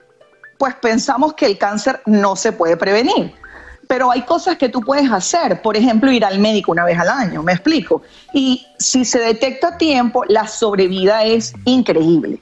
pues 0.57 0.75
pensamos 0.75 1.33
que 1.33 1.45
el 1.45 1.57
cáncer 1.57 2.01
no 2.05 2.35
se 2.35 2.51
puede 2.51 2.77
prevenir, 2.77 3.33
pero 3.87 4.11
hay 4.11 4.23
cosas 4.23 4.57
que 4.57 4.69
tú 4.69 4.81
puedes 4.81 5.09
hacer, 5.11 5.61
por 5.61 5.77
ejemplo, 5.77 6.11
ir 6.11 6.25
al 6.25 6.39
médico 6.39 6.71
una 6.71 6.83
vez 6.83 6.97
al 6.97 7.09
año, 7.09 7.43
me 7.43 7.53
explico, 7.53 8.01
y 8.33 8.65
si 8.79 9.05
se 9.05 9.19
detecta 9.19 9.69
a 9.69 9.77
tiempo, 9.77 10.23
la 10.27 10.47
sobrevida 10.47 11.23
es 11.23 11.53
increíble. 11.65 12.39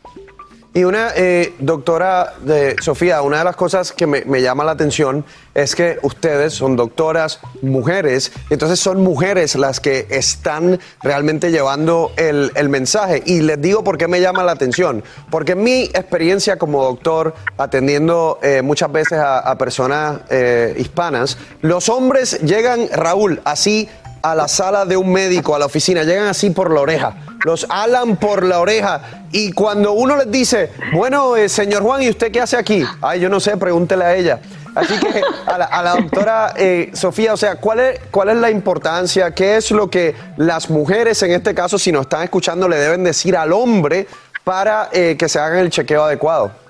Y 0.75 0.83
una, 0.83 1.13
eh, 1.15 1.53
doctora 1.59 2.33
de 2.41 2.75
Sofía, 2.81 3.21
una 3.21 3.37
de 3.37 3.45
las 3.45 3.55
cosas 3.55 3.93
que 3.93 4.05
me, 4.05 4.41
llama 4.41 4.65
la 4.65 4.73
atención 4.73 5.23
es 5.53 5.73
que 5.73 5.97
ustedes 6.01 6.53
son 6.53 6.75
doctoras 6.75 7.39
mujeres, 7.61 8.33
entonces 8.49 8.77
son 8.77 9.01
mujeres 9.01 9.55
las 9.55 9.79
que 9.79 10.05
están 10.09 10.77
realmente 11.01 11.49
llevando 11.49 12.11
el, 12.17 12.51
mensaje. 12.67 13.23
Y 13.25 13.39
les 13.39 13.61
digo 13.61 13.85
por 13.85 13.97
qué 13.97 14.09
me 14.09 14.19
llama 14.19 14.43
la 14.43 14.51
atención, 14.51 15.01
porque 15.31 15.55
mi 15.55 15.83
experiencia 15.83 16.57
como 16.57 16.83
doctor, 16.83 17.33
atendiendo 17.57 18.39
eh, 18.43 18.61
muchas 18.61 18.91
veces 18.91 19.17
a, 19.17 19.57
personas 19.57 20.23
eh, 20.29 20.75
hispanas, 20.77 21.37
los 21.61 21.87
hombres 21.87 22.41
llegan, 22.41 22.89
Raúl, 22.91 23.39
así 23.45 23.87
a 24.25 24.33
la 24.33 24.47
sala 24.47 24.85
de 24.85 24.97
un 24.97 25.11
médico, 25.11 25.55
a 25.55 25.59
la 25.59 25.67
oficina, 25.67 26.03
llegan 26.03 26.25
así 26.25 26.49
por 26.49 26.73
la 26.73 26.81
oreja, 26.81 27.13
los 27.43 27.67
alan 27.69 28.15
por 28.15 28.43
la 28.43 28.59
oreja 28.59 28.99
y 29.31 29.51
cuando 29.51 29.93
uno 29.93 30.17
les 30.17 30.31
dice, 30.31 30.71
bueno, 30.93 31.35
eh, 31.35 31.47
señor 31.47 31.83
Juan, 31.83 32.01
¿y 32.01 32.09
usted 32.09 32.31
qué 32.31 32.41
hace 32.41 32.57
aquí? 32.57 32.83
Ay, 33.03 33.19
yo 33.19 33.29
no 33.29 33.39
sé, 33.39 33.55
pregúntele 33.55 34.03
a 34.03 34.15
ella. 34.15 34.39
Así 34.73 34.97
que 34.99 35.21
a 35.45 35.83
la, 35.83 35.95
doctora 36.01 36.55
eh, 36.57 36.89
Sofía, 36.93 37.33
o 37.33 37.37
sea, 37.37 37.57
¿cuál 37.57 37.79
es, 37.81 37.99
¿cuál 38.09 38.29
es 38.29 38.37
la 38.37 38.49
importancia? 38.49 39.29
¿Qué 39.29 39.57
es 39.57 39.69
lo 39.69 39.91
que 39.91 40.15
las 40.37 40.71
mujeres, 40.71 41.21
en 41.21 41.31
este 41.31 41.53
caso, 41.53 41.77
si 41.77 41.91
nos 41.91 42.01
están 42.01 42.23
escuchando, 42.23 42.67
le 42.67 42.77
deben 42.77 43.03
decir 43.03 43.37
al 43.37 43.53
hombre 43.53 44.07
para 44.43 44.89
eh, 44.91 45.15
que 45.19 45.29
se 45.29 45.37
hagan 45.37 45.59
el 45.59 45.69
chequeo 45.69 46.03
adecuado? 46.03 46.64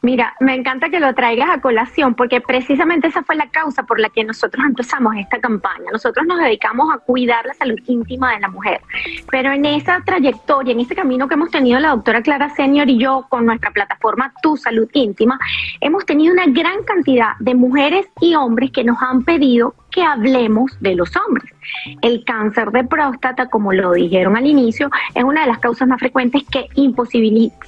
Mira, 0.00 0.32
me 0.38 0.54
encanta 0.54 0.90
que 0.90 1.00
lo 1.00 1.12
traigas 1.12 1.50
a 1.50 1.60
colación 1.60 2.14
porque 2.14 2.40
precisamente 2.40 3.08
esa 3.08 3.24
fue 3.24 3.34
la 3.34 3.48
causa 3.48 3.82
por 3.82 3.98
la 3.98 4.08
que 4.08 4.22
nosotros 4.22 4.64
empezamos 4.64 5.16
esta 5.16 5.40
campaña. 5.40 5.90
Nosotros 5.90 6.24
nos 6.24 6.38
dedicamos 6.38 6.94
a 6.94 6.98
cuidar 6.98 7.44
la 7.44 7.54
salud 7.54 7.80
íntima 7.84 8.32
de 8.32 8.38
la 8.38 8.48
mujer, 8.48 8.80
pero 9.28 9.50
en 9.50 9.64
esa 9.64 10.00
trayectoria, 10.06 10.72
en 10.72 10.78
ese 10.78 10.94
camino 10.94 11.26
que 11.26 11.34
hemos 11.34 11.50
tenido 11.50 11.80
la 11.80 11.88
doctora 11.90 12.22
Clara 12.22 12.48
Senior 12.50 12.88
y 12.88 12.98
yo 12.98 13.26
con 13.28 13.44
nuestra 13.44 13.72
plataforma 13.72 14.32
Tu 14.40 14.56
Salud 14.56 14.88
Íntima, 14.92 15.36
hemos 15.80 16.06
tenido 16.06 16.32
una 16.32 16.46
gran 16.46 16.84
cantidad 16.84 17.32
de 17.40 17.56
mujeres 17.56 18.06
y 18.20 18.36
hombres 18.36 18.70
que 18.70 18.84
nos 18.84 19.02
han 19.02 19.24
pedido 19.24 19.74
que 19.90 20.02
hablemos 20.02 20.78
de 20.80 20.94
los 20.94 21.10
hombres. 21.16 21.50
El 22.02 22.24
cáncer 22.24 22.70
de 22.70 22.84
próstata, 22.84 23.48
como 23.48 23.72
lo 23.72 23.92
dijeron 23.92 24.36
al 24.36 24.46
inicio, 24.46 24.90
es 25.14 25.24
una 25.24 25.42
de 25.42 25.48
las 25.48 25.58
causas 25.58 25.88
más 25.88 25.98
frecuentes 25.98 26.42
que, 26.50 26.68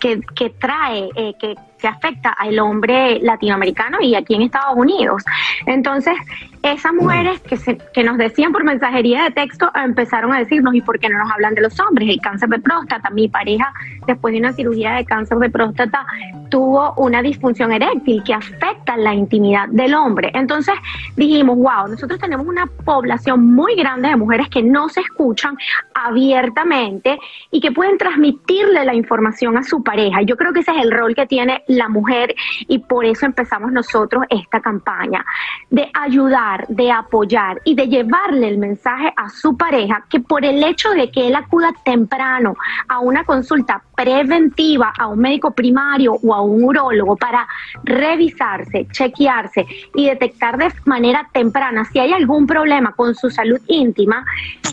que, 0.01 0.21
que 0.35 0.51
trae, 0.51 1.09
eh, 1.17 1.35
que 1.39 1.55
que 1.81 1.89
afecta 1.89 2.31
al 2.31 2.59
hombre 2.59 3.19
latinoamericano 3.21 3.99
y 4.01 4.15
aquí 4.15 4.35
en 4.35 4.43
Estados 4.43 4.77
Unidos. 4.77 5.25
Entonces, 5.67 6.15
esas 6.63 6.93
mujeres 6.93 7.41
que, 7.41 7.57
se, 7.57 7.79
que 7.93 8.05
nos 8.05 8.19
decían 8.19 8.53
por 8.53 8.65
mensajería 8.65 9.25
de 9.25 9.31
texto 9.31 9.71
empezaron 9.75 10.33
a 10.33 10.39
decirnos, 10.39 10.75
¿y 10.75 10.81
por 10.81 10.99
qué 10.99 11.09
no 11.09 11.19
nos 11.19 11.31
hablan 11.31 11.55
de 11.55 11.63
los 11.63 11.79
hombres? 11.81 12.09
El 12.09 12.21
cáncer 12.21 12.49
de 12.49 12.59
próstata. 12.59 13.11
Mi 13.11 13.29
pareja, 13.29 13.73
después 14.07 14.33
de 14.33 14.41
una 14.41 14.53
cirugía 14.53 14.93
de 14.93 15.05
cáncer 15.05 15.39
de 15.39 15.51
próstata, 15.51 16.07
tuvo 16.51 16.93
una 16.97 17.23
disfunción 17.23 17.73
eréctil 17.73 18.23
que 18.25 18.35
afecta 18.35 18.97
la 18.97 19.15
intimidad 19.15 19.69
del 19.69 19.95
hombre. 19.95 20.31
Entonces 20.35 20.75
dijimos, 21.17 21.57
wow, 21.57 21.89
nosotros 21.89 22.19
tenemos 22.21 22.47
una 22.47 22.67
población 22.85 23.55
muy 23.55 23.75
grande 23.77 24.09
de 24.09 24.17
mujeres 24.17 24.49
que 24.49 24.63
no 24.63 24.89
se 24.89 25.01
escuchan 25.01 25.57
abiertamente 25.95 27.19
y 27.51 27.61
que 27.61 27.73
pueden 27.73 27.99
transmitirle 27.99 28.85
la 28.85 28.95
información 28.95 29.57
a 29.57 29.63
su 29.63 29.83
pareja. 29.83 30.23
Yo 30.23 30.37
creo 30.37 30.53
que 30.53 30.61
ese 30.61 30.73
es 30.73 30.83
el 30.83 30.91
rol 30.91 31.15
que 31.15 31.27
tiene 31.27 31.63
la 31.69 31.89
mujer 31.89 32.35
y 32.67 32.79
por 32.79 33.05
eso 33.05 33.27
empezamos 33.27 33.73
nosotros 33.73 34.25
esta 34.29 34.61
campaña 34.61 35.25
de 35.71 35.91
ayudar, 35.95 36.50
de 36.69 36.91
apoyar 36.91 37.61
y 37.65 37.75
de 37.75 37.89
llevarle 37.89 38.49
el 38.49 38.59
mensaje 38.59 39.13
a 39.17 39.29
su 39.29 39.57
pareja 39.57 40.05
que 40.09 40.21
por 40.21 40.45
el 40.45 40.63
hecho 40.63 40.91
de 40.91 41.11
que 41.11 41.29
él 41.29 41.35
acuda 41.35 41.73
temprano 41.85 42.57
a 42.89 42.99
una 43.01 43.25
consulta 43.25 43.83
preventiva 43.95 44.93
a 44.99 45.09
un 45.09 45.19
médico 45.19 45.53
primario 45.53 46.15
o 46.23 46.35
a 46.35 46.41
un 46.41 46.65
urólogo 46.65 47.17
para 47.17 47.47
revisarse, 47.85 48.87
chequearse 48.91 49.67
y 49.95 50.07
detectar 50.07 50.57
de 50.57 50.73
manera 50.85 51.29
temprana 51.33 51.85
si 51.85 51.99
hay 51.99 52.13
algún 52.13 52.47
problema 52.47 52.93
con 52.93 53.15
su 53.15 53.31
salud 53.31 53.61
íntima, 53.67 54.25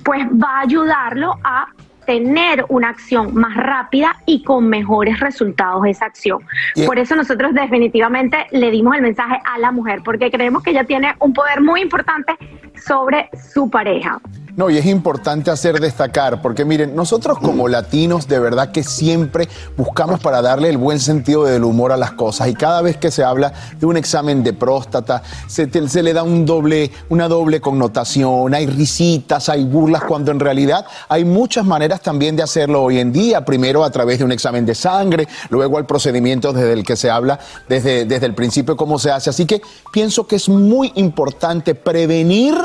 pues 0.03 0.25
va 0.27 0.59
a 0.59 0.61
ayudarlo 0.61 1.35
a 1.43 1.67
tener 2.07 2.65
una 2.69 2.89
acción 2.89 3.35
más 3.35 3.53
rápida 3.55 4.15
y 4.25 4.41
con 4.41 4.67
mejores 4.69 5.19
resultados 5.19 5.85
esa 5.85 6.05
acción. 6.05 6.39
Por 6.85 6.97
eso 6.97 7.15
nosotros 7.15 7.53
definitivamente 7.53 8.47
le 8.51 8.71
dimos 8.71 8.95
el 8.95 9.01
mensaje 9.01 9.39
a 9.43 9.59
la 9.59 9.71
mujer, 9.71 10.01
porque 10.03 10.31
creemos 10.31 10.63
que 10.63 10.71
ella 10.71 10.85
tiene 10.85 11.13
un 11.19 11.33
poder 11.33 11.61
muy 11.61 11.81
importante 11.81 12.37
sobre 12.85 13.29
su 13.53 13.69
pareja. 13.69 14.19
No, 14.57 14.71
y 14.71 14.77
es 14.79 14.87
importante 14.87 15.51
hacer 15.51 15.79
destacar, 15.79 16.41
porque 16.41 16.65
miren, 16.65 16.95
nosotros 16.95 17.37
como 17.37 17.67
latinos 17.67 18.27
de 18.27 18.39
verdad 18.39 18.71
que 18.71 18.83
siempre 18.83 19.47
buscamos 19.77 20.19
para 20.19 20.41
darle 20.41 20.69
el 20.69 20.79
buen 20.79 20.99
sentido 20.99 21.43
del 21.43 21.63
humor 21.63 21.91
a 21.91 21.97
las 21.97 22.13
cosas. 22.13 22.47
Y 22.47 22.55
cada 22.55 22.81
vez 22.81 22.97
que 22.97 23.11
se 23.11 23.23
habla 23.23 23.53
de 23.79 23.85
un 23.85 23.97
examen 23.97 24.43
de 24.43 24.53
próstata, 24.53 25.21
se, 25.45 25.67
le 26.01 26.11
da 26.11 26.23
un 26.23 26.43
doble, 26.47 26.89
una 27.09 27.27
doble 27.27 27.61
connotación, 27.61 28.55
hay 28.55 28.65
risitas, 28.65 29.47
hay 29.47 29.63
burlas, 29.63 30.05
cuando 30.05 30.31
en 30.31 30.39
realidad 30.39 30.87
hay 31.07 31.23
muchas 31.23 31.63
maneras 31.63 32.01
también 32.01 32.35
de 32.35 32.41
hacerlo 32.41 32.81
hoy 32.81 32.97
en 32.97 33.13
día. 33.13 33.45
Primero 33.45 33.83
a 33.83 33.91
través 33.91 34.17
de 34.17 34.25
un 34.25 34.31
examen 34.31 34.65
de 34.65 34.73
sangre, 34.73 35.27
luego 35.51 35.77
el 35.77 35.85
procedimiento 35.85 36.51
desde 36.51 36.73
el 36.73 36.83
que 36.83 36.95
se 36.95 37.11
habla 37.11 37.37
desde, 37.69 38.05
desde 38.05 38.25
el 38.25 38.33
principio 38.33 38.75
cómo 38.75 38.97
se 38.97 39.11
hace. 39.11 39.29
Así 39.29 39.45
que 39.45 39.61
pienso 39.93 40.25
que 40.25 40.37
es 40.37 40.49
muy 40.49 40.91
importante 40.95 41.75
prevenir 41.75 42.55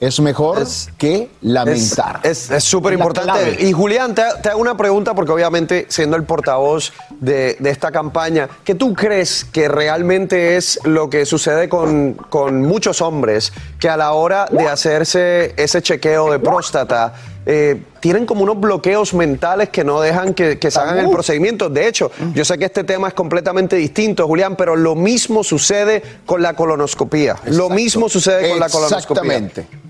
es 0.00 0.18
mejor 0.18 0.66
que 0.96 1.28
lamentar. 1.42 2.20
Es 2.22 2.48
súper 2.64 2.94
importante. 2.94 3.58
Y 3.60 3.72
Julián, 3.72 4.14
te, 4.14 4.22
hago 4.48 4.58
una 4.58 4.74
pregunta 4.76 5.14
porque 5.14 5.30
obviamente 5.30 5.86
siendo 5.90 6.16
el 6.16 6.24
portavoz 6.24 6.92
de, 7.20 7.58
esta 7.62 7.92
campaña, 7.92 8.48
¿qué 8.64 8.74
tú 8.74 8.94
crees 8.94 9.44
que 9.44 9.68
realmente 9.68 10.56
es 10.56 10.80
lo 10.84 11.10
que 11.10 11.26
sucede 11.26 11.68
con, 11.68 12.16
muchos 12.62 13.02
hombres 13.02 13.52
que 13.78 13.90
a 13.90 13.96
la 13.96 14.12
hora 14.12 14.46
de 14.50 14.66
hacerse 14.66 15.54
ese 15.56 15.82
chequeo 15.82 16.32
de 16.32 16.38
próstata 16.38 17.12
eh, 17.44 17.82
tienen 18.00 18.24
como 18.24 18.42
unos 18.42 18.58
bloqueos 18.58 19.12
mentales 19.12 19.68
que 19.68 19.84
no 19.84 20.00
dejan 20.00 20.32
que, 20.32 20.58
se 20.70 20.78
hagan 20.78 20.98
el 20.98 21.10
procedimiento. 21.10 21.68
De 21.68 21.86
hecho, 21.86 22.10
yo 22.32 22.44
sé 22.46 22.56
que 22.56 22.64
este 22.64 22.84
tema 22.84 23.08
es 23.08 23.14
completamente 23.14 23.76
distinto, 23.76 24.26
Julián, 24.26 24.56
pero 24.56 24.76
lo 24.76 24.94
mismo 24.94 25.44
sucede 25.44 26.02
con 26.24 26.40
la 26.40 26.54
colonoscopía. 26.54 27.36
Lo 27.46 27.68
mismo 27.68 28.08
sucede 28.08 28.48
con 28.48 28.60
la 28.60 28.70
colonoscopía. 28.70 29.36
Exactamente. 29.36 29.89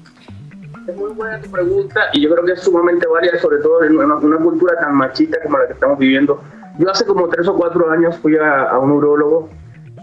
Es 0.91 0.97
muy 0.97 1.13
buena 1.13 1.41
tu 1.41 1.49
pregunta 1.51 2.09
y 2.13 2.21
yo 2.21 2.31
creo 2.31 2.45
que 2.45 2.53
es 2.53 2.63
sumamente 2.63 3.07
válida, 3.07 3.39
sobre 3.39 3.59
todo 3.59 3.85
en 3.85 3.97
una, 3.97 4.39
cultura 4.39 4.75
tan 4.81 4.97
machista 4.97 5.41
como 5.41 5.59
la 5.59 5.69
que 5.69 5.75
estamos 5.75 5.99
viviendo. 5.99 6.43
Yo 6.79 6.91
hace 6.91 7.07
como 7.07 7.29
tres 7.29 7.47
o 7.47 7.55
cuatro 7.55 7.89
años 7.91 8.17
fui 8.19 8.37
a, 8.37 8.77
un 8.77 8.91
urólogo 8.91 9.49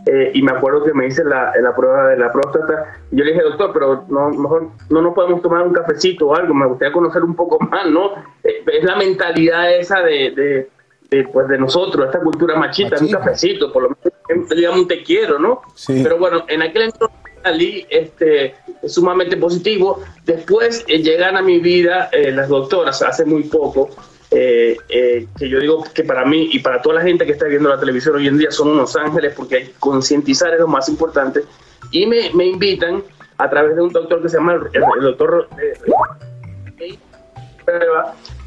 eh, 0.05 0.31
y 0.33 0.41
me 0.41 0.53
acuerdo 0.53 0.85
que 0.85 0.93
me 0.93 1.07
hice 1.07 1.25
la, 1.25 1.51
la, 1.61 1.75
prueba 1.75 2.07
de 2.07 2.17
la 2.17 2.31
próstata 2.31 2.95
y 3.11 3.17
yo 3.17 3.25
le 3.25 3.33
dije, 3.33 3.43
doctor, 3.43 3.71
pero 3.73 4.05
no, 4.07 4.29
mejor 4.29 4.69
no 4.89 5.01
nos 5.01 5.13
podemos 5.13 5.41
tomar 5.41 5.67
un 5.67 5.73
cafecito 5.73 6.27
o 6.27 6.35
algo, 6.35 6.53
me 6.53 6.67
gustaría 6.67 6.93
conocer 6.93 7.21
un 7.21 7.35
poco 7.35 7.59
más, 7.59 7.85
¿no? 7.88 8.11
Eh, 8.45 8.63
es 8.65 8.83
la 8.85 8.95
mentalidad 8.95 9.75
esa 9.75 9.99
de, 9.99 10.69
de, 11.09 11.23
pues 11.33 11.49
de 11.49 11.57
nosotros, 11.57 12.05
esta 12.05 12.21
cultura 12.21 12.55
machista, 12.55 12.95
un 13.01 13.11
cafecito, 13.11 13.73
por 13.73 13.83
lo 13.83 13.89
menos 13.89 14.49
digamos 14.49 14.79
un 14.79 14.88
te 14.88 15.03
quiero, 15.03 15.38
¿no? 15.38 15.61
Pero 15.85 16.17
bueno, 16.17 16.45
en 16.47 16.61
aquel 16.61 16.83
entonces 16.83 17.26
salí 17.48 17.86
este, 17.89 18.56
sumamente 18.86 19.38
positivo. 19.38 20.02
Después 20.26 20.84
eh, 20.88 21.00
llegan 21.00 21.38
a 21.38 21.41
mi 21.41 21.60
vida 21.60 22.10
las 22.14 22.50
doctoras 22.50 23.02
hace 23.02 23.26
muy 23.26 23.43
poco 23.43 23.89
eh, 24.30 24.76
eh, 24.89 25.26
que 25.39 25.48
yo 25.48 25.58
digo 25.58 25.86
que 25.93 26.04
para 26.04 26.26
mí 26.26 26.50
y 26.52 26.60
para 26.60 26.82
toda 26.82 26.95
la 26.95 27.02
gente 27.02 27.26
que 27.26 27.32
está 27.32 27.45
viendo 27.45 27.70
la 27.70 27.80
televisión 27.80 28.18
hoy 28.18 28.28
en 28.28 28.38
día 28.38 28.52
son 28.52 28.68
unos 28.68 28.93
ángeles 28.98 29.34
porque 29.34 29.72
concientizar 29.80 30.54
es 30.54 30.60
lo 30.60 30.68
más 30.68 30.89
importante 30.89 31.45
y 31.91 32.06
me, 32.06 32.34
me, 32.34 32.45
invitan 32.45 33.02
a 33.38 33.50
través 33.50 33.78
de 33.78 33.84
un 33.84 33.93
doctor 33.93 34.22
que 34.22 34.28
se 34.28 34.36
llama 34.36 34.60
el, 34.74 35.02
doctor 35.02 35.48
eh, 35.62 36.98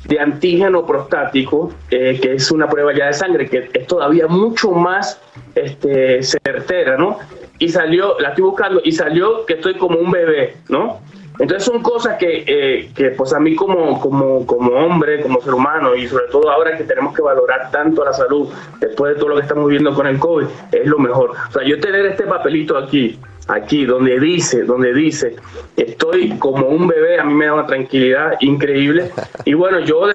de 0.04 0.20
antígeno 0.20 0.84
prostático, 0.84 1.72
que 1.88 2.34
es 2.34 2.50
una 2.50 2.68
prueba 2.68 2.92
ya 2.94 3.06
de 3.06 3.14
sangre, 3.14 3.48
que 3.48 3.70
es 3.72 3.86
todavía 3.86 4.26
mucho 4.26 4.72
más 4.72 5.18
este, 5.54 6.22
certera, 6.22 6.98
¿no? 6.98 7.18
Y 7.60 7.68
salió, 7.68 8.18
la 8.18 8.30
estoy 8.30 8.44
buscando, 8.44 8.80
y 8.82 8.90
salió 8.90 9.46
que 9.46 9.54
estoy 9.54 9.74
como 9.76 9.98
un 9.98 10.10
bebé, 10.10 10.56
¿no? 10.68 10.98
Entonces 11.40 11.64
son 11.64 11.82
cosas 11.82 12.18
que, 12.18 12.44
eh, 12.46 12.90
que 12.94 13.10
pues 13.12 13.32
a 13.32 13.40
mí 13.40 13.54
como, 13.54 13.98
como, 13.98 14.44
como 14.46 14.72
hombre, 14.72 15.22
como 15.22 15.40
ser 15.40 15.54
humano 15.54 15.94
y 15.94 16.06
sobre 16.06 16.26
todo 16.26 16.50
ahora 16.50 16.76
que 16.76 16.84
tenemos 16.84 17.14
que 17.14 17.22
valorar 17.22 17.70
tanto 17.70 18.04
la 18.04 18.12
salud 18.12 18.48
después 18.78 19.14
de 19.14 19.18
todo 19.18 19.30
lo 19.30 19.36
que 19.36 19.42
estamos 19.42 19.64
viviendo 19.66 19.94
con 19.94 20.06
el 20.06 20.18
COVID, 20.18 20.46
es 20.70 20.86
lo 20.86 20.98
mejor. 20.98 21.30
O 21.30 21.52
sea, 21.52 21.62
yo 21.64 21.80
tener 21.80 22.04
este 22.04 22.24
papelito 22.24 22.76
aquí, 22.76 23.18
aquí, 23.48 23.86
donde 23.86 24.20
dice, 24.20 24.64
donde 24.64 24.92
dice, 24.92 25.36
estoy 25.78 26.36
como 26.38 26.66
un 26.66 26.86
bebé, 26.86 27.18
a 27.18 27.24
mí 27.24 27.32
me 27.32 27.46
da 27.46 27.54
una 27.54 27.66
tranquilidad 27.66 28.32
increíble. 28.40 29.10
Y 29.46 29.54
bueno, 29.54 29.80
yo 29.80 30.10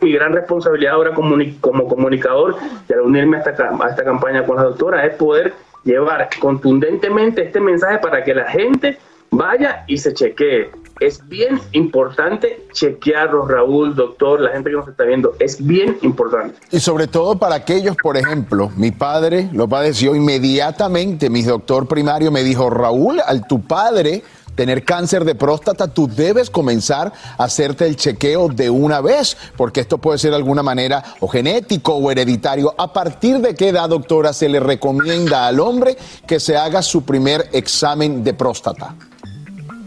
mi 0.00 0.12
gran 0.12 0.32
responsabilidad 0.32 0.94
ahora 0.94 1.12
como, 1.12 1.36
como 1.60 1.88
comunicador 1.88 2.56
y 2.88 2.92
al 2.94 3.00
unirme 3.00 3.36
a 3.36 3.40
esta, 3.40 3.70
a 3.78 3.88
esta 3.90 4.02
campaña 4.02 4.46
con 4.46 4.56
la 4.56 4.64
doctora 4.64 5.04
es 5.04 5.14
poder 5.16 5.52
llevar 5.84 6.28
contundentemente 6.40 7.44
este 7.44 7.60
mensaje 7.60 7.98
para 7.98 8.24
que 8.24 8.34
la 8.34 8.50
gente 8.50 8.98
vaya 9.30 9.84
y 9.86 9.98
se 9.98 10.14
chequee. 10.14 10.70
Es 11.00 11.26
bien 11.28 11.60
importante 11.72 12.66
chequearlo, 12.72 13.46
Raúl, 13.46 13.96
doctor, 13.96 14.40
la 14.40 14.50
gente 14.50 14.70
que 14.70 14.76
nos 14.76 14.86
está 14.86 15.02
viendo, 15.04 15.34
es 15.40 15.64
bien 15.64 15.98
importante. 16.02 16.54
Y 16.70 16.78
sobre 16.78 17.08
todo 17.08 17.36
para 17.36 17.56
aquellos, 17.56 17.96
por 17.96 18.16
ejemplo, 18.16 18.70
mi 18.76 18.92
padre 18.92 19.48
lo 19.52 19.68
padeció 19.68 20.14
inmediatamente, 20.14 21.30
mi 21.30 21.42
doctor 21.42 21.88
primario 21.88 22.30
me 22.30 22.44
dijo, 22.44 22.70
Raúl, 22.70 23.20
al 23.26 23.46
tu 23.48 23.60
padre 23.60 24.22
tener 24.54 24.84
cáncer 24.84 25.24
de 25.24 25.34
próstata, 25.34 25.88
tú 25.88 26.08
debes 26.08 26.50
comenzar 26.50 27.12
a 27.38 27.44
hacerte 27.44 27.86
el 27.86 27.96
chequeo 27.96 28.48
de 28.48 28.70
una 28.70 29.00
vez, 29.00 29.36
porque 29.56 29.80
esto 29.80 29.98
puede 29.98 30.18
ser 30.18 30.30
de 30.30 30.36
alguna 30.36 30.62
manera 30.62 31.02
o 31.20 31.28
genético 31.28 31.94
o 31.94 32.10
hereditario. 32.10 32.74
¿A 32.78 32.92
partir 32.92 33.38
de 33.38 33.54
qué 33.54 33.68
edad, 33.68 33.88
doctora, 33.88 34.32
se 34.32 34.48
le 34.48 34.60
recomienda 34.60 35.46
al 35.46 35.60
hombre 35.60 35.96
que 36.26 36.40
se 36.40 36.56
haga 36.56 36.82
su 36.82 37.04
primer 37.04 37.48
examen 37.52 38.22
de 38.24 38.34
próstata? 38.34 38.94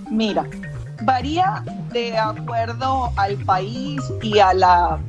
Mira, 0.09 0.45
varía 1.03 1.63
de 1.91 2.17
acuerdo 2.17 3.11
al 3.15 3.35
país 3.37 4.01
y 4.21 4.39
a 4.39 4.53
la 4.53 4.99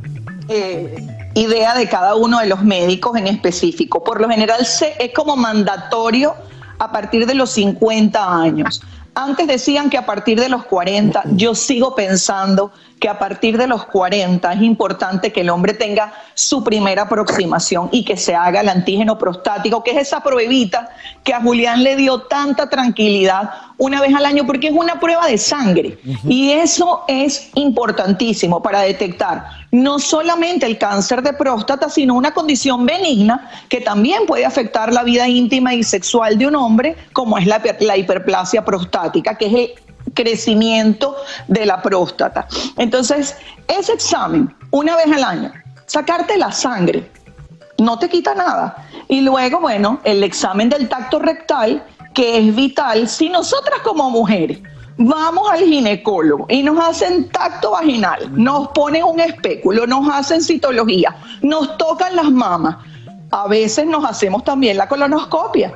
eh, 0.48 0.96
idea 1.34 1.74
de 1.74 1.88
cada 1.88 2.14
uno 2.14 2.40
de 2.40 2.46
los 2.46 2.62
médicos 2.62 3.16
en 3.16 3.26
específico. 3.26 4.02
Por 4.02 4.20
lo 4.20 4.28
general 4.28 4.60
es 4.60 5.12
como 5.14 5.36
mandatorio 5.36 6.34
a 6.78 6.90
partir 6.90 7.26
de 7.26 7.34
los 7.34 7.50
50 7.50 8.40
años. 8.40 8.82
Antes 9.20 9.48
decían 9.48 9.90
que 9.90 9.98
a 9.98 10.06
partir 10.06 10.38
de 10.38 10.48
los 10.48 10.64
40, 10.66 11.24
yo 11.32 11.52
sigo 11.56 11.96
pensando 11.96 12.70
que 12.98 13.08
a 13.08 13.18
partir 13.18 13.56
de 13.58 13.66
los 13.66 13.84
40 13.86 14.52
es 14.52 14.62
importante 14.62 15.32
que 15.32 15.42
el 15.42 15.50
hombre 15.50 15.74
tenga 15.74 16.12
su 16.34 16.62
primera 16.64 17.02
aproximación 17.02 17.88
y 17.92 18.04
que 18.04 18.16
se 18.16 18.34
haga 18.34 18.60
el 18.60 18.68
antígeno 18.68 19.18
prostático, 19.18 19.82
que 19.82 19.92
es 19.92 19.98
esa 19.98 20.22
pruebita 20.22 20.90
que 21.24 21.34
a 21.34 21.40
Julián 21.40 21.82
le 21.82 21.96
dio 21.96 22.22
tanta 22.22 22.68
tranquilidad 22.68 23.50
una 23.76 24.00
vez 24.00 24.14
al 24.14 24.26
año, 24.26 24.44
porque 24.46 24.68
es 24.68 24.74
una 24.74 24.98
prueba 24.98 25.26
de 25.26 25.38
sangre. 25.38 25.98
Y 26.26 26.50
eso 26.50 27.04
es 27.06 27.50
importantísimo 27.54 28.60
para 28.60 28.80
detectar 28.80 29.46
no 29.70 29.98
solamente 29.98 30.66
el 30.66 30.78
cáncer 30.78 31.22
de 31.22 31.32
próstata, 31.32 31.88
sino 31.88 32.14
una 32.14 32.32
condición 32.32 32.86
benigna 32.86 33.50
que 33.68 33.80
también 33.80 34.26
puede 34.26 34.44
afectar 34.44 34.92
la 34.92 35.04
vida 35.04 35.28
íntima 35.28 35.74
y 35.74 35.82
sexual 35.82 36.38
de 36.38 36.46
un 36.46 36.56
hombre, 36.56 36.96
como 37.12 37.38
es 37.38 37.46
la, 37.46 37.62
la 37.80 37.96
hiperplasia 37.96 38.64
prostática, 38.64 39.36
que 39.36 39.46
es 39.46 39.54
el 39.54 39.87
crecimiento 40.18 41.14
de 41.46 41.64
la 41.64 41.80
próstata. 41.80 42.48
Entonces, 42.76 43.36
ese 43.68 43.92
examen, 43.92 44.52
una 44.72 44.96
vez 44.96 45.06
al 45.06 45.22
año, 45.22 45.52
sacarte 45.86 46.36
la 46.36 46.50
sangre, 46.50 47.08
no 47.78 48.00
te 48.00 48.08
quita 48.08 48.34
nada. 48.34 48.88
Y 49.06 49.20
luego, 49.20 49.60
bueno, 49.60 50.00
el 50.02 50.24
examen 50.24 50.68
del 50.68 50.88
tacto 50.88 51.20
rectal, 51.20 51.84
que 52.14 52.38
es 52.38 52.56
vital 52.56 53.08
si 53.08 53.28
nosotras 53.28 53.80
como 53.84 54.10
mujeres 54.10 54.58
vamos 54.96 55.48
al 55.48 55.60
ginecólogo 55.60 56.46
y 56.48 56.64
nos 56.64 56.84
hacen 56.84 57.28
tacto 57.28 57.70
vaginal, 57.70 58.28
nos 58.32 58.68
ponen 58.68 59.04
un 59.04 59.20
espéculo, 59.20 59.86
nos 59.86 60.12
hacen 60.12 60.42
citología, 60.42 61.14
nos 61.42 61.78
tocan 61.78 62.16
las 62.16 62.30
mamas. 62.32 62.76
A 63.30 63.46
veces 63.46 63.86
nos 63.86 64.04
hacemos 64.04 64.42
también 64.42 64.76
la 64.76 64.88
colonoscopia. 64.88 65.72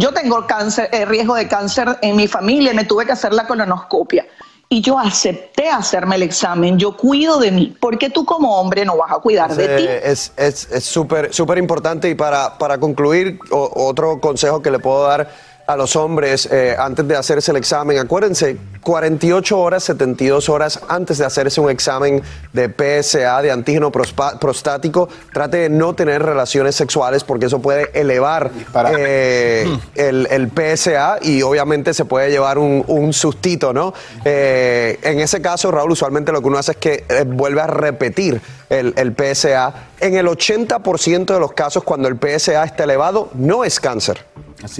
Yo 0.00 0.12
tengo 0.12 0.46
cáncer, 0.46 0.88
eh, 0.92 1.04
riesgo 1.04 1.34
de 1.34 1.46
cáncer 1.46 1.98
en 2.00 2.16
mi 2.16 2.26
familia, 2.26 2.72
me 2.72 2.86
tuve 2.86 3.04
que 3.04 3.12
hacer 3.12 3.34
la 3.34 3.46
colonoscopia. 3.46 4.26
Y 4.66 4.80
yo 4.80 4.98
acepté 4.98 5.68
hacerme 5.68 6.16
el 6.16 6.22
examen, 6.22 6.78
yo 6.78 6.96
cuido 6.96 7.38
de 7.38 7.50
mí, 7.50 7.76
porque 7.78 8.08
tú 8.08 8.24
como 8.24 8.58
hombre 8.58 8.86
no 8.86 8.96
vas 8.96 9.12
a 9.12 9.16
cuidar 9.16 9.54
de 9.54 9.68
ti. 9.76 9.86
Es 9.86 10.32
súper 10.80 11.26
es, 11.26 11.36
súper 11.36 11.58
importante 11.58 12.08
y 12.08 12.14
para, 12.14 12.56
para 12.56 12.78
concluir, 12.78 13.38
otro 13.50 14.20
consejo 14.20 14.62
que 14.62 14.70
le 14.70 14.78
puedo 14.78 15.06
dar 15.06 15.28
a 15.70 15.76
los 15.76 15.94
hombres 15.94 16.48
eh, 16.50 16.74
antes 16.76 17.06
de 17.06 17.14
hacerse 17.14 17.52
el 17.52 17.56
examen. 17.56 17.96
Acuérdense, 17.98 18.56
48 18.82 19.56
horas, 19.56 19.84
72 19.84 20.48
horas 20.48 20.80
antes 20.88 21.18
de 21.18 21.24
hacerse 21.24 21.60
un 21.60 21.70
examen 21.70 22.20
de 22.52 22.68
PSA, 22.68 23.40
de 23.40 23.52
antígeno 23.52 23.92
prostático, 23.92 25.08
trate 25.32 25.58
de 25.58 25.68
no 25.68 25.94
tener 25.94 26.24
relaciones 26.24 26.74
sexuales 26.74 27.22
porque 27.22 27.46
eso 27.46 27.62
puede 27.62 27.88
elevar 27.92 28.50
eh, 28.98 29.64
el, 29.94 30.50
PSA 30.50 31.18
y 31.22 31.42
obviamente 31.42 31.94
se 31.94 32.04
puede 32.04 32.32
llevar 32.32 32.58
un, 32.58 33.12
sustito, 33.12 33.72
¿no? 33.72 33.94
Eh, 34.24 34.98
en 35.02 35.20
ese 35.20 35.40
caso, 35.40 35.70
Raúl, 35.70 35.92
usualmente 35.92 36.32
lo 36.32 36.40
que 36.40 36.48
uno 36.48 36.58
hace 36.58 36.72
es 36.72 36.78
que 36.78 37.04
vuelve 37.26 37.60
a 37.60 37.68
repetir 37.68 38.40
el, 38.70 38.92
el 38.96 39.14
PSA. 39.14 39.72
En 40.00 40.16
el 40.16 40.26
80% 40.26 41.26
de 41.26 41.40
los 41.40 41.52
casos, 41.52 41.84
cuando 41.84 42.08
el 42.08 42.16
PSA 42.16 42.64
está 42.64 42.84
elevado, 42.84 43.30
no 43.34 43.64
es 43.64 43.78
cáncer. 43.78 44.24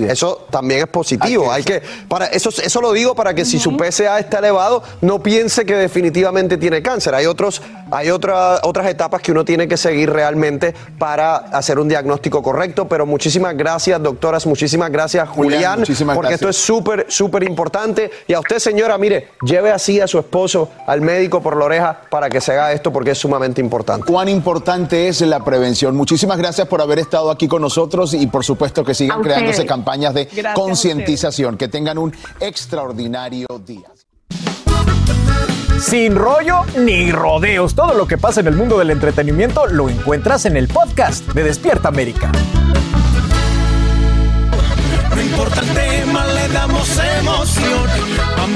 Eso 0.09 0.47
también 0.51 0.81
es 0.81 0.87
positivo. 0.87 1.51
Hay 1.51 1.62
que, 1.62 1.83
para 2.09 2.26
eso, 2.26 2.51
eso 2.51 2.81
lo 2.81 2.93
digo 2.93 3.14
para 3.14 3.35
que 3.35 3.45
si 3.45 3.59
su 3.59 3.76
PSA 3.76 4.18
está 4.18 4.39
elevado, 4.39 4.83
no 5.01 5.22
piense 5.22 5.64
que 5.64 5.74
definitivamente 5.74 6.57
tiene 6.57 6.83
cáncer. 6.83 7.14
Hay 7.14 7.26
otros, 7.26 7.62
hay 7.91 8.11
otra, 8.11 8.61
otras 8.62 8.87
etapas 8.89 9.22
que 9.22 9.33
uno 9.33 9.45
tiene 9.45 9.68
que 9.68 9.76
seguir 9.76 10.11
realmente 10.11 10.74
para 10.99 11.37
hacer 11.37 11.78
un 11.78 11.89
diagnóstico 11.89 12.43
correcto. 12.43 12.89
Pero 12.89 13.07
muchísimas 13.07 13.57
gracias, 13.57 14.03
doctoras, 14.03 14.47
muchísimas 14.47 14.91
gracias, 14.91 15.28
Julián, 15.28 15.83
porque 16.14 16.35
esto 16.35 16.49
es 16.49 16.57
súper, 16.57 17.07
súper 17.09 17.43
importante. 17.45 18.11
Y 18.26 18.35
a 18.35 18.41
usted, 18.41 18.59
señora, 18.59 18.99
mire, 18.99 19.31
lleve 19.43 19.70
así 19.70 20.01
a 20.01 20.07
su 20.07 20.18
esposo 20.18 20.70
al 20.87 21.01
médico 21.01 21.41
por 21.41 21.57
la 21.57 21.64
oreja 21.64 22.01
para 22.11 22.28
que 22.28 22.41
se 22.41 22.53
haga 22.53 22.72
esto 22.72 22.93
porque 22.93 23.12
es 23.12 23.18
sumamente 23.18 23.61
importante. 23.61 24.05
Cuán 24.07 24.28
importante 24.28 25.09
es 25.09 25.20
la 25.22 25.41
prevención. 25.41 25.97
Muchísimas 25.97 26.39
gracias 26.39 26.66
por 26.68 26.81
haber 26.81 26.99
estado 26.99 27.31
aquí 27.31 27.49
con 27.49 27.62
nosotros 27.62 28.14
y 28.14 28.26
por 28.26 28.45
supuesto 28.45 28.85
que 28.85 28.95
sigan 28.95 29.22
creándose 29.22 29.66
campañas 29.71 30.12
de 30.14 30.29
concientización. 30.53 31.57
Que 31.57 31.68
tengan 31.68 31.97
un 31.97 32.12
extraordinario 32.41 33.47
día. 33.64 33.89
Sin 35.81 36.16
rollo 36.16 36.64
ni 36.77 37.12
rodeos, 37.12 37.77
todo 37.77 37.95
lo 37.95 38.09
que 38.09 38.18
pasa 38.18 38.41
en 38.41 38.49
el 38.49 38.57
mundo 38.57 38.79
del 38.81 38.91
entretenimiento 38.91 39.68
lo 39.68 39.89
encuentras 39.89 40.45
en 40.45 40.57
el 40.57 40.66
podcast 40.66 41.25
de 41.29 41.45
Despierta 41.45 41.89
América. 41.89 42.33
No 45.14 45.23
importa 45.23 45.61
el 45.61 45.68
tema, 45.68 46.27
le 46.27 46.49
damos 46.49 46.99
emoción 47.21 48.09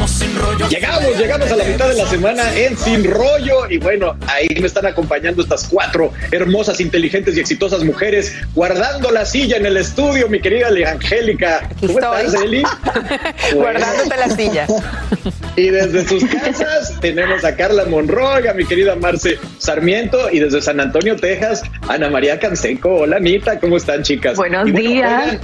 sin 0.09 0.36
rollo. 0.38 0.68
Llegamos, 0.68 1.18
llegamos 1.18 1.51
a 1.51 1.57
la 1.57 1.64
mitad 1.64 1.88
de 1.88 1.95
la 1.95 2.07
semana 2.07 2.55
en 2.55 2.76
Sin 2.76 3.05
Rollo. 3.05 3.70
Y 3.70 3.78
bueno, 3.78 4.16
ahí 4.26 4.49
me 4.61 4.66
están 4.66 4.86
acompañando 4.86 5.42
estas 5.42 5.68
cuatro 5.68 6.12
hermosas, 6.30 6.80
inteligentes 6.80 7.36
y 7.36 7.40
exitosas 7.40 7.84
mujeres, 7.84 8.34
guardando 8.55 9.11
la 9.11 9.24
silla 9.24 9.57
en 9.57 9.66
el 9.66 9.76
estudio, 9.76 10.28
mi 10.28 10.40
querida 10.40 10.68
Angélica. 10.90 11.68
¿Cómo 11.80 11.99
estás, 11.99 12.34
Eli? 12.34 12.62
Guardándote 13.55 14.16
la 14.16 14.30
silla. 14.30 14.66
Y 15.57 15.68
desde 15.68 16.05
sus 16.09 16.24
casas 16.24 16.99
tenemos 17.01 17.45
a 17.45 17.55
Carla 17.55 17.84
Monroy, 17.84 18.49
a 18.49 18.55
mi 18.55 18.64
querida 18.64 18.97
Marce 18.97 19.38
Sarmiento, 19.59 20.28
y 20.32 20.40
desde 20.40 20.61
San 20.61 20.80
Antonio, 20.80 21.14
Texas, 21.14 21.62
Ana 21.86 22.11
María 22.11 22.40
Canseco. 22.40 22.92
Hola, 22.92 23.18
Anita, 23.18 23.61
¿cómo 23.61 23.76
están, 23.76 24.03
chicas? 24.03 24.36
Buenos 24.36 24.72
días. 24.72 25.38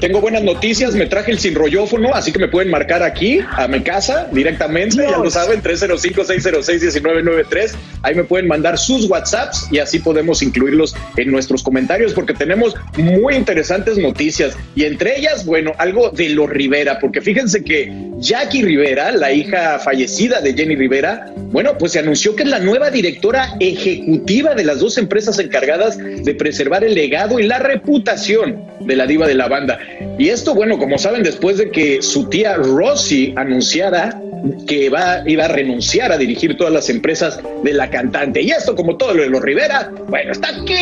Tengo 0.00 0.20
buenas 0.20 0.42
noticias, 0.42 0.94
me 0.94 1.06
traje 1.06 1.32
el 1.32 1.38
sin 1.38 1.54
rollófono, 1.54 2.14
así 2.14 2.32
que 2.32 2.38
me 2.38 2.48
pueden 2.48 2.70
marcar 2.70 3.02
aquí, 3.02 3.40
a 3.56 3.66
mi 3.68 3.80
casa, 3.80 4.28
directamente, 4.32 5.06
ya 5.08 5.18
lo 5.18 5.30
saben, 5.30 5.62
305-606-1993. 5.62 7.72
Ahí 8.02 8.14
me 8.14 8.24
pueden 8.24 8.46
mandar 8.46 8.78
sus 8.78 9.08
WhatsApps 9.08 9.68
y 9.70 9.78
así 9.78 9.98
podemos 9.98 10.42
incluirlos 10.42 10.94
en 11.16 11.30
nuestros 11.30 11.62
comentarios 11.62 12.12
porque 12.12 12.34
tenemos 12.34 12.74
muy 12.98 13.34
interesantes 13.34 13.96
noticias 13.98 14.56
y 14.74 14.84
entre 14.84 15.18
ellas, 15.18 15.46
bueno, 15.46 15.72
algo 15.78 16.10
de 16.10 16.28
los 16.30 16.50
Rivera, 16.50 16.98
porque 16.98 17.20
fíjense 17.20 17.62
que 17.64 17.92
Jackie 18.18 18.62
Rivera, 18.62 19.12
la 19.12 19.32
hija 19.32 19.78
fallecida 19.78 20.40
de 20.40 20.54
Jenny 20.54 20.76
Rivera, 20.76 21.32
bueno, 21.36 21.76
pues 21.78 21.92
se 21.92 21.98
anunció 21.98 22.36
que 22.36 22.42
es 22.42 22.48
la 22.48 22.58
nueva 22.58 22.90
directora 22.90 23.56
ejecutiva 23.60 24.54
de 24.54 24.64
las 24.64 24.80
dos 24.80 24.98
empresas 24.98 25.38
encargadas 25.38 25.98
de 25.98 26.34
preservar 26.34 26.84
el 26.84 26.94
legado 26.94 27.40
y 27.40 27.44
la 27.44 27.58
reputación 27.58 28.64
de 28.80 28.96
la 28.96 29.06
diva 29.06 29.26
de 29.26 29.34
la 29.34 29.48
banda. 29.48 29.78
Y 30.18 30.28
esto, 30.28 30.54
bueno, 30.54 30.78
como 30.78 30.98
saben, 30.98 31.22
después 31.22 31.58
de 31.58 31.70
que 31.70 32.02
su 32.02 32.28
tía 32.28 32.56
Rosy 32.56 33.32
anunciara 33.36 34.20
que 34.66 34.88
va, 34.90 35.22
iba 35.26 35.44
a 35.44 35.48
renunciar 35.48 36.12
a 36.12 36.18
dirigir 36.18 36.56
todas 36.56 36.72
las 36.72 36.88
empresas 36.88 37.40
de 37.62 37.72
la 37.72 37.90
cantante. 37.90 38.42
Y 38.42 38.50
esto, 38.50 38.74
como 38.74 38.96
todo 38.96 39.14
lo 39.14 39.22
de 39.22 39.30
los 39.30 39.42
Rivera, 39.42 39.90
bueno, 40.08 40.32
está 40.32 40.48
aquí. 40.48 40.74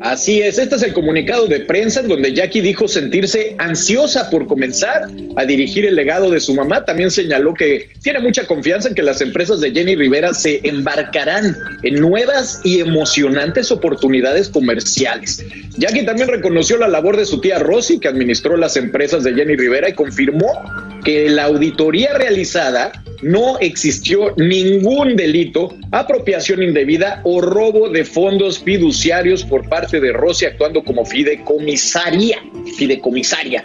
Así 0.00 0.40
es, 0.40 0.58
este 0.58 0.76
es 0.76 0.82
el 0.82 0.94
comunicado 0.94 1.46
de 1.46 1.60
prensa 1.60 2.00
en 2.00 2.08
donde 2.08 2.32
Jackie 2.32 2.62
dijo 2.62 2.88
sentirse 2.88 3.54
ansiosa 3.58 4.30
por 4.30 4.46
comenzar 4.46 5.10
a 5.36 5.44
dirigir 5.44 5.84
el 5.84 5.94
legado 5.94 6.30
de 6.30 6.40
su 6.40 6.54
mamá. 6.54 6.86
También 6.86 7.10
señaló 7.10 7.52
que 7.52 7.90
tiene 8.02 8.20
mucha 8.20 8.46
confianza 8.46 8.88
en 8.88 8.94
que 8.94 9.02
las 9.02 9.20
empresas 9.20 9.60
de 9.60 9.72
Jenny 9.72 9.96
Rivera 9.96 10.32
se 10.32 10.66
embarcarán 10.66 11.54
en 11.82 12.00
nuevas 12.00 12.62
y 12.64 12.80
emocionantes 12.80 13.70
oportunidades 13.70 14.48
comerciales. 14.48 15.44
Jackie 15.76 16.06
también 16.06 16.28
reconoció 16.28 16.78
la 16.78 16.88
labor 16.88 17.18
de 17.18 17.26
su 17.26 17.42
tía 17.42 17.58
Rosy, 17.58 18.00
que 18.00 18.08
administró 18.08 18.56
las 18.56 18.76
empresas 18.76 19.22
de 19.22 19.34
Jenny 19.34 19.56
Rivera, 19.56 19.90
y 19.90 19.92
confirmó 19.92 20.64
que 21.04 21.28
la 21.28 21.44
auditoría 21.44 22.14
realizada 22.14 22.92
no 23.22 23.58
existió 23.58 24.34
ningún 24.36 25.16
delito, 25.16 25.74
apropiación 25.90 26.62
indebida 26.62 27.20
o 27.24 27.40
robo 27.40 27.88
de 27.88 28.04
fondos 28.04 28.58
fiduciarios 28.58 29.44
por 29.44 29.68
parte 29.68 30.00
de 30.00 30.12
Rossi 30.12 30.46
actuando 30.46 30.82
como 30.82 31.04
fideicomisaria, 31.04 32.38
fideicomisaria. 32.76 33.64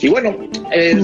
Y 0.00 0.08
bueno, 0.08 0.48
eh, 0.72 0.96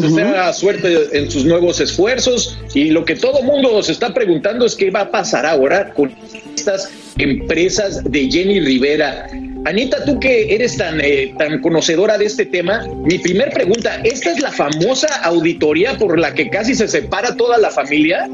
suerte 0.52 1.08
en 1.12 1.30
sus 1.30 1.44
nuevos 1.44 1.80
esfuerzos 1.80 2.58
y 2.74 2.90
lo 2.90 3.04
que 3.04 3.16
todo 3.16 3.42
mundo 3.42 3.82
se 3.82 3.92
está 3.92 4.14
preguntando 4.14 4.66
es 4.66 4.74
qué 4.74 4.90
va 4.90 5.02
a 5.02 5.10
pasar 5.10 5.46
ahora 5.46 5.92
con 5.94 6.12
estas 6.54 6.90
empresas 7.18 8.02
de 8.04 8.30
Jenny 8.30 8.60
Rivera. 8.60 9.28
Anita, 9.68 10.02
tú 10.02 10.18
que 10.18 10.54
eres 10.54 10.78
tan, 10.78 10.98
eh, 10.98 11.34
tan 11.36 11.60
conocedora 11.60 12.16
de 12.16 12.24
este 12.24 12.46
tema, 12.46 12.86
mi 13.04 13.18
primer 13.18 13.50
pregunta, 13.50 13.96
¿esta 14.02 14.30
es 14.30 14.40
la 14.40 14.50
famosa 14.50 15.08
auditoría 15.24 15.98
por 15.98 16.18
la 16.18 16.32
que 16.32 16.48
casi 16.48 16.74
se 16.74 16.88
separa 16.88 17.36
toda 17.36 17.58
la 17.58 17.70
familia? 17.70 18.26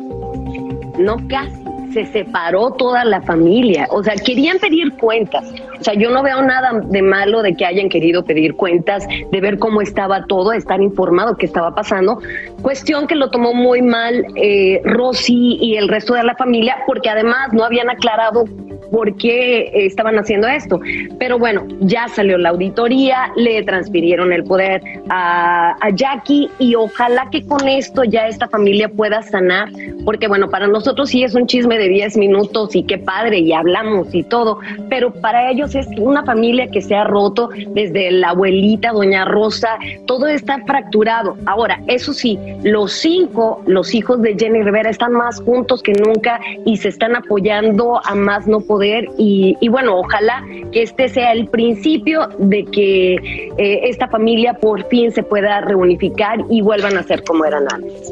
No 0.97 1.17
casi, 1.27 1.57
se 1.93 2.07
separó 2.07 2.71
toda 2.75 3.05
la 3.05 3.21
familia. 3.21 3.89
O 3.91 4.05
sea, 4.05 4.15
querían 4.15 4.61
pedir 4.61 4.93
cuentas. 4.93 5.45
O 5.81 5.83
sea, 5.83 5.95
yo 5.95 6.09
no 6.11 6.23
veo 6.23 6.41
nada 6.41 6.81
de 6.85 7.03
malo 7.03 7.43
de 7.43 7.57
que 7.57 7.67
hayan 7.67 7.89
querido 7.89 8.25
pedir 8.25 8.55
cuentas, 8.55 9.05
de 9.33 9.41
ver 9.41 9.59
cómo 9.59 9.81
estaba 9.81 10.27
todo, 10.27 10.53
estar 10.53 10.81
informado 10.81 11.37
qué 11.37 11.47
estaba 11.47 11.75
pasando. 11.75 12.21
Cuestión 12.63 13.09
que 13.09 13.17
lo 13.17 13.31
tomó 13.31 13.53
muy 13.55 13.83
mal 13.83 14.25
eh, 14.37 14.81
Rosy 14.85 15.59
y 15.61 15.79
el 15.79 15.89
resto 15.89 16.15
de 16.15 16.23
la 16.23 16.37
familia, 16.37 16.77
porque 16.87 17.11
además 17.11 17.53
no 17.53 17.65
habían 17.65 17.91
aclarado 17.91 18.45
por 18.91 19.17
qué 19.17 19.71
estaban 19.87 20.19
haciendo 20.19 20.49
esto. 20.49 20.81
Pero 21.19 21.39
bueno, 21.39 21.67
ya 21.81 22.09
salió 22.09 22.39
la 22.39 22.51
auditoría, 22.51 23.33
le 23.37 23.63
transfirieron 23.63 24.33
el 24.33 24.45
poder 24.45 24.83
a, 25.11 25.77
Jackie 25.95 26.51
y 26.59 26.75
ojalá 26.75 27.29
que 27.31 27.45
con 27.45 27.69
esto 27.69 28.05
ya 28.05 28.27
esta 28.27 28.49
familia 28.49 28.89
pueda 28.89 29.23
sanar, 29.23 29.69
porque 30.05 30.27
bueno, 30.27 30.49
para 30.51 30.67
nosotros 30.67 31.11
sí 31.11 31.23
es 31.23 31.35
un 31.35 31.47
chisme 31.47 31.79
de 31.79 31.89
10 31.89 32.17
minutos 32.17 32.75
y 32.75 32.83
qué 32.83 32.99
padre 32.99 33.39
y 33.39 33.53
hablamos 33.53 34.13
y 34.15 34.23
todo, 34.25 34.59
pero 34.89 35.13
para 35.13 35.51
ellos 35.51 35.75
es 35.75 35.87
una 35.99 36.25
familia 36.25 36.69
que 36.69 36.81
se 36.81 36.95
ha 36.97 37.05
roto 37.05 37.51
desde 37.75 38.11
la 38.11 38.31
abuelita, 38.31 38.93
doña 38.93 39.25
Rosa, 39.25 39.79
todo 40.07 40.27
está 40.27 40.59
fracturado. 40.67 41.37
Ahora, 41.47 41.81
eso 41.87 42.13
sí, 42.13 42.39
los 42.65 42.93
cinco, 42.93 43.63
los 43.67 43.95
hijos 43.95 44.21
de 44.23 44.35
Jenny 44.37 44.63
Rivera 44.63 44.91
están 44.91 45.13
más 45.13 45.41
juntos 45.41 45.83
que 45.83 45.93
nunca 45.93 46.41
y 46.65 46.77
se 46.77 46.89
están 46.89 47.15
apoyando 47.15 48.01
a 48.05 48.15
más 48.15 48.47
no 48.47 48.61
poder 48.61 48.74
y, 48.83 49.69
bueno, 49.69 49.99
ojalá 49.99 50.45
que 50.73 50.83
este 50.83 51.09
sea 51.09 51.33
el 51.33 51.49
principio 51.49 52.29
de 52.39 52.65
que 52.65 53.15
eh, 53.15 53.81
esta 53.85 54.09
familia 54.09 54.55
por 54.55 54.89
fin 54.89 55.13
se 55.13 55.23
pueda 55.23 55.61
reunificar 55.61 56.41
y 56.51 56.61
vuelvan 56.61 56.97
a 56.97 57.03
ser 57.03 57.23
como 57.25 57.45
eran 57.45 57.65
antes. 57.73 58.11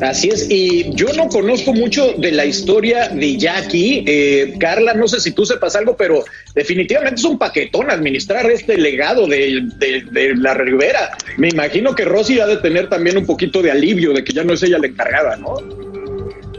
Así 0.00 0.28
es, 0.28 0.50
y 0.50 0.92
yo 0.94 1.06
no 1.16 1.28
conozco 1.28 1.72
mucho 1.72 2.12
de 2.14 2.32
la 2.32 2.44
historia 2.44 3.08
de 3.08 3.36
Jackie. 3.36 4.04
Eh, 4.06 4.54
Carla, 4.58 4.94
no 4.94 5.06
sé 5.06 5.20
si 5.20 5.30
tú 5.30 5.46
sepas 5.46 5.76
algo, 5.76 5.96
pero 5.96 6.24
definitivamente 6.54 7.20
es 7.20 7.24
un 7.24 7.38
paquetón 7.38 7.90
administrar 7.90 8.50
este 8.50 8.76
legado 8.76 9.26
de, 9.26 9.62
de 9.78 10.34
la 10.36 10.54
Rivera. 10.54 11.16
Me 11.36 11.48
imagino 11.48 11.94
que 11.94 12.04
Rosy 12.04 12.40
ha 12.40 12.46
de 12.46 12.56
tener 12.56 12.88
también 12.88 13.16
un 13.16 13.26
poquito 13.26 13.62
de 13.62 13.70
alivio 13.70 14.12
de 14.12 14.24
que 14.24 14.32
ya 14.32 14.42
no 14.42 14.54
es 14.54 14.62
ella 14.62 14.78
la 14.78 14.88
encargada, 14.88 15.36
¿no? 15.36 15.91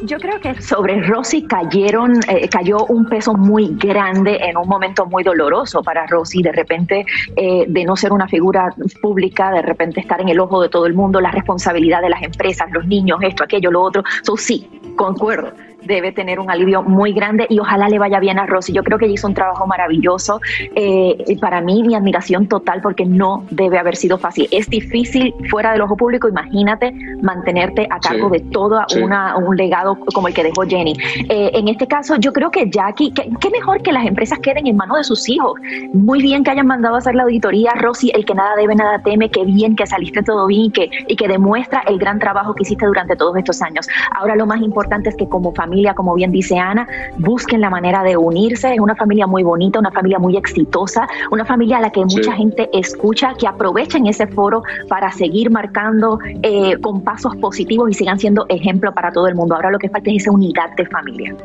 Yo 0.06 0.18
creo 0.18 0.38
que 0.41 0.62
sobre 0.62 1.01
Rosy 1.01 1.43
cayeron, 1.43 2.20
eh, 2.28 2.49
cayó 2.49 2.86
un 2.88 3.06
peso 3.06 3.36
muy 3.36 3.74
grande 3.78 4.36
en 4.36 4.58
un 4.58 4.68
momento 4.68 5.06
muy 5.06 5.24
doloroso 5.24 5.82
para 5.82 6.06
Rosy, 6.08 6.43
de 6.43 6.51
repente 6.51 7.06
eh, 7.38 7.64
de 7.70 7.86
no 7.86 7.95
ser 7.95 8.12
una 8.12 8.28
figura 8.28 8.76
pública, 9.01 9.51
de 9.51 9.62
repente 9.62 10.01
estar 10.01 10.20
en 10.20 10.28
el 10.28 10.41
ojo 10.41 10.62
de 10.62 10.68
todo 10.68 10.88
el 10.88 10.93
mundo, 10.93 11.22
la 11.22 11.32
responsabilidad 11.32 12.01
de 12.01 12.10
las 12.10 12.22
empresas, 12.22 12.70
los 12.74 12.86
niños, 12.86 13.20
esto, 13.22 13.45
aquello, 13.45 13.72
lo 13.72 13.82
otro. 13.82 14.04
So, 14.24 14.36
sí, 14.36 14.70
concuerdo 14.97 15.54
debe 15.86 16.11
tener 16.11 16.39
un 16.39 16.49
alivio 16.49 16.84
muy 16.84 17.13
grande 17.13 17.45
y 17.49 17.59
ojalá 17.59 17.89
le 17.89 17.99
vaya 17.99 18.19
bien 18.19 18.39
a 18.39 18.45
Rosy. 18.45 18.73
Yo 18.73 18.84
creo 18.84 18.97
que 18.97 19.05
ella 19.05 19.15
hizo 19.15 19.27
un 19.27 19.34
trabajo 19.34 19.67
maravilloso. 19.67 20.39
Eh, 20.75 21.23
y 21.27 21.36
para 21.38 21.61
mí, 21.61 21.84
mi 21.84 21.95
admiración 21.95 22.47
total 22.47 22.81
porque 22.81 23.05
no 23.05 23.45
debe 23.49 23.77
haber 23.77 23.95
sido 23.95 24.17
fácil. 24.17 24.47
Es 24.51 24.69
difícil 24.69 25.34
fuera 25.49 25.71
del 25.71 25.81
ojo 25.81 25.97
público, 25.97 26.27
imagínate 26.27 26.93
mantenerte 27.21 27.88
a 27.89 27.99
cargo 27.99 28.29
de 28.29 28.39
todo 28.39 28.81
una, 29.01 29.38
un 29.38 29.55
legado 29.55 29.97
como 30.13 30.27
el 30.27 30.34
que 30.34 30.43
dejó 30.43 30.63
Jenny. 30.63 30.95
Eh, 31.29 31.51
en 31.53 31.67
este 31.67 31.88
caso, 31.88 32.15
yo 32.17 32.34
creo 32.34 32.51
que 32.51 32.69
Jackie, 32.69 33.11
qué 33.13 33.49
mejor 33.49 33.81
que 33.81 33.91
las 33.91 34.05
empresas 34.05 34.39
queden 34.39 34.67
en 34.67 34.75
manos 34.75 34.97
de 34.97 35.03
sus 35.03 35.27
hijos. 35.29 35.53
Muy 35.93 36.21
bien 36.21 36.43
que 36.43 36.51
hayan 36.51 36.67
mandado 36.67 36.95
a 36.95 36.97
hacer 36.99 37.15
la 37.15 37.23
auditoría. 37.23 37.71
Rosy, 37.75 38.11
el 38.13 38.25
que 38.25 38.34
nada 38.34 38.55
debe, 38.55 38.75
nada 38.75 38.99
teme. 38.99 39.29
Qué 39.29 39.43
bien 39.45 39.75
que 39.75 39.86
saliste 39.86 40.23
todo 40.23 40.47
bien 40.47 40.63
y 40.63 40.71
que, 40.71 40.89
y 41.07 41.15
que 41.15 41.27
demuestra 41.27 41.84
el 41.88 41.97
gran 41.97 42.19
trabajo 42.19 42.53
que 42.53 42.63
hiciste 42.63 42.86
durante 42.86 43.15
todos 43.15 43.38
estos 43.38 43.61
años. 43.61 43.88
Ahora 44.15 44.36
lo 44.36 44.45
más 44.45 44.61
importante 44.61 45.09
es 45.09 45.15
que 45.15 45.27
como 45.27 45.53
familia 45.53 45.72
como 45.95 46.13
bien 46.13 46.32
dice 46.32 46.57
Ana, 46.57 46.88
busquen 47.17 47.61
la 47.61 47.69
manera 47.69 48.03
de 48.03 48.15
unirse. 48.17 48.74
Es 48.74 48.80
una 48.80 48.95
familia 48.95 49.28
muy 49.28 49.43
bonita, 49.43 49.80
una 49.80 49.91
familia 49.91 50.19
muy 50.19 50.38
exitosa, 50.38 51.07
una 51.32 51.45
familia 51.45 51.78
a 51.78 51.82
la 51.82 51.89
que 51.89 52.01
mucha 52.01 52.32
gente 52.34 52.69
escucha, 52.74 53.34
que 53.36 53.47
aprovechen 53.47 54.05
ese 54.07 54.28
foro 54.28 54.63
para 54.88 55.11
seguir 55.11 55.49
marcando 55.49 56.19
eh, 56.41 56.78
con 56.82 57.01
pasos 57.01 57.36
positivos 57.38 57.89
y 57.89 57.93
sigan 57.93 58.19
siendo 58.19 58.45
ejemplo 58.49 58.93
para 58.93 59.11
todo 59.11 59.28
el 59.28 59.36
mundo. 59.36 59.55
Ahora 59.55 59.71
lo 59.71 59.80
que 59.80 59.89
falta 59.89 60.11
es 60.11 60.24
esa 60.24 60.32
unidad 60.32 60.71
de 60.76 60.86
familia. 60.86 61.36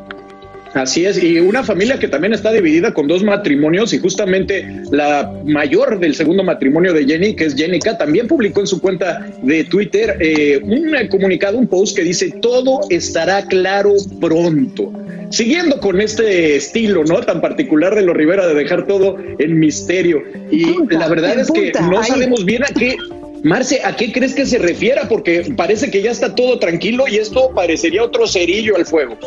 Así 0.79 1.05
es, 1.05 1.21
y 1.21 1.41
una 1.41 1.65
familia 1.65 1.99
que 1.99 2.07
también 2.07 2.33
está 2.33 2.53
dividida 2.53 2.95
con 2.95 3.09
dos 3.09 3.25
matrimonios 3.25 3.93
y 3.93 3.99
justamente 3.99 4.65
la 4.93 5.29
mayor 5.45 5.99
del 5.99 6.15
segundo 6.15 6.45
matrimonio 6.45 6.93
de 6.93 7.05
Jenny, 7.05 7.35
que 7.35 7.47
es 7.47 7.57
Jenica, 7.57 7.99
también 7.99 8.29
publicó 8.29 8.61
en 8.61 8.69
su 8.69 8.81
cuenta 8.81 9.27
de 9.43 9.65
Twitter 9.65 10.17
eh, 10.21 10.61
un 10.63 10.95
comunicado, 11.09 11.59
un 11.59 11.67
post 11.67 11.97
que 11.97 12.05
dice, 12.05 12.33
todo 12.41 12.83
estará 12.91 13.45
claro 13.47 13.95
pronto. 14.21 14.93
Siguiendo 15.31 15.81
con 15.81 16.01
este 16.01 16.55
estilo, 16.55 17.03
¿no? 17.05 17.21
Tan 17.23 17.41
particular 17.41 17.97
de 17.97 18.03
los 18.03 18.17
Rivera 18.17 18.47
de 18.47 18.55
dejar 18.55 18.87
todo 18.87 19.17
en 19.39 19.59
misterio. 19.59 20.23
Y 20.51 20.65
la 20.95 21.09
verdad 21.09 21.41
es 21.41 21.51
que 21.51 21.73
no 21.91 22.05
sabemos 22.05 22.45
bien 22.45 22.63
a 22.63 22.69
qué, 22.69 22.97
Marce, 23.43 23.81
¿a 23.85 23.97
qué 23.97 24.13
crees 24.13 24.33
que 24.33 24.47
se 24.47 24.59
refiera? 24.59 25.09
Porque 25.09 25.53
parece 25.57 25.91
que 25.91 26.03
ya 26.03 26.13
está 26.13 26.37
todo 26.37 26.61
tranquilo 26.61 27.05
y 27.09 27.17
esto 27.17 27.51
parecería 27.53 28.05
otro 28.05 28.29
cerillo 28.29 28.77
al 28.77 28.87
fuego. 28.87 29.19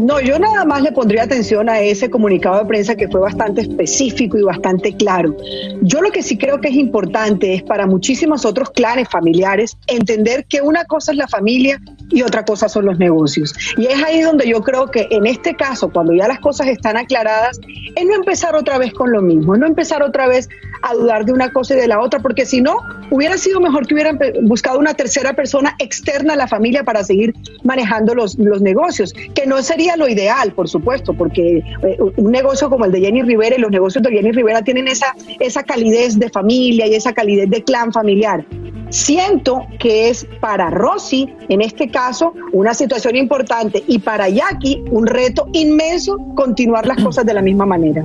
No, 0.00 0.18
yo 0.18 0.38
nada 0.38 0.64
más 0.64 0.82
le 0.82 0.92
pondría 0.92 1.24
atención 1.24 1.68
a 1.68 1.80
ese 1.80 2.08
comunicado 2.08 2.58
de 2.60 2.64
prensa 2.64 2.96
que 2.96 3.08
fue 3.08 3.20
bastante 3.20 3.60
específico 3.60 4.38
y 4.38 4.42
bastante 4.42 4.96
claro. 4.96 5.36
Yo 5.82 6.00
lo 6.00 6.10
que 6.10 6.22
sí 6.22 6.38
creo 6.38 6.60
que 6.60 6.68
es 6.68 6.74
importante 6.74 7.54
es 7.54 7.62
para 7.62 7.86
muchísimos 7.86 8.46
otros 8.46 8.70
clanes 8.70 9.08
familiares 9.08 9.76
entender 9.86 10.46
que 10.46 10.62
una 10.62 10.84
cosa 10.86 11.12
es 11.12 11.18
la 11.18 11.28
familia 11.28 11.80
y 12.10 12.22
otra 12.22 12.44
cosa 12.44 12.68
son 12.68 12.86
los 12.86 12.98
negocios. 12.98 13.54
Y 13.76 13.86
es 13.86 14.02
ahí 14.02 14.20
donde 14.20 14.48
yo 14.48 14.62
creo 14.62 14.90
que 14.90 15.08
en 15.10 15.26
este 15.26 15.54
caso, 15.54 15.90
cuando 15.90 16.12
ya 16.12 16.28
las 16.28 16.40
cosas 16.40 16.68
están 16.68 16.96
aclaradas, 16.96 17.60
es 17.96 18.06
no 18.06 18.14
empezar 18.14 18.54
otra 18.56 18.78
vez 18.78 18.92
con 18.92 19.12
lo 19.12 19.22
mismo, 19.22 19.56
no 19.56 19.66
empezar 19.66 20.02
otra 20.02 20.26
vez 20.26 20.48
a 20.82 20.94
dudar 20.94 21.24
de 21.24 21.32
una 21.32 21.52
cosa 21.52 21.74
y 21.74 21.78
de 21.78 21.88
la 21.88 22.00
otra, 22.00 22.20
porque 22.20 22.46
si 22.46 22.60
no, 22.60 22.78
hubiera 23.10 23.36
sido 23.36 23.60
mejor 23.60 23.86
que 23.86 23.94
hubieran 23.94 24.18
buscado 24.42 24.78
una 24.78 24.94
tercera 24.94 25.34
persona 25.34 25.74
externa 25.78 26.34
a 26.34 26.36
la 26.36 26.48
familia 26.48 26.84
para 26.84 27.04
seguir 27.04 27.34
manejando 27.64 28.14
los, 28.14 28.38
los 28.38 28.62
negocios, 28.62 29.12
que 29.34 29.46
no 29.46 29.62
sería 29.62 29.96
lo 29.96 30.08
ideal, 30.08 30.52
por 30.52 30.68
supuesto, 30.68 31.12
porque 31.14 31.58
eh, 31.58 31.98
un 32.16 32.30
negocio 32.30 32.70
como 32.70 32.84
el 32.84 32.92
de 32.92 33.00
Jenny 33.00 33.22
Rivera 33.22 33.56
y 33.56 33.60
los 33.60 33.70
negocios 33.70 34.02
de 34.02 34.10
Jenny 34.10 34.32
Rivera 34.32 34.62
tienen 34.62 34.88
esa, 34.88 35.14
esa 35.38 35.62
calidez 35.62 36.18
de 36.18 36.30
familia 36.30 36.86
y 36.86 36.94
esa 36.94 37.12
calidez 37.12 37.50
de 37.50 37.62
clan 37.62 37.92
familiar. 37.92 38.44
Siento 38.90 39.66
que 39.78 40.10
es 40.10 40.26
para 40.40 40.68
Rosy, 40.68 41.32
en 41.48 41.62
este 41.62 41.88
caso, 41.88 42.34
una 42.52 42.74
situación 42.74 43.16
importante 43.16 43.82
y 43.86 44.00
para 44.00 44.28
Jackie 44.28 44.82
un 44.90 45.06
reto 45.06 45.48
inmenso 45.52 46.18
continuar 46.34 46.86
las 46.86 47.02
cosas 47.02 47.24
de 47.24 47.34
la 47.34 47.42
misma 47.42 47.66
manera. 47.66 48.04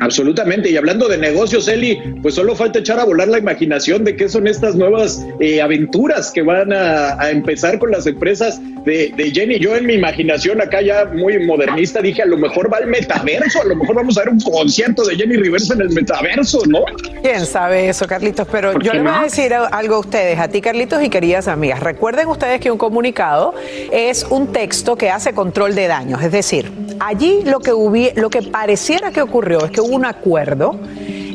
Absolutamente. 0.00 0.70
Y 0.70 0.76
hablando 0.76 1.08
de 1.08 1.18
negocios, 1.18 1.68
Eli, 1.68 1.98
pues 2.22 2.34
solo 2.34 2.54
falta 2.54 2.78
echar 2.80 3.00
a 3.00 3.04
volar 3.04 3.28
la 3.28 3.38
imaginación 3.38 4.04
de 4.04 4.16
qué 4.16 4.28
son 4.28 4.46
estas 4.46 4.74
nuevas 4.74 5.24
eh, 5.40 5.60
aventuras 5.60 6.30
que 6.30 6.42
van 6.42 6.72
a, 6.72 7.30
empezar 7.30 7.78
con 7.78 7.90
las 7.90 8.06
empresas 8.06 8.60
de, 8.84 9.12
Jenny. 9.34 9.58
Yo 9.58 9.74
en 9.76 9.86
mi 9.86 9.94
imaginación 9.94 10.60
acá 10.60 10.80
ya 10.80 11.06
muy 11.06 11.44
modernista 11.44 12.00
dije, 12.00 12.22
a 12.22 12.26
lo 12.26 12.36
mejor 12.36 12.72
va 12.72 12.78
al 12.78 12.86
metaverso, 12.86 13.60
a 13.62 13.64
lo 13.64 13.76
mejor 13.76 13.96
vamos 13.96 14.16
a 14.16 14.20
ver 14.20 14.30
un 14.30 14.40
concierto 14.40 15.04
de 15.04 15.16
Jenny 15.16 15.36
Rivers 15.36 15.70
en 15.70 15.80
el 15.80 15.90
metaverso, 15.90 16.60
¿no? 16.66 16.80
¿Quién 17.22 17.44
sabe 17.46 17.88
eso, 17.88 18.06
Carlitos? 18.06 18.46
Pero 18.50 18.78
yo 18.80 18.92
le 18.92 19.02
voy 19.02 19.12
a 19.12 19.22
decir 19.22 19.52
algo 19.54 19.96
a 19.96 19.98
ustedes, 19.98 20.38
a 20.38 20.48
ti, 20.48 20.60
Carlitos, 20.60 21.02
y 21.02 21.10
queridas 21.10 21.48
amigas. 21.48 21.80
Recuerden 21.80 22.28
ustedes 22.28 22.60
que 22.60 22.70
un 22.70 22.78
comunicado 22.78 23.54
es 23.90 24.24
un 24.30 24.52
texto 24.52 24.96
que 24.96 25.10
hace 25.10 25.32
control 25.32 25.74
de 25.74 25.88
daños. 25.88 26.22
Es 26.22 26.32
decir, 26.32 26.70
allí 27.00 27.42
lo 27.44 27.60
que, 27.60 28.12
lo 28.14 28.30
que 28.30 28.42
pareciera 28.42 29.10
que 29.10 29.22
ocurrió 29.22 29.64
es 29.64 29.70
que 29.70 29.80
un 29.86 30.04
acuerdo 30.04 30.78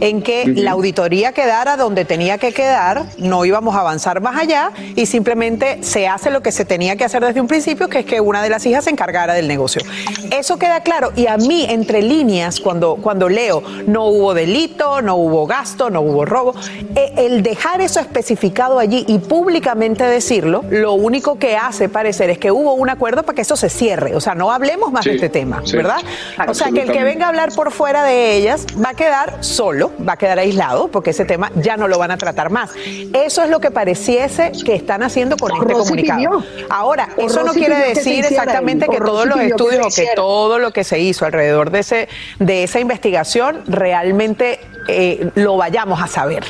en 0.02 0.24
que 0.24 0.45
la 0.47 0.72
auditoría 0.72 1.32
quedara 1.32 1.78
donde 1.78 2.06
tenía 2.06 2.39
que 2.39 2.52
quedar, 2.52 3.06
no 3.18 3.45
íbamos 3.45 3.76
a 3.76 3.82
avanzar 3.82 4.20
más 4.20 4.36
allá 4.36 4.72
y 4.95 5.06
simplemente 5.06 5.78
se 5.84 6.08
hace 6.08 6.32
lo 6.32 6.41
que 6.41 6.52
se 6.52 6.66
tenía 6.66 6.95
que 6.95 7.06
hacer 7.06 7.24
desde 7.24 7.39
un 7.39 7.47
principio, 7.47 7.88
que 7.88 7.99
es 7.99 8.06
que 8.06 8.20
una 8.20 8.41
de 8.41 8.49
las 8.49 8.66
hijas 8.66 8.86
se 8.86 8.89
encargara 8.89 9.34
del 9.34 9.47
negocio. 9.47 9.84
Eso 10.32 10.58
queda 10.58 10.82
claro 10.82 11.12
y 11.16 11.28
a 11.28 11.38
mí, 11.38 11.66
entre 11.70 12.02
líneas, 12.02 12.60
cuando, 12.60 12.95
cuando 12.95 13.30
leo, 13.30 13.62
no 13.86 14.08
hubo 14.08 14.34
delito, 14.34 15.04
no 15.04 15.16
hubo 15.16 15.45
gasto, 15.45 15.91
no 15.91 16.02
hubo 16.02 16.26
robo, 16.26 16.56
eh, 16.95 17.14
el 17.18 17.43
dejar 17.43 17.80
eso 17.82 17.99
especificado 17.99 18.80
allí 18.80 19.06
y 19.08 19.20
públicamente 19.20 20.04
decirlo, 20.04 20.66
lo 20.72 20.93
único 20.93 21.38
que 21.38 21.58
hace 21.58 21.89
parecer 21.89 22.32
es 22.32 22.39
que 22.39 22.52
hubo 22.52 22.74
un 22.74 22.89
acuerdo 22.89 23.22
para 23.22 23.36
que 23.36 23.43
eso 23.43 23.56
se 23.56 23.70
cierre, 23.70 24.16
o 24.16 24.20
sea, 24.20 24.34
no 24.34 24.52
hablemos 24.52 24.91
más 24.91 25.06
de 25.06 25.14
este 25.14 25.30
tema, 25.30 25.62
¿verdad? 25.72 26.02
O 26.47 26.56
sea, 26.56 26.72
que 26.72 26.82
el 26.82 26.91
que 26.91 27.04
venga 27.04 27.26
a 27.26 27.30
hablar 27.30 27.54
por 27.54 27.72
fuera 27.72 28.04
de 28.04 28.36
ellas 28.36 28.66
va 28.84 28.89
a 28.89 28.93
quedar 28.95 29.43
solo 29.43 29.91
va 30.08 30.14
a 30.14 30.18
quedar 30.18 30.39
aislado 30.39 30.88
porque 30.88 31.12
ese 31.12 31.26
tema 31.26 31.52
ya 31.56 31.78
no 31.78 31.88
lo 31.88 31.98
van 31.98 32.12
a 32.12 32.18
tratar 32.18 32.50
más. 32.50 32.72
Eso 33.14 33.44
es 33.44 33.50
lo 33.50 33.60
que 33.60 33.72
pareciese 33.72 34.52
que 34.66 34.76
están 34.76 35.04
haciendo 35.04 35.38
con 35.38 35.52
este 35.56 35.74
comunicado. 35.74 36.44
Ahora, 36.70 37.10
eso 37.18 37.44
no 37.44 37.54
quiere 37.54 37.76
decir 37.76 38.26
exactamente 38.26 38.88
que 38.88 38.98
todos 38.98 39.26
los 39.26 39.39
estudios 39.39 39.88
o 39.88 39.89
que 39.89 40.10
todo 40.16 40.60
lo 40.60 40.72
que 40.72 40.84
se 40.84 41.00
hizo 41.00 41.26
alrededor 41.26 41.72
de, 41.72 41.80
ese, 41.80 42.10
de 42.39 42.64
esa 42.64 42.80
investigación 42.80 43.62
realmente 43.68 44.60
eh, 44.88 45.30
lo 45.36 45.58
vayamos 45.58 46.02
a 46.02 46.08
saber. 46.08 46.44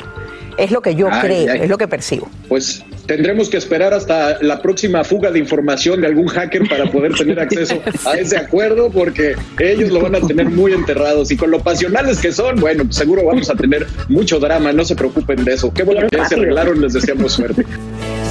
Es 0.62 0.70
lo 0.70 0.82
que 0.82 0.94
yo 0.94 1.10
creo, 1.22 1.54
es 1.56 1.68
lo 1.68 1.78
que 1.78 1.88
percibo. 1.88 2.30
Pues 2.48 2.84
tendremos 3.08 3.50
que 3.50 3.58
esperar 3.58 3.96
hasta 3.96 4.38
la 4.44 4.62
próxima 4.62 5.04
fuga 5.04 5.32
de 5.32 5.40
información 5.40 6.02
de 6.02 6.08
algún 6.08 6.28
hacker 6.28 6.70
para 6.70 6.86
poder 6.86 7.16
tener 7.16 7.40
acceso 7.40 7.82
a 8.06 8.14
ese 8.14 8.38
acuerdo, 8.38 8.92
porque 8.92 9.36
ellos 9.58 9.90
lo 9.90 10.02
van 10.02 10.16
a 10.16 10.22
tener 10.22 10.50
muy 10.50 10.74
enterrados. 10.74 11.32
Y 11.32 11.36
con 11.36 11.50
lo 11.50 11.60
pasionales 11.60 12.20
que 12.20 12.32
son, 12.32 12.58
bueno, 12.58 12.84
seguro 12.92 13.26
vamos 13.26 13.50
a 13.50 13.56
tener 13.56 13.88
mucho 14.08 14.40
drama, 14.40 14.72
no 14.72 14.86
se 14.86 14.96
preocupen 14.96 15.44
de 15.44 15.54
eso. 15.54 15.74
Qué 15.74 15.82
bueno 15.82 16.08
que 16.08 16.18
ya 16.18 16.28
se 16.28 16.36
arreglaron, 16.36 16.80
les 16.80 16.94
deseamos 16.94 17.34
suerte. 17.34 17.66